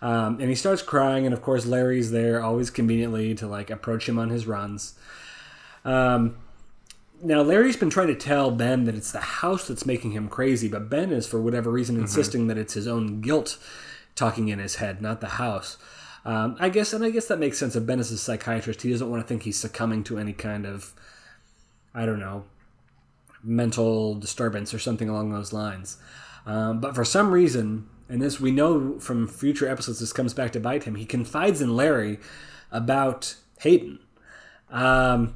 Um, 0.00 0.38
and 0.40 0.48
he 0.48 0.54
starts 0.54 0.82
crying, 0.82 1.24
and 1.24 1.34
of 1.34 1.42
course 1.42 1.66
Larry's 1.66 2.10
there, 2.10 2.42
always 2.42 2.70
conveniently 2.70 3.34
to 3.34 3.46
like 3.46 3.70
approach 3.70 4.08
him 4.08 4.18
on 4.18 4.28
his 4.28 4.46
runs. 4.46 4.94
Um, 5.84 6.36
now 7.22 7.42
Larry's 7.42 7.76
been 7.76 7.90
trying 7.90 8.06
to 8.08 8.14
tell 8.14 8.50
Ben 8.50 8.84
that 8.84 8.94
it's 8.94 9.10
the 9.10 9.20
house 9.20 9.66
that's 9.66 9.84
making 9.84 10.12
him 10.12 10.28
crazy, 10.28 10.68
but 10.68 10.88
Ben 10.88 11.10
is 11.10 11.26
for 11.26 11.40
whatever 11.40 11.70
reason 11.70 11.96
insisting 11.96 12.46
that 12.46 12.58
it's 12.58 12.74
his 12.74 12.86
own 12.86 13.20
guilt 13.20 13.58
talking 14.14 14.48
in 14.48 14.58
his 14.58 14.76
head, 14.76 15.02
not 15.02 15.20
the 15.20 15.28
house. 15.28 15.78
Um, 16.24 16.56
I 16.60 16.68
guess, 16.68 16.92
and 16.92 17.04
I 17.04 17.10
guess 17.10 17.26
that 17.26 17.38
makes 17.38 17.58
sense. 17.58 17.74
If 17.74 17.86
Ben 17.86 18.00
is 18.00 18.12
a 18.12 18.18
psychiatrist, 18.18 18.82
he 18.82 18.90
doesn't 18.90 19.10
want 19.10 19.22
to 19.22 19.26
think 19.26 19.42
he's 19.44 19.58
succumbing 19.58 20.04
to 20.04 20.18
any 20.18 20.32
kind 20.32 20.66
of, 20.66 20.92
I 21.94 22.06
don't 22.06 22.20
know, 22.20 22.44
mental 23.42 24.14
disturbance 24.14 24.74
or 24.74 24.78
something 24.78 25.08
along 25.08 25.30
those 25.30 25.52
lines. 25.52 25.96
Um, 26.44 26.80
but 26.80 26.94
for 26.94 27.04
some 27.04 27.30
reason, 27.30 27.88
and 28.08 28.22
this 28.22 28.40
we 28.40 28.50
know 28.50 28.98
from 28.98 29.28
future 29.28 29.68
episodes, 29.68 30.00
this 30.00 30.12
comes 30.12 30.34
back 30.34 30.52
to 30.52 30.60
bite 30.60 30.84
him. 30.84 30.94
He 30.94 31.04
confides 31.04 31.60
in 31.60 31.76
Larry 31.76 32.18
about 32.70 33.36
Hayden. 33.60 33.98
Um, 34.70 35.34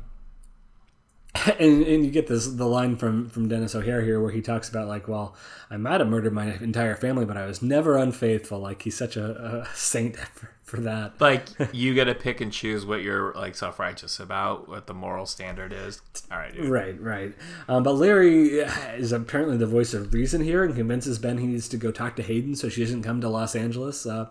and, 1.59 1.83
and 1.83 2.05
you 2.05 2.11
get 2.11 2.27
this 2.27 2.47
the 2.47 2.67
line 2.67 2.97
from 2.97 3.29
from 3.31 3.49
Denis 3.49 3.75
O'Hare 3.75 4.03
here 4.03 4.21
where 4.21 4.31
he 4.31 4.43
talks 4.43 4.69
about 4.69 4.87
like, 4.87 5.09
well, 5.09 5.35
I 5.71 5.79
might 5.79 6.01
have 6.01 6.09
murdered 6.09 6.35
my 6.35 6.55
entire 6.61 6.95
family, 6.95 7.25
but 7.25 7.37
I 7.37 7.47
was 7.47 7.63
never 7.63 7.97
unfaithful. 7.97 8.59
Like 8.59 8.83
he's 8.83 8.97
such 8.97 9.17
a, 9.17 9.63
a 9.63 9.69
saint 9.75 10.17
for, 10.35 10.51
for 10.63 10.81
that. 10.81 11.19
Like 11.21 11.47
you 11.73 11.95
get 11.95 12.05
to 12.05 12.15
pick 12.15 12.43
and 12.43 12.53
choose 12.53 12.85
what 12.85 13.03
you're 13.03 13.33
like 13.33 13.55
self 13.55 13.79
righteous 13.79 14.21
about, 14.21 14.69
what 14.69 14.87
the 14.87 14.93
moral 14.93 15.25
standard 15.25 15.73
is. 15.73 16.03
All 16.31 16.37
right, 16.37 16.55
dude. 16.55 16.69
Right, 16.69 17.01
right. 17.01 17.33
Um, 17.67 17.83
but 17.83 17.95
Larry 17.95 18.59
is 18.99 19.13
apparently 19.13 19.57
the 19.57 19.67
voice 19.67 19.95
of 19.95 20.13
reason 20.13 20.43
here 20.43 20.63
and 20.63 20.75
convinces 20.75 21.19
Ben 21.19 21.39
he 21.39 21.47
needs 21.47 21.69
to 21.71 21.79
go 21.79 21.91
talk 21.91 22.15
to 22.17 22.23
Hayden 22.23 22.57
so 22.57 22.69
she 22.69 22.83
doesn't 22.83 23.05
come 23.05 23.23
to 23.23 23.29
Los 23.31 23.57
Angeles. 23.57 24.05
Uh, 24.05 24.27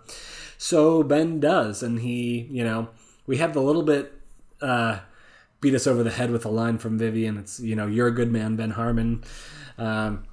so 0.60 1.02
Ben 1.02 1.40
does, 1.40 1.82
and 1.82 2.02
he, 2.02 2.48
you 2.52 2.64
know, 2.64 2.90
we 3.26 3.38
have 3.38 3.56
the 3.56 3.62
little 3.62 3.82
bit 3.82 4.14
uh, 4.62 5.00
beat 5.62 5.76
us 5.76 5.88
over 5.88 6.04
the 6.04 6.12
head 6.12 6.32
with 6.32 6.44
a 6.46 6.50
line 6.50 6.78
from 6.78 6.98
Vivian. 6.98 7.38
It's, 7.38 7.60
you 7.60 7.76
know, 7.76 7.88
you're 7.88 8.08
a 8.08 8.14
good 8.14 8.32
man, 8.32 8.56
Ben 8.56 8.72
Harmon. 8.72 9.24
Um, 9.78 10.26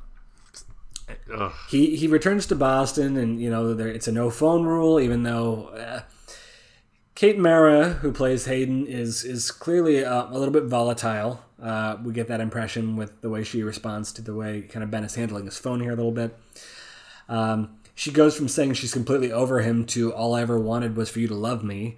he 1.71 1.97
he 1.97 2.07
returns 2.07 2.47
to 2.47 2.55
Boston, 2.55 3.17
and 3.17 3.41
you 3.41 3.51
know 3.51 3.75
there, 3.75 3.89
it's 3.89 4.09
a 4.09 4.13
no 4.13 4.31
phone 4.31 4.65
rule. 4.65 5.01
Even 5.01 5.23
though 5.23 5.69
uh, 5.69 6.01
Kate 7.15 7.39
Mara, 7.39 7.91
who 7.91 8.13
plays 8.13 8.47
Hayden, 8.47 8.87
is 8.87 9.25
is 9.25 9.51
clearly 9.51 10.05
uh, 10.05 10.27
a 10.29 10.37
little 10.39 10.53
bit 10.53 10.65
volatile. 10.65 11.41
Uh, 11.63 11.97
we 12.05 12.13
get 12.13 12.29
that 12.29 12.41
impression 12.41 12.97
with 12.97 13.21
the 13.21 13.29
way 13.29 13.43
she 13.43 13.63
responds 13.63 14.13
to 14.13 14.23
the 14.23 14.35
way 14.35 14.63
kind 14.63 14.83
of 14.83 14.91
Ben 14.91 15.03
is 15.03 15.15
handling 15.15 15.45
his 15.45 15.59
phone 15.59 15.81
here 15.81 15.93
a 15.93 15.97
little 15.97 16.13
bit. 16.13 16.39
Um, 17.29 17.79
she 17.95 18.13
goes 18.13 18.37
from 18.37 18.49
saying 18.49 18.75
she's 18.75 18.93
completely 18.93 19.33
over 19.33 19.61
him 19.61 19.85
to 19.87 20.13
all 20.13 20.35
I 20.35 20.43
ever 20.43 20.59
wanted 20.59 20.97
was 20.97 21.11
for 21.11 21.19
you 21.19 21.29
to 21.29 21.35
love 21.35 21.65
me. 21.65 21.97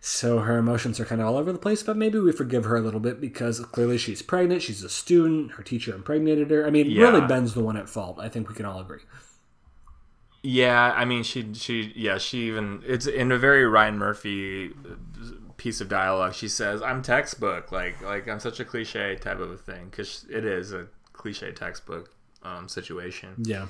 So 0.00 0.38
her 0.40 0.56
emotions 0.58 1.00
are 1.00 1.04
kind 1.04 1.20
of 1.20 1.26
all 1.26 1.36
over 1.36 1.52
the 1.52 1.58
place, 1.58 1.82
but 1.82 1.96
maybe 1.96 2.18
we 2.18 2.30
forgive 2.30 2.64
her 2.64 2.76
a 2.76 2.80
little 2.80 3.00
bit 3.00 3.20
because 3.20 3.58
clearly 3.60 3.98
she's 3.98 4.22
pregnant. 4.22 4.62
She's 4.62 4.84
a 4.84 4.88
student. 4.88 5.52
Her 5.52 5.62
teacher 5.62 5.94
impregnated 5.94 6.50
her. 6.50 6.66
I 6.66 6.70
mean, 6.70 6.88
Yeah. 6.90 7.02
really, 7.10 7.26
Ben's 7.26 7.54
the 7.54 7.62
one 7.62 7.76
at 7.76 7.88
fault. 7.88 8.18
I 8.20 8.28
think 8.28 8.48
we 8.48 8.54
can 8.54 8.66
all 8.66 8.80
agree. 8.80 9.00
Yeah, 10.42 10.92
I 10.94 11.04
mean, 11.04 11.24
she 11.24 11.52
she 11.54 11.92
yeah 11.96 12.18
she 12.18 12.46
even 12.46 12.82
it's 12.86 13.06
in 13.06 13.32
a 13.32 13.38
very 13.38 13.66
Ryan 13.66 13.98
Murphy 13.98 14.70
piece 15.56 15.80
of 15.80 15.88
dialogue. 15.88 16.34
She 16.34 16.46
says, 16.46 16.82
"I'm 16.82 17.02
textbook." 17.02 17.72
Like 17.72 18.00
like 18.02 18.28
I'm 18.28 18.38
such 18.38 18.60
a 18.60 18.64
cliche 18.64 19.16
type 19.16 19.40
of 19.40 19.50
a 19.50 19.56
thing 19.56 19.88
because 19.90 20.24
it 20.30 20.44
is 20.44 20.72
a 20.72 20.86
cliche 21.14 21.50
textbook 21.50 22.10
um, 22.44 22.68
situation. 22.68 23.30
Yeah. 23.38 23.66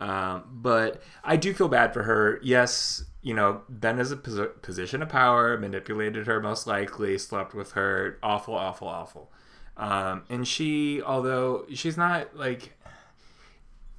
Um, 0.00 0.44
but 0.50 1.02
I 1.24 1.36
do 1.36 1.52
feel 1.52 1.68
bad 1.68 1.92
for 1.92 2.04
her. 2.04 2.38
Yes, 2.42 3.04
you 3.22 3.34
know, 3.34 3.62
Ben 3.68 3.98
is 3.98 4.12
a 4.12 4.16
posi- 4.16 4.62
position 4.62 5.02
of 5.02 5.08
power, 5.08 5.58
manipulated 5.58 6.26
her 6.26 6.40
most 6.40 6.66
likely, 6.66 7.18
slept 7.18 7.54
with 7.54 7.72
her, 7.72 8.18
awful, 8.22 8.54
awful, 8.54 8.88
awful. 8.88 9.32
Um, 9.76 10.24
and 10.28 10.46
she, 10.46 11.02
although 11.02 11.66
she's 11.72 11.96
not 11.96 12.36
like, 12.36 12.76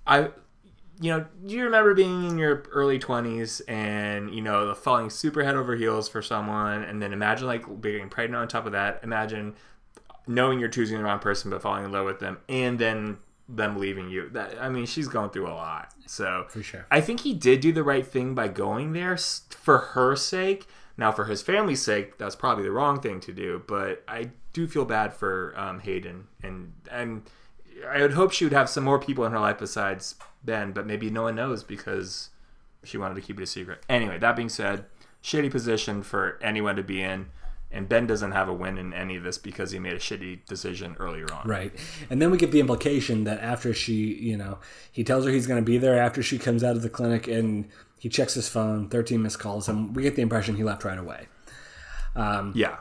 I, 0.08 0.30
you 1.02 1.12
know, 1.12 1.26
do 1.46 1.56
you 1.56 1.64
remember 1.64 1.94
being 1.94 2.26
in 2.26 2.38
your 2.38 2.64
early 2.72 3.00
20s 3.00 3.62
and, 3.68 4.34
you 4.34 4.42
know, 4.42 4.74
falling 4.74 5.10
super 5.10 5.44
head 5.44 5.56
over 5.56 5.76
heels 5.76 6.10
for 6.10 6.22
someone 6.22 6.84
and 6.84 7.02
then 7.02 7.14
imagine 7.14 7.48
like 7.48 7.82
being 7.82 8.10
pregnant 8.10 8.42
on 8.42 8.48
top 8.48 8.66
of 8.66 8.74
that. 8.74 9.00
Imagine 9.04 9.56
knowing 10.28 10.60
you're 10.60 10.70
choosing 10.70 10.98
the 10.98 11.04
wrong 11.04 11.20
person 11.20 11.50
but 11.50 11.62
falling 11.62 11.86
in 11.86 11.92
love 11.92 12.06
with 12.06 12.20
them 12.20 12.38
and 12.50 12.78
then 12.78 13.18
them 13.50 13.78
leaving 13.78 14.10
you. 14.10 14.30
That 14.30 14.56
I 14.62 14.70
mean, 14.70 14.86
she's 14.86 15.08
going 15.08 15.32
through 15.32 15.48
a 15.48 15.54
lot. 15.54 15.94
So 16.06 16.46
For 16.50 16.62
sure. 16.62 16.86
I 16.92 17.02
think 17.02 17.22
he 17.22 17.34
did 17.34 17.62
do 17.62 17.72
the 17.72 17.84
right 17.84 18.06
thing 18.06 18.36
by 18.36 18.48
going 18.48 18.94
there 18.94 19.18
for 19.18 19.78
her 19.80 20.16
sake. 20.16 20.68
Now, 20.98 21.12
for 21.12 21.26
his 21.26 21.42
family's 21.42 21.82
sake, 21.82 22.18
that's 22.18 22.36
probably 22.36 22.66
the 22.66 22.72
wrong 22.72 23.00
thing 23.00 23.22
to 23.22 23.34
do. 23.34 23.64
But 23.68 24.04
I 24.08 24.32
do 24.54 24.68
feel 24.68 24.86
bad 24.86 25.14
for 25.14 25.54
um, 25.58 25.80
Hayden, 25.80 26.28
and 26.44 26.74
and 26.92 27.24
I 27.90 28.02
would 28.02 28.14
hope 28.14 28.32
she 28.32 28.46
would 28.46 28.54
have 28.54 28.70
some 28.70 28.84
more 28.84 29.00
people 29.00 29.26
in 29.26 29.32
her 29.32 29.40
life 29.40 29.60
besides 29.60 30.16
Ben. 30.44 30.72
But 30.74 30.86
maybe 30.86 31.10
no 31.10 31.24
one 31.24 31.36
knows 31.36 31.64
because 31.64 32.30
she 32.84 32.98
wanted 32.98 33.16
to 33.16 33.22
keep 33.22 33.40
it 33.40 33.44
a 33.44 33.48
secret. 33.48 33.84
Anyway, 33.90 34.18
that 34.20 34.36
being 34.36 34.50
said, 34.50 34.86
shitty 35.24 35.52
position 35.52 36.04
for 36.04 36.38
anyone 36.42 36.76
to 36.76 36.84
be 36.84 37.02
in. 37.02 37.28
And 37.72 37.88
Ben 37.88 38.08
doesn't 38.08 38.32
have 38.32 38.50
a 38.50 38.54
win 38.54 38.80
in 38.80 38.94
any 38.94 39.16
of 39.16 39.24
this 39.24 39.38
because 39.38 39.72
he 39.72 39.78
made 39.80 39.94
a 39.94 40.00
shitty 40.00 40.46
decision 40.48 40.96
earlier 41.00 41.32
on. 41.32 41.48
Right. 41.48 41.72
And 42.10 42.20
then 42.20 42.32
we 42.32 42.38
get 42.38 42.52
the 42.52 42.60
implication 42.60 43.26
that 43.26 43.40
after 43.42 43.74
she, 43.76 44.16
you 44.16 44.38
know, 44.38 44.58
he 44.92 45.04
tells 45.04 45.26
her 45.26 45.32
he's 45.32 45.46
going 45.46 45.62
to 45.62 45.66
be 45.66 45.78
there 45.78 46.02
after 46.02 46.24
she 46.24 46.40
comes 46.40 46.64
out 46.64 46.76
of 46.76 46.82
the 46.82 46.90
clinic 46.90 47.28
and 47.28 47.70
he 48.00 48.10
checks 48.10 48.34
his 48.34 48.50
phone, 48.50 48.90
13 48.90 49.22
missed 49.22 49.40
calls, 49.40 49.70
and 49.70 49.96
we 49.96 50.02
get 50.02 50.16
the 50.16 50.22
impression 50.24 50.56
he 50.56 50.64
left 50.64 50.84
right 50.84 50.98
away. 50.98 51.28
Yeah. 52.56 52.78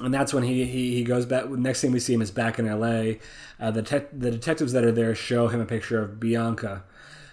And 0.00 0.12
that's 0.12 0.34
when 0.34 0.42
he, 0.42 0.64
he, 0.64 0.94
he 0.94 1.04
goes 1.04 1.26
back. 1.26 1.48
Next 1.48 1.80
thing 1.80 1.92
we 1.92 2.00
see 2.00 2.14
him 2.14 2.22
is 2.22 2.30
back 2.30 2.58
in 2.58 2.66
LA. 2.66 3.14
Uh, 3.58 3.70
the, 3.70 3.82
te- 3.82 4.06
the 4.12 4.30
detectives 4.30 4.72
that 4.72 4.84
are 4.84 4.92
there 4.92 5.14
show 5.14 5.48
him 5.48 5.60
a 5.60 5.66
picture 5.66 6.02
of 6.02 6.18
Bianca. 6.18 6.84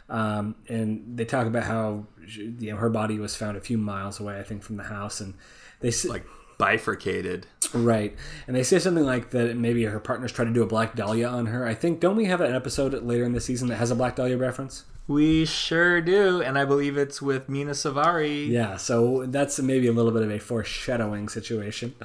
Um, 0.09 0.55
and 0.67 1.17
they 1.17 1.25
talk 1.25 1.47
about 1.47 1.63
how 1.63 2.05
she, 2.25 2.55
you 2.59 2.71
know 2.71 2.77
her 2.77 2.89
body 2.89 3.19
was 3.19 3.35
found 3.35 3.57
a 3.57 3.61
few 3.61 3.77
miles 3.77 4.19
away, 4.19 4.39
I 4.39 4.43
think, 4.43 4.63
from 4.63 4.77
the 4.77 4.83
house. 4.83 5.19
And 5.19 5.33
they 5.81 5.91
Like 6.07 6.25
bifurcated. 6.57 7.47
Right. 7.73 8.15
And 8.47 8.55
they 8.55 8.63
say 8.63 8.79
something 8.79 9.05
like 9.05 9.31
that 9.31 9.55
maybe 9.57 9.83
her 9.85 9.99
partner's 9.99 10.31
trying 10.31 10.47
to 10.47 10.53
do 10.53 10.63
a 10.63 10.67
Black 10.67 10.95
Dahlia 10.95 11.27
on 11.27 11.47
her. 11.47 11.65
I 11.65 11.73
think, 11.73 11.99
don't 11.99 12.15
we 12.15 12.25
have 12.25 12.41
an 12.41 12.55
episode 12.55 12.93
later 13.03 13.23
in 13.23 13.33
the 13.33 13.41
season 13.41 13.67
that 13.69 13.75
has 13.75 13.91
a 13.91 13.95
Black 13.95 14.15
Dahlia 14.15 14.37
reference? 14.37 14.85
We 15.07 15.45
sure 15.45 16.01
do, 16.01 16.41
and 16.41 16.57
I 16.57 16.65
believe 16.65 16.97
it's 16.97 17.21
with 17.21 17.47
Mena 17.47 17.71
Suvari. 17.71 18.49
Yeah, 18.49 18.75
so 18.75 19.25
that's 19.25 19.57
maybe 19.59 19.87
a 19.87 19.93
little 19.93 20.11
bit 20.11 20.23
of 20.23 20.31
a 20.31 20.39
foreshadowing 20.39 21.29
situation. 21.29 21.95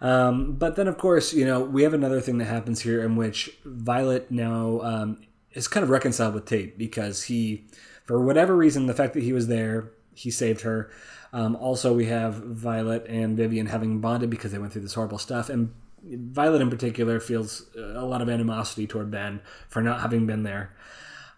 Um, 0.00 0.52
but 0.52 0.76
then, 0.76 0.86
of 0.86 0.98
course, 0.98 1.32
you 1.32 1.44
know, 1.44 1.60
we 1.60 1.82
have 1.82 1.94
another 1.94 2.20
thing 2.20 2.38
that 2.38 2.44
happens 2.44 2.80
here 2.80 3.02
in 3.02 3.16
which 3.16 3.50
Violet 3.64 4.30
now 4.30 4.80
um, 4.82 5.22
is 5.52 5.66
kind 5.66 5.82
of 5.82 5.90
reconciled 5.90 6.34
with 6.34 6.44
Tate 6.44 6.78
because 6.78 7.24
he, 7.24 7.66
for 8.04 8.20
whatever 8.22 8.56
reason, 8.56 8.86
the 8.86 8.94
fact 8.94 9.14
that 9.14 9.22
he 9.22 9.32
was 9.32 9.48
there, 9.48 9.90
he 10.14 10.30
saved 10.30 10.60
her. 10.62 10.90
Um, 11.32 11.56
also, 11.56 11.94
we 11.94 12.06
have 12.06 12.34
Violet 12.34 13.06
and 13.08 13.36
Vivian 13.36 13.66
having 13.66 14.00
bonded 14.00 14.30
because 14.30 14.52
they 14.52 14.58
went 14.58 14.72
through 14.72 14.82
this 14.82 14.94
horrible 14.94 15.18
stuff. 15.18 15.48
And 15.48 15.72
Violet, 16.04 16.60
in 16.60 16.68
particular, 16.68 17.20
feels 17.20 17.66
a 17.76 18.04
lot 18.04 18.20
of 18.20 18.28
animosity 18.28 18.86
toward 18.86 19.10
Ben 19.10 19.40
for 19.68 19.80
not 19.80 20.00
having 20.00 20.26
been 20.26 20.42
there. 20.42 20.74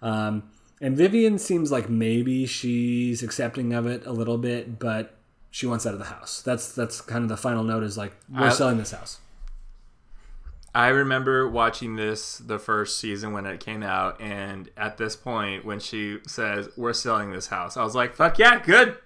Um, 0.02 0.50
and 0.80 0.96
Vivian 0.96 1.38
seems 1.38 1.70
like 1.70 1.88
maybe 1.88 2.46
she's 2.46 3.22
accepting 3.22 3.72
of 3.72 3.86
it 3.86 4.04
a 4.04 4.12
little 4.12 4.38
bit, 4.38 4.78
but 4.78 5.14
she 5.50 5.66
wants 5.66 5.86
out 5.86 5.92
of 5.92 6.00
the 6.00 6.06
house. 6.06 6.42
That's 6.42 6.72
that's 6.72 7.00
kind 7.00 7.22
of 7.22 7.28
the 7.28 7.36
final 7.36 7.62
note 7.62 7.84
is 7.84 7.96
like 7.96 8.12
we're 8.28 8.46
I- 8.46 8.50
selling 8.50 8.78
this 8.78 8.90
house. 8.90 9.20
I 10.76 10.88
remember 10.88 11.48
watching 11.48 11.94
this 11.94 12.38
the 12.38 12.58
first 12.58 12.98
season 12.98 13.32
when 13.32 13.46
it 13.46 13.60
came 13.60 13.84
out, 13.84 14.20
and 14.20 14.68
at 14.76 14.98
this 14.98 15.14
point, 15.14 15.64
when 15.64 15.78
she 15.78 16.18
says, 16.26 16.68
We're 16.76 16.92
selling 16.92 17.30
this 17.30 17.46
house, 17.46 17.76
I 17.76 17.84
was 17.84 17.94
like, 17.94 18.16
Fuck 18.16 18.40
yeah, 18.40 18.58
good. 18.58 18.96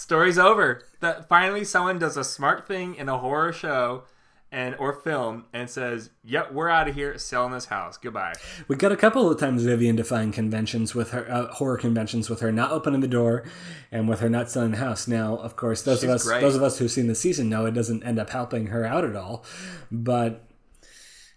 Story's 0.00 0.38
over. 0.38 0.82
That 1.00 1.28
finally 1.28 1.64
someone 1.64 1.98
does 1.98 2.16
a 2.16 2.24
smart 2.24 2.66
thing 2.66 2.94
in 2.94 3.08
a 3.08 3.18
horror 3.18 3.52
show 3.52 4.04
and 4.52 4.74
or 4.78 4.92
film 4.92 5.44
and 5.52 5.70
says, 5.70 6.10
"Yep, 6.24 6.52
we're 6.52 6.68
out 6.68 6.88
of 6.88 6.94
here, 6.94 7.16
selling 7.18 7.52
this 7.52 7.66
house. 7.66 7.96
Goodbye." 7.96 8.34
We 8.66 8.76
got 8.76 8.92
a 8.92 8.96
couple 8.96 9.30
of 9.30 9.38
times 9.38 9.62
Vivian 9.62 9.96
defying 9.96 10.32
conventions 10.32 10.94
with 10.94 11.10
her 11.10 11.30
uh, 11.30 11.52
horror 11.54 11.76
conventions 11.76 12.28
with 12.28 12.40
her 12.40 12.50
not 12.50 12.72
opening 12.72 13.00
the 13.00 13.08
door, 13.08 13.44
and 13.92 14.08
with 14.08 14.20
her 14.20 14.28
not 14.28 14.50
selling 14.50 14.72
the 14.72 14.78
house. 14.78 15.06
Now, 15.06 15.36
of 15.36 15.56
course, 15.56 15.82
those 15.82 16.02
of 16.02 16.10
us 16.10 16.24
great. 16.24 16.40
those 16.40 16.56
of 16.56 16.62
us 16.62 16.78
who've 16.78 16.90
seen 16.90 17.06
the 17.06 17.14
season 17.14 17.48
know 17.48 17.66
it 17.66 17.72
doesn't 17.72 18.02
end 18.02 18.18
up 18.18 18.30
helping 18.30 18.68
her 18.68 18.84
out 18.84 19.04
at 19.04 19.14
all. 19.14 19.44
But 19.92 20.46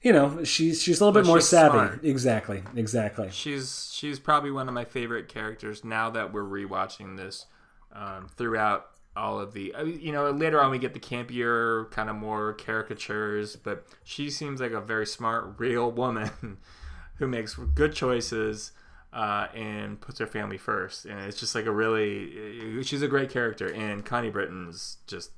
you 0.02 0.12
know, 0.12 0.44
she's 0.44 0.82
she's 0.82 1.00
a 1.00 1.06
little 1.06 1.22
bit 1.22 1.28
more 1.28 1.40
she's 1.40 1.50
savvy. 1.50 1.74
smart. 1.74 2.04
Exactly, 2.04 2.64
exactly. 2.76 3.30
She's 3.32 3.92
she's 3.94 4.20
probably 4.20 4.52
one 4.52 4.68
of 4.68 4.74
my 4.74 4.86
favorite 4.86 5.28
characters 5.28 5.84
now 5.84 6.10
that 6.10 6.34
we're 6.34 6.44
rewatching 6.44 7.18
this 7.18 7.46
um, 7.94 8.28
throughout 8.36 8.88
all 9.16 9.40
of 9.40 9.54
the 9.54 9.74
you 9.86 10.12
know 10.12 10.32
later 10.32 10.60
on 10.60 10.72
we 10.72 10.80
get 10.80 10.94
the 10.94 11.00
campier 11.00 11.90
kind 11.92 12.10
of 12.10 12.16
more 12.16 12.54
caricatures 12.54 13.56
but 13.56 13.86
she 14.04 14.30
seems 14.30 14.60
like 14.60 14.72
a 14.72 14.82
very 14.82 15.06
smart 15.06 15.54
real 15.60 15.92
woman 15.92 16.32
who 17.18 17.28
makes 17.28 17.56
good 17.56 17.94
choices 17.94 18.72
uh, 19.14 19.48
and 19.54 20.02
puts 20.02 20.18
her 20.18 20.26
family 20.26 20.58
first 20.58 21.06
and 21.06 21.20
it's 21.20 21.40
just 21.40 21.54
like 21.54 21.66
a 21.68 21.72
really 21.72 22.82
she's 22.84 23.04
a 23.04 23.08
great 23.08 23.30
character 23.30 23.68
and 23.68 24.04
Connie 24.04 24.32
Britton's 24.32 24.98
just 25.06 25.30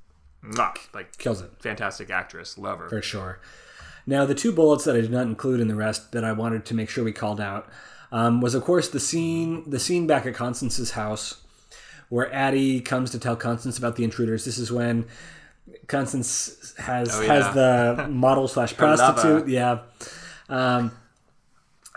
like 0.93 1.18
Kills 1.18 1.41
it. 1.41 1.51
fantastic 1.60 2.10
actress 2.10 2.58
love 2.58 2.80
her 2.80 2.88
for 2.88 3.01
sure. 3.01 3.39
Now, 4.08 4.26
the 4.26 4.36
two 4.36 4.51
bullets 4.51 4.84
that 4.86 4.95
I 4.95 5.01
did 5.01 5.12
not 5.12 5.26
include 5.26 5.60
in 5.60 5.68
the 5.68 5.76
rest 5.76 6.12
that 6.12 6.24
I 6.24 6.32
wanted 6.32 6.66
to 6.66 6.76
make 6.76 6.89
sure 6.89 7.03
we 7.03 7.12
called 7.12 7.41
out 7.41 7.68
um, 8.12 8.39
was, 8.39 8.53
of 8.53 8.64
course, 8.64 8.89
the 8.89 8.99
scene 8.99 9.70
the 9.70 9.80
scene 9.80 10.06
back 10.08 10.26
at 10.26 10.36
Constance's 10.36 10.91
house 10.91 11.41
where 12.10 12.32
Addie 12.34 12.82
comes 12.82 13.12
to 13.12 13.20
tell 13.20 13.36
Constance 13.36 13.78
about 13.78 13.95
the 13.95 14.03
intruders. 14.03 14.45
This 14.45 14.58
is 14.58 14.72
when 14.72 15.06
Constance 15.88 16.74
has 16.78 17.10
Oh, 17.14 17.22
yeah. 17.22 17.34
has 17.34 17.53
the 17.56 18.08
model 18.10 18.47
slash 18.47 18.72
lover. 18.80 18.95
prostitute, 18.97 19.47
yeah. 19.47 19.80
Um, 20.49 20.91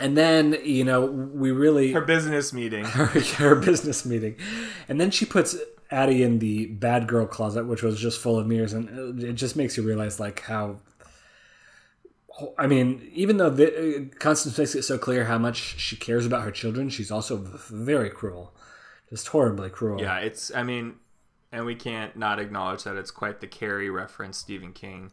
and 0.00 0.16
then 0.16 0.56
you 0.64 0.84
know 0.84 1.04
we 1.06 1.50
really 1.50 1.92
her 1.92 2.00
business 2.00 2.52
meeting 2.52 2.84
her, 2.98 3.06
her 3.06 3.54
business 3.56 4.06
meeting, 4.06 4.36
and 4.88 5.00
then 5.00 5.10
she 5.10 5.24
puts 5.26 5.56
Addie 5.90 6.22
in 6.22 6.38
the 6.38 6.66
bad 6.66 7.06
girl 7.08 7.26
closet, 7.26 7.66
which 7.66 7.82
was 7.82 7.98
just 8.00 8.20
full 8.20 8.38
of 8.38 8.46
mirrors, 8.46 8.72
and 8.72 9.22
it 9.22 9.32
just 9.34 9.56
makes 9.56 9.76
you 9.76 9.82
realize 9.82 10.20
like 10.20 10.40
how. 10.42 10.76
I 12.56 12.68
mean, 12.68 13.10
even 13.14 13.38
though 13.38 13.50
the, 13.50 14.08
Constance 14.20 14.56
makes 14.56 14.76
it 14.76 14.82
so 14.82 14.96
clear 14.96 15.24
how 15.24 15.38
much 15.38 15.56
she 15.80 15.96
cares 15.96 16.24
about 16.24 16.44
her 16.44 16.52
children, 16.52 16.88
she's 16.88 17.10
also 17.10 17.36
very 17.36 18.10
cruel, 18.10 18.54
just 19.10 19.28
horribly 19.28 19.70
cruel. 19.70 20.00
Yeah, 20.00 20.18
it's. 20.18 20.54
I 20.54 20.62
mean, 20.62 20.96
and 21.52 21.64
we 21.64 21.74
can't 21.74 22.16
not 22.16 22.38
acknowledge 22.38 22.84
that 22.84 22.96
it's 22.96 23.10
quite 23.10 23.40
the 23.40 23.46
Carrie 23.46 23.90
reference, 23.90 24.38
Stephen 24.38 24.72
King, 24.72 25.12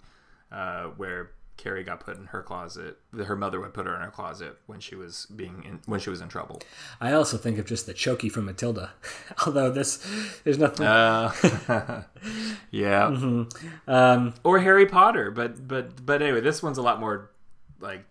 uh, 0.51 0.85
where 0.97 1.31
Carrie 1.57 1.83
got 1.83 2.01
put 2.01 2.17
in 2.17 2.25
her 2.27 2.41
closet. 2.41 2.97
Her 3.15 3.35
mother 3.35 3.59
would 3.59 3.73
put 3.73 3.85
her 3.85 3.95
in 3.95 4.01
her 4.01 4.11
closet 4.11 4.57
when 4.65 4.79
she 4.79 4.95
was 4.95 5.25
being 5.27 5.63
in, 5.65 5.79
when 5.85 5.99
she 5.99 6.09
was 6.09 6.21
in 6.21 6.27
trouble. 6.27 6.61
I 6.99 7.13
also 7.13 7.37
think 7.37 7.57
of 7.57 7.65
just 7.65 7.85
the 7.85 7.93
chokey 7.93 8.29
from 8.29 8.45
Matilda, 8.45 8.91
although 9.45 9.71
this 9.71 10.05
there's 10.43 10.57
nothing. 10.57 10.85
Uh, 10.85 12.03
yeah, 12.71 13.05
um, 13.87 14.33
or 14.43 14.59
Harry 14.59 14.85
Potter, 14.85 15.31
but 15.31 15.67
but 15.67 16.05
but 16.05 16.21
anyway, 16.21 16.41
this 16.41 16.61
one's 16.61 16.77
a 16.77 16.81
lot 16.81 16.99
more 16.99 17.31
like 17.79 18.05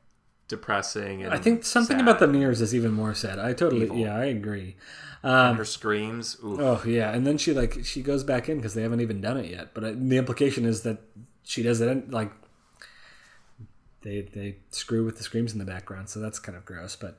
depressing. 0.57 1.22
And 1.24 1.34
I 1.34 1.38
think 1.38 1.64
something 1.64 1.98
sad. 1.98 2.02
about 2.07 2.18
the 2.20 2.28
mirrors 2.28 2.61
is 2.61 2.74
even 2.74 2.92
more 2.92 3.14
sad. 3.14 3.38
I 3.38 3.52
totally, 3.52 3.84
Evil. 3.84 3.96
yeah, 3.96 4.16
I 4.16 4.26
agree. 4.26 4.76
Um, 5.22 5.57
her 5.57 5.64
screams. 5.64 6.36
Oof. 6.44 6.61
Oh 6.61 6.82
yeah, 6.86 7.11
and 7.12 7.26
then 7.26 7.38
she 7.38 7.52
like 7.52 7.84
she 7.84 8.02
goes 8.02 8.22
back 8.22 8.48
in 8.48 8.59
because 8.59 8.74
they 8.74 8.82
haven't 8.82 9.00
even 9.00 9.20
done 9.20 9.38
it 9.38 9.50
yet. 9.50 9.74
But 9.74 9.84
uh, 9.84 9.92
the 9.94 10.18
implication 10.18 10.64
is 10.64 10.82
that 10.82 10.98
she 11.42 11.62
does 11.62 11.80
it 11.80 12.11
like 12.11 12.30
they 14.02 14.20
they 14.20 14.57
screw 14.70 15.05
with 15.05 15.16
the 15.16 15.24
screams 15.24 15.52
in 15.52 15.59
the 15.59 15.64
background, 15.64 16.09
so 16.09 16.20
that's 16.20 16.38
kind 16.38 16.57
of 16.57 16.64
gross. 16.64 16.94
But 16.94 17.18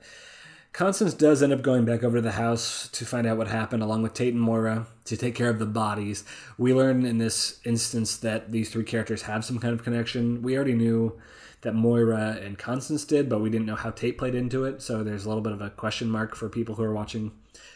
Constance 0.72 1.14
does 1.14 1.42
end 1.42 1.54
up 1.54 1.62
going 1.62 1.86
back 1.86 2.04
over 2.04 2.18
to 2.18 2.22
the 2.22 2.34
house 2.34 2.90
to 2.90 3.06
find 3.06 3.26
out 3.26 3.38
what 3.38 3.48
happened, 3.48 3.82
along 3.82 4.04
with 4.04 4.14
Tate 4.14 4.34
and 4.34 4.42
Moira 4.42 4.86
to 5.06 5.18
take 5.18 5.34
care 5.34 5.50
of 5.50 5.58
the 5.58 5.66
bodies. 5.66 6.24
We 6.58 6.74
learn 6.74 7.06
in 7.06 7.18
this 7.18 7.60
instance 7.66 8.18
that 8.18 8.52
these 8.52 8.70
three 8.70 8.84
characters 8.84 9.24
have 9.24 9.44
some 9.44 9.58
kind 9.58 9.74
of 9.74 9.84
connection. 9.84 10.42
We 10.42 10.56
already 10.56 10.76
knew 10.76 11.20
that 11.66 11.74
Moira 11.74 12.38
and 12.44 12.60
Constance 12.60 13.04
did, 13.06 13.28
but 13.28 13.42
we 13.42 13.50
didn't 13.50 13.66
know 13.66 13.76
how 13.76 13.90
Tate 13.90 14.20
played 14.20 14.36
into 14.36 14.66
it. 14.66 14.84
So 14.84 15.04
there's 15.04 15.26
a 15.26 15.28
little 15.28 15.42
bit 15.42 15.52
of 15.52 15.62
a 15.62 15.72
question 15.72 16.10
mark 16.10 16.36
for 16.36 16.48
people 16.48 16.76
who 16.76 16.84
are 16.84 16.94
watching 16.94 17.32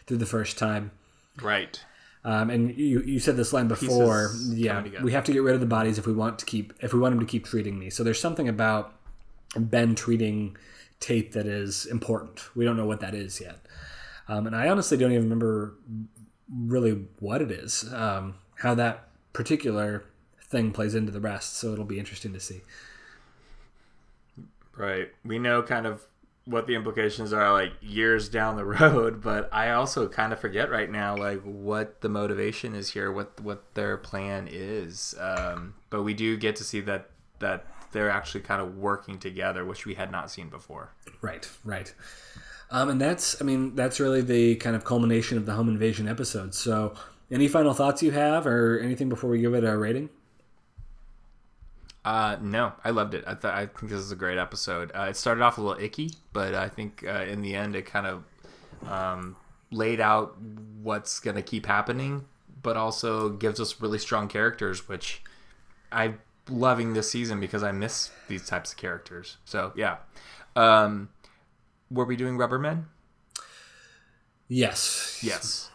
through 0.06 0.18
the 0.18 0.28
first 0.28 0.60
time. 0.60 0.92
Right. 1.42 1.84
Um, 2.24 2.52
and 2.52 2.78
you 2.78 3.02
you 3.02 3.20
said 3.20 3.36
this 3.36 3.52
line 3.52 3.68
before. 3.68 4.30
Pieces 4.30 4.54
Yeah, 4.54 4.84
we 5.02 5.12
have 5.14 5.24
to 5.24 5.34
get 5.34 5.42
rid 5.42 5.56
of 5.56 5.60
the 5.60 5.66
bodies 5.66 5.98
if 5.98 6.06
we 6.06 6.14
want 6.14 6.38
to 6.38 6.46
keep 6.46 6.74
if 6.82 6.94
we 6.94 7.00
want 7.00 7.14
him 7.14 7.20
to 7.20 7.26
keep 7.26 7.46
treating 7.46 7.80
me. 7.80 7.90
So 7.90 8.04
there's 8.04 8.22
something 8.22 8.48
about 8.48 8.94
Ben 9.58 9.96
treating 9.96 10.56
Tate 11.00 11.32
that 11.32 11.48
is 11.48 11.88
important. 11.88 12.56
We 12.56 12.66
don't 12.66 12.78
know 12.78 12.86
what 12.86 13.00
that 13.00 13.16
is 13.16 13.42
yet, 13.42 13.58
um, 14.28 14.46
and 14.46 14.56
I 14.56 14.70
honestly 14.70 14.98
don't 14.98 15.12
even 15.12 15.24
remember 15.24 15.74
really 16.54 17.06
what 17.20 17.42
it 17.42 17.50
is. 17.50 17.92
Um, 17.92 18.36
how 18.58 18.76
that 18.76 19.08
particular 19.34 20.04
thing 20.44 20.74
plays 20.74 20.94
into 20.94 21.12
the 21.12 21.22
rest. 21.22 21.56
So 21.56 21.72
it'll 21.72 21.86
be 21.86 21.98
interesting 21.98 22.34
to 22.34 22.40
see. 22.40 22.62
Right. 24.76 25.10
We 25.26 25.40
know 25.40 25.62
kind 25.62 25.86
of 25.86 26.06
what 26.46 26.66
the 26.66 26.74
implications 26.74 27.32
are 27.32 27.52
like 27.54 27.74
years 27.82 28.30
down 28.30 28.56
the 28.56 28.66
road, 28.80 29.22
but 29.22 29.50
I 29.54 29.72
also 29.72 30.08
kind 30.08 30.34
of 30.34 30.40
forget 30.40 30.72
right 30.72 30.90
now 30.90 31.16
like 31.16 31.42
what 31.44 32.02
the 32.02 32.10
motivation 32.10 32.76
is 32.76 32.92
here, 32.92 33.12
what 33.12 33.40
what 33.42 33.76
their 33.76 33.98
plan 33.98 34.48
is. 34.50 35.16
Um, 35.20 35.76
but 35.90 36.04
we 36.04 36.14
do 36.14 36.38
get 36.38 36.56
to 36.58 36.64
see 36.64 36.82
that 36.82 37.10
that 37.40 37.66
they're 37.92 38.10
actually 38.10 38.42
kind 38.42 38.62
of 38.62 38.78
working 38.78 39.18
together, 39.18 39.66
which 39.66 39.86
we 39.86 39.96
had 39.96 40.12
not 40.12 40.30
seen 40.30 40.50
before. 40.50 40.94
Right, 41.22 41.50
right. 41.64 41.94
Um, 42.72 42.90
and 42.90 43.02
that's, 43.02 43.42
I 43.42 43.46
mean, 43.46 43.76
that's 43.76 44.00
really 44.00 44.22
the 44.22 44.56
kind 44.56 44.76
of 44.76 44.86
culmination 44.86 45.38
of 45.38 45.46
the 45.46 45.54
home 45.54 45.70
invasion 45.70 46.08
episode. 46.08 46.54
So, 46.54 46.94
any 47.32 47.48
final 47.48 47.74
thoughts 47.74 48.04
you 48.04 48.12
have, 48.12 48.46
or 48.46 48.80
anything 48.80 49.10
before 49.10 49.30
we 49.30 49.40
give 49.40 49.54
it 49.54 49.64
a 49.64 49.76
rating? 49.78 50.10
Uh, 52.06 52.38
no, 52.42 52.74
I 52.84 52.92
loved 52.92 53.14
it. 53.14 53.24
I 53.28 53.36
thought 53.36 53.54
I 53.54 53.66
think 53.66 53.92
this 53.92 54.00
is 54.00 54.12
a 54.12 54.16
great 54.16 54.38
episode. 54.38 54.92
Uh, 54.96 55.08
it 55.10 55.18
started 55.18 55.44
off 55.44 55.58
a 55.58 55.62
little 55.62 55.82
icky, 55.82 56.16
but 56.34 56.56
I 56.56 56.70
think 56.70 57.04
uh, 57.06 57.24
in 57.24 57.42
the 57.42 57.56
end 57.56 57.76
it 57.76 57.86
kind 57.86 58.08
of 58.08 58.24
um, 58.90 59.36
laid 59.72 60.00
out 60.00 60.38
what's 60.82 61.20
going 61.20 61.36
to 61.36 61.42
keep 61.42 61.66
happening, 61.66 62.26
but 62.62 62.78
also 62.78 63.30
gives 63.30 63.60
us 63.60 63.82
really 63.82 64.00
strong 64.00 64.28
characters, 64.28 64.88
which 64.88 65.22
I'm 65.92 66.20
loving 66.50 66.94
this 66.94 67.12
season 67.12 67.40
because 67.40 67.64
I 67.64 67.72
miss 67.72 68.12
these 68.28 68.46
types 68.48 68.72
of 68.72 68.78
characters. 68.78 69.38
So 69.46 69.74
yeah, 69.76 69.98
um, 70.56 71.10
were 71.92 72.06
we 72.06 72.16
doing 72.16 72.38
Rubbermen? 72.38 72.86
Yes. 74.48 75.20
Yes. 75.22 75.70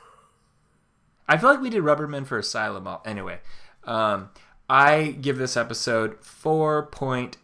I 1.28 1.36
feel 1.38 1.50
like 1.50 1.60
we 1.60 1.70
did 1.70 1.82
Rubberman 1.82 2.26
for 2.26 2.38
Asylum. 2.38 2.86
Anyway, 3.04 3.38
um, 3.84 4.30
I 4.68 5.16
give 5.20 5.36
this 5.36 5.58
episode 5.58 6.20
4.5 6.22 7.36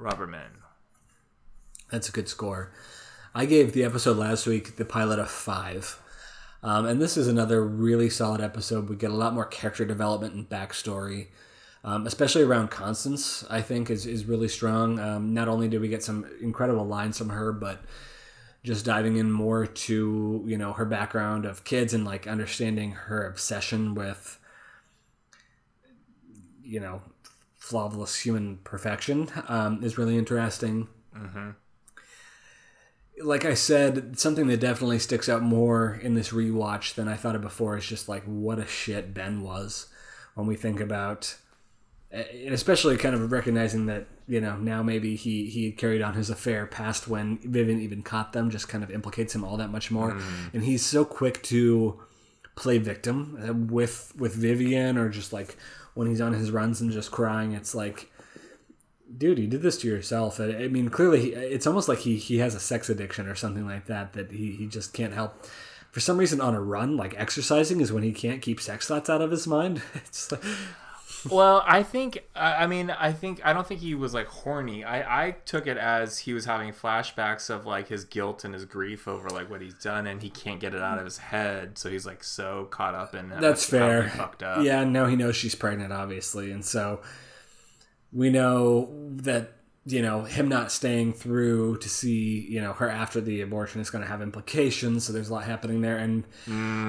Rubberman. 0.00 0.48
That's 1.92 2.08
a 2.08 2.12
good 2.12 2.28
score. 2.28 2.72
I 3.32 3.46
gave 3.46 3.72
the 3.72 3.84
episode 3.84 4.16
last 4.16 4.44
week, 4.44 4.74
the 4.76 4.84
pilot, 4.84 5.20
a 5.20 5.26
five. 5.26 6.02
Um, 6.64 6.84
and 6.84 7.00
this 7.00 7.16
is 7.16 7.28
another 7.28 7.64
really 7.64 8.10
solid 8.10 8.40
episode. 8.40 8.88
We 8.88 8.96
get 8.96 9.12
a 9.12 9.14
lot 9.14 9.34
more 9.34 9.44
character 9.44 9.84
development 9.84 10.34
and 10.34 10.48
backstory, 10.48 11.28
um, 11.84 12.08
especially 12.08 12.42
around 12.42 12.72
Constance, 12.72 13.44
I 13.48 13.62
think, 13.62 13.88
is, 13.88 14.04
is 14.04 14.24
really 14.24 14.48
strong. 14.48 14.98
Um, 14.98 15.32
not 15.32 15.46
only 15.46 15.68
did 15.68 15.80
we 15.80 15.86
get 15.86 16.02
some 16.02 16.26
incredible 16.40 16.86
lines 16.86 17.18
from 17.18 17.28
her, 17.28 17.52
but 17.52 17.84
just 18.64 18.84
diving 18.84 19.16
in 19.16 19.30
more 19.30 19.64
to, 19.64 20.42
you 20.44 20.58
know, 20.58 20.72
her 20.72 20.86
background 20.86 21.44
of 21.44 21.62
kids 21.62 21.94
and 21.94 22.04
like 22.04 22.26
understanding 22.26 22.90
her 22.90 23.24
obsession 23.28 23.94
with, 23.94 24.40
you 26.66 26.80
know, 26.80 27.02
flawless 27.54 28.16
human 28.16 28.58
perfection 28.64 29.28
um, 29.48 29.82
is 29.82 29.98
really 29.98 30.16
interesting. 30.18 30.88
Like 33.22 33.44
I 33.46 33.54
said, 33.54 34.18
something 34.18 34.46
that 34.48 34.60
definitely 34.60 34.98
sticks 34.98 35.28
out 35.28 35.42
more 35.42 35.98
in 36.02 36.14
this 36.14 36.30
rewatch 36.30 36.94
than 36.94 37.08
I 37.08 37.14
thought 37.14 37.34
of 37.34 37.40
before 37.40 37.76
is 37.78 37.86
just 37.86 38.08
like 38.08 38.22
what 38.24 38.58
a 38.58 38.66
shit 38.66 39.14
Ben 39.14 39.40
was 39.40 39.86
when 40.34 40.46
we 40.46 40.54
think 40.54 40.80
about, 40.80 41.36
and 42.10 42.52
especially 42.52 42.96
kind 42.98 43.14
of 43.14 43.32
recognizing 43.32 43.86
that 43.86 44.06
you 44.28 44.40
know 44.40 44.58
now 44.58 44.82
maybe 44.82 45.16
he 45.16 45.48
he 45.48 45.64
had 45.64 45.78
carried 45.78 46.02
on 46.02 46.12
his 46.12 46.28
affair 46.28 46.66
past 46.66 47.08
when 47.08 47.38
Vivian 47.38 47.80
even 47.80 48.02
caught 48.02 48.34
them, 48.34 48.50
just 48.50 48.68
kind 48.68 48.84
of 48.84 48.90
implicates 48.90 49.34
him 49.34 49.44
all 49.44 49.56
that 49.56 49.70
much 49.70 49.90
more, 49.90 50.10
and 50.52 50.62
he's 50.62 50.84
so 50.84 51.04
quick 51.04 51.42
to 51.44 51.98
play 52.54 52.76
victim 52.76 53.38
uh, 53.48 53.54
with 53.54 54.12
with 54.18 54.34
Vivian 54.34 54.98
or 54.98 55.08
just 55.08 55.32
like 55.32 55.56
when 55.96 56.06
he's 56.06 56.20
on 56.20 56.32
his 56.32 56.52
runs 56.52 56.80
and 56.80 56.92
just 56.92 57.10
crying. 57.10 57.52
It's 57.52 57.74
like 57.74 58.12
dude, 59.16 59.38
you 59.38 59.46
did 59.46 59.62
this 59.62 59.78
to 59.78 59.88
yourself. 59.88 60.40
I 60.40 60.68
mean, 60.68 60.88
clearly, 60.88 61.20
he, 61.20 61.28
it's 61.30 61.66
almost 61.66 61.88
like 61.88 62.00
he, 62.00 62.16
he 62.16 62.38
has 62.38 62.54
a 62.54 62.60
sex 62.60 62.88
addiction 62.88 63.26
or 63.26 63.34
something 63.34 63.66
like 63.66 63.86
that, 63.86 64.12
that 64.14 64.32
he, 64.32 64.52
he 64.52 64.66
just 64.66 64.92
can't 64.92 65.14
help. 65.14 65.44
For 65.92 66.00
some 66.00 66.18
reason, 66.18 66.40
on 66.40 66.54
a 66.54 66.60
run, 66.60 66.96
like 66.96 67.18
exercising, 67.18 67.80
is 67.80 67.92
when 67.92 68.02
he 68.02 68.12
can't 68.12 68.42
keep 68.42 68.60
sex 68.60 68.88
thoughts 68.88 69.08
out 69.08 69.22
of 69.22 69.30
his 69.30 69.46
mind. 69.46 69.82
It's 69.94 70.30
like, 70.30 70.42
well, 71.30 71.62
I 71.66 71.82
think 71.82 72.24
I 72.34 72.66
mean 72.66 72.90
I 72.90 73.12
think 73.12 73.40
I 73.44 73.52
don't 73.52 73.66
think 73.66 73.80
he 73.80 73.94
was 73.94 74.14
like 74.14 74.26
horny. 74.26 74.84
I 74.84 75.26
I 75.26 75.30
took 75.32 75.66
it 75.66 75.76
as 75.76 76.18
he 76.18 76.32
was 76.32 76.44
having 76.44 76.72
flashbacks 76.72 77.50
of 77.50 77.66
like 77.66 77.88
his 77.88 78.04
guilt 78.04 78.44
and 78.44 78.54
his 78.54 78.64
grief 78.64 79.06
over 79.06 79.28
like 79.30 79.50
what 79.50 79.60
he's 79.60 79.74
done, 79.74 80.06
and 80.06 80.22
he 80.22 80.30
can't 80.30 80.60
get 80.60 80.74
it 80.74 80.82
out 80.82 80.98
of 80.98 81.04
his 81.04 81.18
head. 81.18 81.78
So 81.78 81.90
he's 81.90 82.06
like 82.06 82.24
so 82.24 82.66
caught 82.70 82.94
up 82.94 83.14
in 83.14 83.32
it. 83.32 83.40
That's 83.40 83.64
fair. 83.64 84.08
Fucked 84.10 84.42
up. 84.42 84.64
Yeah, 84.64 84.84
now 84.84 85.06
he 85.06 85.16
knows 85.16 85.36
she's 85.36 85.54
pregnant, 85.54 85.92
obviously, 85.92 86.50
and 86.50 86.64
so 86.64 87.00
we 88.12 88.30
know 88.30 88.90
that 89.16 89.55
you 89.86 90.02
know 90.02 90.22
him 90.22 90.48
not 90.48 90.72
staying 90.72 91.12
through 91.12 91.78
to 91.78 91.88
see 91.88 92.44
you 92.48 92.60
know 92.60 92.72
her 92.72 92.90
after 92.90 93.20
the 93.20 93.40
abortion 93.40 93.80
is 93.80 93.88
going 93.88 94.02
to 94.02 94.08
have 94.08 94.20
implications. 94.20 95.04
So 95.04 95.12
there's 95.12 95.28
a 95.28 95.32
lot 95.32 95.44
happening 95.44 95.80
there, 95.80 95.96
and 95.96 96.24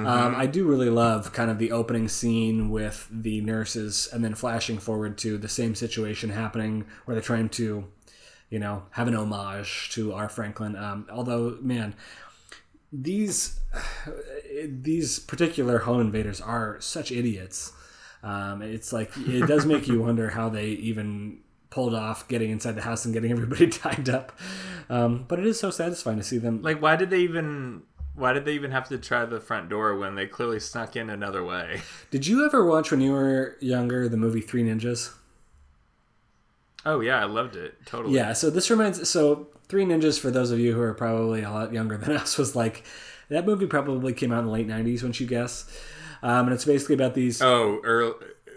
um, 0.06 0.34
I 0.34 0.46
do 0.46 0.66
really 0.66 0.90
love 0.90 1.32
kind 1.32 1.50
of 1.50 1.58
the 1.58 1.72
opening 1.72 2.08
scene 2.08 2.70
with 2.70 3.08
the 3.10 3.40
nurses, 3.40 4.08
and 4.12 4.24
then 4.24 4.34
flashing 4.34 4.78
forward 4.78 5.16
to 5.18 5.38
the 5.38 5.48
same 5.48 5.74
situation 5.74 6.30
happening 6.30 6.86
where 7.04 7.14
they're 7.14 7.22
trying 7.22 7.48
to 7.50 7.86
you 8.50 8.58
know 8.58 8.82
have 8.90 9.06
an 9.06 9.14
homage 9.14 9.90
to 9.92 10.12
our 10.12 10.28
Franklin. 10.28 10.76
Um, 10.76 11.06
although, 11.10 11.56
man 11.60 11.94
these 12.92 13.60
these 14.66 15.18
particular 15.18 15.78
home 15.78 16.00
invaders 16.00 16.40
are 16.40 16.80
such 16.80 17.12
idiots. 17.12 17.72
Um, 18.22 18.62
it's 18.62 18.92
like 18.92 19.12
it 19.16 19.46
does 19.46 19.64
make 19.64 19.86
you 19.86 20.00
wonder 20.02 20.30
how 20.30 20.48
they 20.48 20.66
even 20.66 21.38
pulled 21.70 21.94
off 21.94 22.26
getting 22.28 22.50
inside 22.50 22.72
the 22.72 22.82
house 22.82 23.04
and 23.04 23.14
getting 23.14 23.30
everybody 23.32 23.68
tied 23.68 24.08
up. 24.08 24.32
Um, 24.88 25.24
but 25.28 25.38
it 25.38 25.46
is 25.46 25.58
so 25.58 25.70
satisfying 25.70 26.16
to 26.18 26.22
see 26.22 26.38
them. 26.38 26.62
Like, 26.62 26.80
why 26.80 26.96
did 26.96 27.10
they 27.10 27.20
even? 27.20 27.82
Why 28.14 28.32
did 28.32 28.44
they 28.44 28.54
even 28.54 28.72
have 28.72 28.88
to 28.88 28.98
try 28.98 29.24
the 29.26 29.38
front 29.38 29.68
door 29.68 29.96
when 29.96 30.16
they 30.16 30.26
clearly 30.26 30.58
snuck 30.58 30.96
in 30.96 31.08
another 31.08 31.44
way? 31.44 31.82
Did 32.10 32.26
you 32.26 32.44
ever 32.44 32.64
watch 32.64 32.90
when 32.90 33.00
you 33.00 33.12
were 33.12 33.56
younger 33.60 34.08
the 34.08 34.16
movie 34.16 34.40
Three 34.40 34.64
Ninjas? 34.64 35.14
Oh 36.84 36.98
yeah, 36.98 37.20
I 37.20 37.26
loved 37.26 37.54
it 37.54 37.76
totally. 37.86 38.16
Yeah. 38.16 38.32
So 38.32 38.50
this 38.50 38.70
reminds. 38.70 39.08
So 39.08 39.46
Three 39.68 39.84
Ninjas, 39.84 40.18
for 40.18 40.32
those 40.32 40.50
of 40.50 40.58
you 40.58 40.74
who 40.74 40.80
are 40.80 40.94
probably 40.94 41.42
a 41.42 41.50
lot 41.50 41.72
younger 41.72 41.96
than 41.96 42.10
us, 42.16 42.36
was 42.36 42.56
like 42.56 42.82
that 43.28 43.46
movie 43.46 43.66
probably 43.66 44.12
came 44.12 44.32
out 44.32 44.40
in 44.40 44.46
the 44.46 44.50
late 44.50 44.66
'90s. 44.66 44.94
Wouldn't 44.94 45.20
you 45.20 45.26
guess? 45.28 45.70
Um, 46.22 46.46
and 46.46 46.52
it's 46.52 46.64
basically 46.64 46.96
about 46.96 47.14
these. 47.14 47.40
Oh, 47.40 47.80
early, 47.84 48.14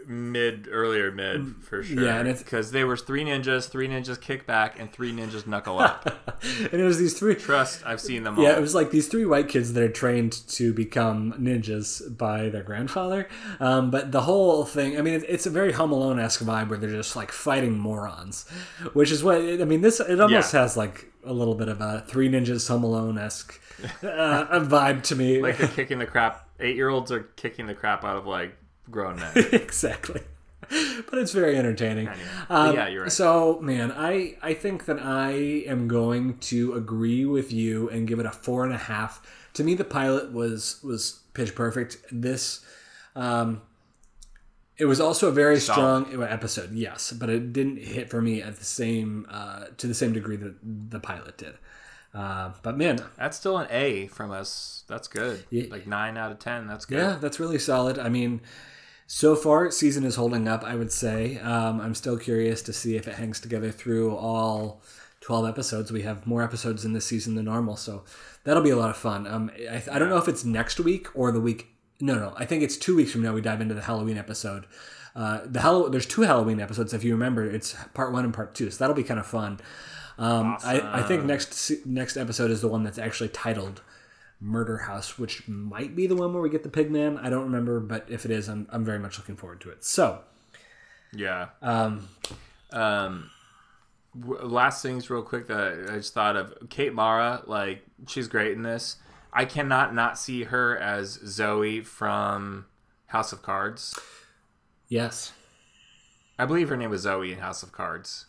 mid, 0.08 0.68
earlier 0.72 1.12
mid 1.12 1.56
for 1.62 1.84
sure. 1.84 1.98
Mm, 1.98 2.06
Yeah, 2.06 2.20
and 2.20 2.28
it's- 2.28 2.44
because 2.44 2.72
they 2.72 2.84
were 2.84 2.98
three 2.98 3.24
ninjas, 3.24 3.70
three 3.70 3.88
ninjas 3.88 4.20
kick 4.20 4.46
back, 4.46 4.80
and 4.80 4.92
three 4.92 5.12
ninjas 5.14 5.46
knuckle 5.48 5.80
up. 5.80 6.06
and 6.72 6.74
it 6.82 6.84
was 6.84 6.98
these 6.98 7.18
three. 7.18 7.36
Trust, 7.36 7.86
I've 7.86 8.02
seen 8.02 8.24
them 8.24 8.38
all. 8.38 8.44
Yeah, 8.44 8.58
it 8.58 8.62
was 8.62 8.74
like 8.76 8.92
these 8.92 9.08
three 9.08 9.26
white 9.26 9.48
kids 9.48 9.74
that 9.74 9.84
are 9.84 9.90
trained 9.90 10.34
to 10.50 10.74
become 10.74 11.34
ninjas 11.40 12.18
by 12.18 12.50
their 12.50 12.64
grandfather. 12.64 13.28
Um, 13.60 13.92
but 13.92 14.12
the 14.12 14.22
whole 14.22 14.66
thing, 14.66 14.98
I 14.98 15.02
mean, 15.02 15.14
it, 15.16 15.26
it's 15.28 15.46
a 15.46 15.50
very 15.50 15.72
Home 15.74 15.92
Alone 15.92 16.20
esque 16.20 16.42
vibe 16.44 16.70
where 16.70 16.78
they're 16.78 16.90
just 16.90 17.16
like 17.16 17.32
fighting 17.32 17.78
morons, 17.78 18.50
which 18.94 19.12
is 19.12 19.24
what 19.24 19.38
I 19.38 19.64
mean. 19.66 19.82
This 19.82 20.00
it 20.00 20.20
almost 20.20 20.54
Yeah. 20.54 20.62
has 20.62 20.76
like 20.78 21.08
a 21.24 21.34
little 21.34 21.56
bit 21.56 21.68
of 21.70 21.80
a 21.82 22.04
Three 22.08 22.30
Ninjas 22.30 22.68
Home 22.68 22.84
Alone 22.84 23.18
esque 23.18 23.60
uh, 24.04 24.60
vibe 24.60 25.04
to 25.04 25.16
me. 25.16 25.42
like 25.42 25.58
they're 25.58 25.68
kicking 25.68 26.00
the 26.00 26.06
crap. 26.06 26.48
Eight 26.60 26.76
year 26.76 26.90
olds 26.90 27.12
are 27.12 27.22
kicking 27.36 27.68
the 27.68 27.74
crap 27.74 28.04
out 28.04 28.18
of 28.18 28.26
like 28.28 28.56
grown 28.90 29.18
men. 29.18 29.32
exactly. 29.52 30.22
But 31.10 31.20
it's 31.20 31.34
very 31.34 31.58
entertaining. 31.58 32.10
But 32.48 32.56
Um, 32.56 32.76
yeah, 32.76 32.88
you're 32.88 33.04
right. 33.04 33.12
So, 33.12 33.60
man, 33.62 33.92
I 33.92 34.38
I 34.42 34.54
think 34.54 34.86
that 34.86 35.00
I 35.02 35.32
am 35.68 35.88
going 35.90 36.38
to 36.40 36.74
agree 36.76 37.26
with 37.26 37.52
you 37.52 37.90
and 37.90 38.08
give 38.08 38.20
it 38.20 38.26
a 38.26 38.32
four 38.32 38.64
and 38.64 38.74
a 38.74 38.78
half. 38.78 39.22
To 39.56 39.64
me, 39.66 39.74
the 39.76 39.84
pilot 39.84 40.32
was 40.32 40.80
was 40.82 41.20
pitch 41.34 41.56
perfect. 41.56 41.98
This, 42.12 42.64
um, 43.18 43.62
it 44.78 44.86
was 44.86 45.02
also 45.02 45.28
a 45.28 45.32
very 45.32 45.60
Solid. 45.60 46.08
strong 46.08 46.24
episode, 46.24 46.72
yes, 46.72 47.12
but 47.12 47.30
it 47.30 47.52
didn't 47.52 47.78
hit 47.80 48.10
for 48.10 48.22
me 48.22 48.42
at 48.42 48.56
the 48.56 48.64
same 48.66 49.28
uh, 49.30 49.66
to 49.78 49.88
the 49.88 49.94
same 49.94 50.14
degree 50.14 50.38
that 50.38 50.56
the 50.90 51.00
pilot 51.02 51.38
did. 51.38 51.56
Uh, 52.14 52.52
but 52.62 52.78
man, 52.78 53.00
That's 53.18 53.38
still 53.38 53.58
an 53.58 53.68
A 53.72 54.08
from 54.08 54.32
us. 54.32 54.84
That's 54.88 55.08
good. 55.08 55.44
Yeah. 55.50 55.66
Like 55.70 55.86
nine 55.88 56.18
out 56.18 56.32
of 56.32 56.40
ten. 56.40 56.68
That's 56.68 56.86
good. 56.86 56.98
Yeah, 56.98 57.18
that's 57.20 57.40
really 57.40 57.60
solid. 57.60 58.00
I 58.00 58.10
mean, 58.10 58.42
so 59.14 59.36
far, 59.36 59.70
season 59.72 60.06
is 60.06 60.16
holding 60.16 60.48
up, 60.48 60.64
I 60.64 60.74
would 60.74 60.90
say. 60.90 61.38
Um, 61.40 61.82
I'm 61.82 61.94
still 61.94 62.18
curious 62.18 62.62
to 62.62 62.72
see 62.72 62.96
if 62.96 63.10
it 63.10 63.16
hangs 63.16 63.42
together 63.42 63.70
through 63.70 64.16
all 64.16 64.82
12 65.20 65.50
episodes. 65.50 65.92
We 65.92 66.04
have 66.04 66.26
more 66.26 66.42
episodes 66.42 66.86
in 66.86 66.94
this 66.94 67.08
season 67.08 67.36
than 67.36 67.44
normal, 67.44 67.76
so 67.76 68.06
that'll 68.46 68.64
be 68.64 68.70
a 68.70 68.78
lot 68.78 68.90
of 68.90 68.96
fun. 68.96 69.28
Um, 69.28 69.52
I, 69.70 69.84
I 69.92 70.00
don't 70.00 70.08
know 70.08 70.16
if 70.16 70.30
it's 70.30 70.46
next 70.46 70.80
week 70.80 71.14
or 71.14 71.34
the 71.34 71.42
week. 71.42 71.68
No, 72.00 72.16
no, 72.16 72.34
I 72.38 72.46
think 72.46 72.64
it's 72.64 72.78
two 72.78 72.96
weeks 72.96 73.12
from 73.12 73.22
now 73.22 73.34
we 73.34 73.42
dive 73.42 73.60
into 73.60 73.76
the 73.76 73.82
Halloween 73.82 74.18
episode. 74.18 74.66
Uh, 75.14 75.42
the 75.46 75.60
Hallow- 75.60 75.90
There's 75.90 76.06
two 76.06 76.22
Halloween 76.22 76.62
episodes, 76.62 76.94
if 76.94 77.04
you 77.04 77.12
remember. 77.12 77.44
It's 77.44 77.76
part 77.94 78.14
one 78.14 78.24
and 78.24 78.34
part 78.34 78.56
two, 78.56 78.72
so 78.72 78.78
that'll 78.78 78.96
be 78.96 79.04
kind 79.04 79.20
of 79.20 79.28
fun. 79.28 79.60
Um, 80.20 80.58
I, 80.64 81.02
I 81.02 81.04
think 81.04 81.26
next 81.26 81.86
next 81.86 82.16
episode 82.16 82.50
is 82.50 82.62
the 82.62 82.70
one 82.70 82.84
that's 82.84 82.98
actually 82.98 83.30
titled 83.30 83.82
Murder 84.42 84.78
House, 84.80 85.18
which 85.20 85.48
might 85.48 85.96
be 85.96 86.08
the 86.08 86.16
one 86.16 86.34
where 86.34 86.42
we 86.42 86.50
get 86.50 86.64
the 86.64 86.70
Pigman. 86.70 87.24
I 87.24 87.30
don't 87.30 87.44
remember, 87.44 87.80
but 87.80 88.06
if 88.10 88.26
it 88.26 88.32
is, 88.32 88.50
I'm, 88.50 88.68
I'm 88.72 88.84
very 88.84 89.00
much 89.00 89.18
looking 89.20 89.36
forward 89.38 89.62
to 89.62 89.70
it. 89.70 89.84
So, 89.86 90.22
Yeah. 91.14 91.50
um, 91.62 92.10
Um, 92.74 93.30
w- 94.20 94.42
last 94.46 94.82
things 94.82 95.10
real 95.10 95.22
quick 95.24 95.48
that 95.48 95.90
I 95.90 95.96
just 95.98 96.14
thought 96.14 96.36
of. 96.36 96.54
Kate 96.70 96.94
Mara, 96.94 97.44
like 97.46 97.84
she's 98.08 98.28
great 98.28 98.54
in 98.54 98.64
this. 98.64 98.98
I 99.34 99.46
cannot 99.46 99.94
not 99.94 100.18
see 100.18 100.44
her 100.46 100.78
as 100.78 101.12
Zoe 101.26 101.82
from 101.82 102.66
House 103.08 103.32
of 103.34 103.42
Cards. 103.42 103.98
yes, 104.88 105.34
I 106.40 106.46
believe 106.46 106.70
her 106.70 106.78
name 106.78 106.90
was 106.90 107.02
Zoe 107.02 107.32
in 107.32 107.40
House 107.40 107.62
of 107.62 107.72
Cards, 107.72 108.26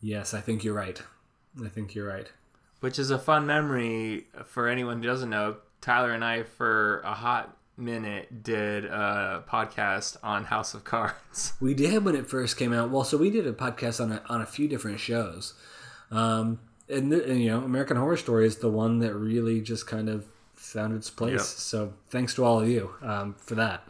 yes, 0.00 0.32
I 0.34 0.40
think 0.40 0.62
you're 0.64 0.74
right. 0.74 1.02
I 1.64 1.68
think 1.68 1.94
you're 1.94 2.06
right. 2.06 2.30
Which 2.82 2.98
is 2.98 3.12
a 3.12 3.18
fun 3.18 3.46
memory 3.46 4.26
for 4.44 4.68
anyone 4.68 5.00
who 5.00 5.08
doesn't 5.08 5.30
know. 5.30 5.56
Tyler 5.80 6.10
and 6.10 6.24
I, 6.24 6.42
for 6.42 7.00
a 7.04 7.14
hot 7.14 7.56
minute, 7.76 8.42
did 8.42 8.84
a 8.86 9.44
podcast 9.48 10.16
on 10.22 10.44
House 10.44 10.74
of 10.74 10.82
Cards. 10.82 11.52
We 11.60 11.74
did 11.74 12.04
when 12.04 12.16
it 12.16 12.28
first 12.28 12.56
came 12.56 12.72
out. 12.72 12.90
Well, 12.90 13.04
so 13.04 13.16
we 13.16 13.30
did 13.30 13.46
a 13.46 13.52
podcast 13.52 14.02
on 14.02 14.10
a, 14.10 14.22
on 14.28 14.40
a 14.40 14.46
few 14.46 14.66
different 14.66 14.98
shows. 14.98 15.54
Um, 16.10 16.58
and, 16.88 17.12
the, 17.12 17.24
and, 17.24 17.40
you 17.40 17.50
know, 17.50 17.60
American 17.60 17.96
Horror 17.96 18.16
Story 18.16 18.46
is 18.46 18.56
the 18.56 18.68
one 18.68 18.98
that 18.98 19.14
really 19.14 19.60
just 19.60 19.86
kind 19.86 20.08
of 20.08 20.26
found 20.54 20.92
its 20.94 21.08
place. 21.08 21.32
Yep. 21.32 21.40
So 21.40 21.92
thanks 22.10 22.34
to 22.34 22.44
all 22.44 22.60
of 22.60 22.68
you 22.68 22.90
um, 23.00 23.36
for 23.38 23.54
that. 23.54 23.88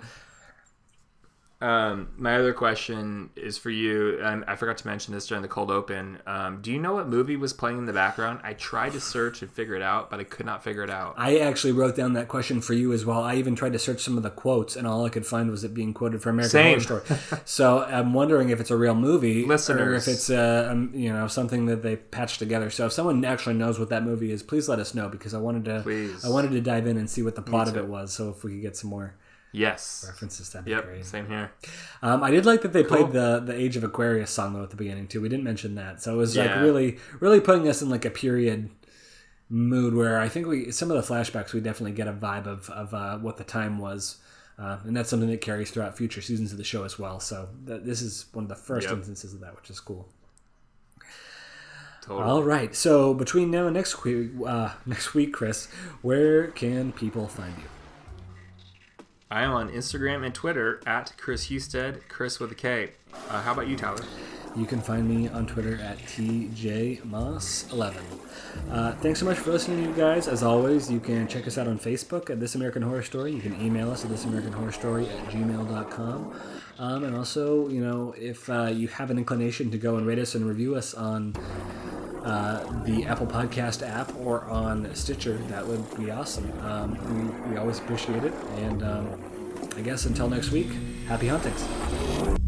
Um, 1.63 2.09
my 2.17 2.37
other 2.37 2.53
question 2.53 3.31
is 3.37 3.57
for 3.57 3.71
you, 3.71 4.21
and 4.21 4.45
I 4.49 4.57
forgot 4.57 4.79
to 4.79 4.87
mention 4.89 5.15
this 5.15 5.29
during 5.29 5.43
the 5.43 5.49
cold 5.49 5.71
open. 5.71 6.19
Um, 6.27 6.61
do 6.61 6.73
you 6.73 6.79
know 6.81 6.95
what 6.95 7.09
movie 7.09 7.37
was 7.37 7.53
playing 7.53 7.79
in 7.79 7.87
the 7.87 7.93
background? 7.93 8.41
I 8.43 8.55
tried 8.55 8.95
to 8.95 9.01
search 9.01 9.43
and 9.43 9.51
figure 9.51 9.77
it 9.77 9.83
out, 9.83 10.11
but 10.11 10.19
I 10.19 10.25
could 10.25 10.45
not 10.45 10.65
figure 10.65 10.83
it 10.83 10.91
out. 10.91 11.15
I 11.17 11.39
actually 11.39 11.73
wrote 11.73 11.95
down 11.95 12.15
that 12.15 12.27
question 12.27 12.61
for 12.61 12.75
you 12.75 12.93
as 12.93 13.07
well. 13.07 13.23
I 13.23 13.37
even 13.37 13.55
tried 13.55 13.75
to 13.75 13.79
search 13.79 14.01
some 14.01 14.17
of 14.17 14.25
the 14.25 14.31
quotes, 14.31 14.75
and 14.75 14.89
all 14.89 15.05
I 15.05 15.09
could 15.09 15.25
find 15.25 15.53
was 15.53 15.63
it 15.63 15.73
being 15.73 15.95
quoted 15.95 16.21
from 16.21 16.35
American 16.35 16.51
Same. 16.51 16.81
Horror 16.81 17.05
Story. 17.05 17.43
so 17.45 17.85
I'm 17.85 18.13
wondering 18.13 18.49
if 18.51 18.59
it's 18.59 18.73
a 18.73 18.77
real 18.77 18.97
movie, 18.97 19.47
Listeners. 19.47 19.81
or 19.81 19.95
if 19.95 20.09
it's 20.09 20.31
uh, 20.31 20.69
um, 20.69 20.91
you 20.93 21.13
know 21.13 21.29
something 21.29 21.67
that 21.67 21.85
they 21.85 21.95
patched 21.95 22.41
together. 22.41 22.71
So 22.71 22.87
if 22.87 22.93
someone 22.93 23.25
actually 23.25 23.55
knows 23.55 23.79
what 23.79 23.91
that 23.91 24.03
movie 24.03 24.33
is, 24.33 24.43
please 24.43 24.69
let 24.69 24.81
us 24.81 24.97
know 24.97 25.09
because 25.09 25.33
I 25.33 25.39
wanted 25.39 25.67
to. 25.67 25.83
Please. 25.83 26.25
I 26.25 26.29
wanted 26.29 26.51
to 26.51 26.61
dive 26.61 26.89
in 26.89 26.97
and 26.97 27.09
see 27.09 27.23
what 27.23 27.37
the 27.37 27.43
plot 27.43 27.69
of 27.69 27.77
it 27.77 27.87
was. 27.87 28.13
So 28.13 28.31
if 28.31 28.43
we 28.43 28.55
could 28.55 28.63
get 28.63 28.77
some 28.77 28.91
more 28.91 29.15
Yes. 29.53 30.05
references, 30.09 30.49
that'd 30.51 30.67
Yep. 30.67 30.85
great. 30.87 31.05
Same 31.05 31.27
here. 31.29 31.51
Um, 32.03 32.23
I 32.23 32.31
did 32.31 32.47
like 32.47 32.63
that 32.63 32.73
they 32.73 32.83
Cool. 32.85 32.97
played 33.09 33.13
the 33.13 33.41
the 33.45 33.55
Age 33.55 33.77
of 33.77 33.85
Aquarius 33.85 34.31
song 34.31 34.55
though 34.55 34.63
at 34.63 34.71
the 34.71 34.77
beginning 34.77 35.09
too. 35.09 35.21
We 35.21 35.29
didn't 35.29 35.45
mention 35.45 35.75
that, 35.75 36.03
so 36.03 36.15
it 36.15 36.17
was 36.17 36.37
like 36.37 36.55
really 36.57 36.99
really 37.21 37.41
putting 37.41 37.69
us 37.69 37.83
in 37.83 37.91
like 37.91 38.05
a 38.07 38.11
period 38.11 38.71
mood 39.51 39.95
where 39.95 40.19
I 40.19 40.29
think 40.31 40.47
we 40.47 40.71
some 40.71 40.91
of 40.91 40.97
the 40.97 41.15
flashbacks 41.15 41.53
we 41.53 41.61
definitely 41.61 41.93
get 41.93 42.09
a 42.09 42.13
vibe 42.15 42.47
of 42.47 42.71
of 42.71 42.95
uh, 42.95 43.19
what 43.19 43.37
the 43.37 43.45
time 43.45 43.79
was. 43.79 44.17
Uh, 44.59 44.79
and 44.85 44.97
that's 44.97 45.09
something 45.11 45.31
that 45.31 45.41
carries 45.41 45.71
throughout 45.71 45.97
future 45.97 46.21
seasons 46.21 46.53
of 46.53 46.59
the 46.59 46.63
show 46.65 46.85
as 46.85 46.99
well. 46.99 47.19
So 47.21 47.49
th- 47.67 47.83
this 47.85 48.01
is 48.03 48.27
one 48.33 48.45
of 48.45 48.49
the 48.49 48.55
first 48.55 48.87
Yep. 48.87 48.99
instances 48.99 49.33
of 49.35 49.41
that, 49.41 49.57
which 49.57 49.71
is 49.71 49.81
cool. 49.81 50.09
Totally. 52.03 52.23
All 52.29 52.43
right. 52.43 52.75
So 52.75 53.15
between 53.15 53.51
now 53.51 53.67
and 53.67 53.75
next 53.75 54.05
week, 54.05 54.31
uh, 54.47 54.75
next 54.87 55.15
week, 55.15 55.33
Kris, 55.33 55.67
where 56.03 56.49
can 56.49 56.93
people 56.93 57.29
find 57.29 57.55
you? 57.59 57.65
I 59.33 59.43
am 59.45 59.53
on 59.53 59.71
Instagram 59.71 60.27
and 60.27 60.35
Twitter 60.35 60.83
at 60.85 61.15
Kris 61.17 61.49
Husted, 61.49 62.07
Chris 62.07 62.39
with 62.39 62.53
a 62.53 62.55
K. 62.55 62.91
Uh, 63.31 63.41
how 63.41 63.53
about 63.53 63.67
you, 63.67 63.77
Tyler? 63.79 64.05
You 64.55 64.67
can 64.67 64.83
find 64.83 65.09
me 65.09 65.27
on 65.29 65.47
Twitter 65.47 65.81
at 65.81 65.97
TJMoss11. 66.01 67.95
Uh, 68.71 68.93
thanks 68.97 69.21
so 69.21 69.25
much 69.25 69.39
for 69.39 69.51
listening, 69.51 69.83
you 69.85 69.95
guys. 69.95 70.29
As 70.29 70.43
always, 70.43 70.91
you 70.91 71.01
can 71.01 71.27
check 71.27 71.47
us 71.47 71.57
out 71.57 71.67
on 71.67 71.79
Facebook 71.79 72.29
at 72.29 72.41
This 72.41 72.57
American 72.57 72.83
Horror 72.83 73.03
Story. 73.03 73.33
You 73.33 73.41
can 73.41 73.59
email 73.59 73.91
us 73.91 74.05
at 74.05 74.11
thisamericanhorrorstory 74.11 75.09
at 75.09 75.29
gmail.com. 75.31 76.35
Um, 76.79 77.05
and 77.05 77.15
also, 77.17 77.69
you 77.69 77.85
know, 77.85 78.15
if 78.19 78.49
uh, 78.49 78.67
you 78.67 78.89
have 78.89 79.11
an 79.11 79.19
inclination 79.19 79.71
to 79.71 79.79
go 79.79 79.97
and 79.97 80.07
rate 80.07 80.19
us 80.19 80.35
and 80.35 80.47
review 80.47 80.75
us 80.75 80.95
on 80.95 81.35
uh, 82.25 82.83
the 82.85 83.05
Apple 83.05 83.27
Podcast 83.27 83.87
app 83.87 84.15
or 84.17 84.45
on 84.45 84.93
Stitcher, 84.95 85.37
that 85.49 85.67
would 85.67 85.97
be 85.97 86.11
awesome. 86.11 86.51
Um, 86.63 87.47
we, 87.47 87.53
we 87.53 87.57
always 87.59 87.79
appreciate 87.79 88.25
it. 88.25 88.33
And 88.57 88.83
um, 88.83 89.23
I 89.77 89.83
guess 89.83 90.07
until 90.07 90.29
next 90.29 90.51
week, 90.51 90.69
happy 91.07 91.29
huntings. 91.29 92.42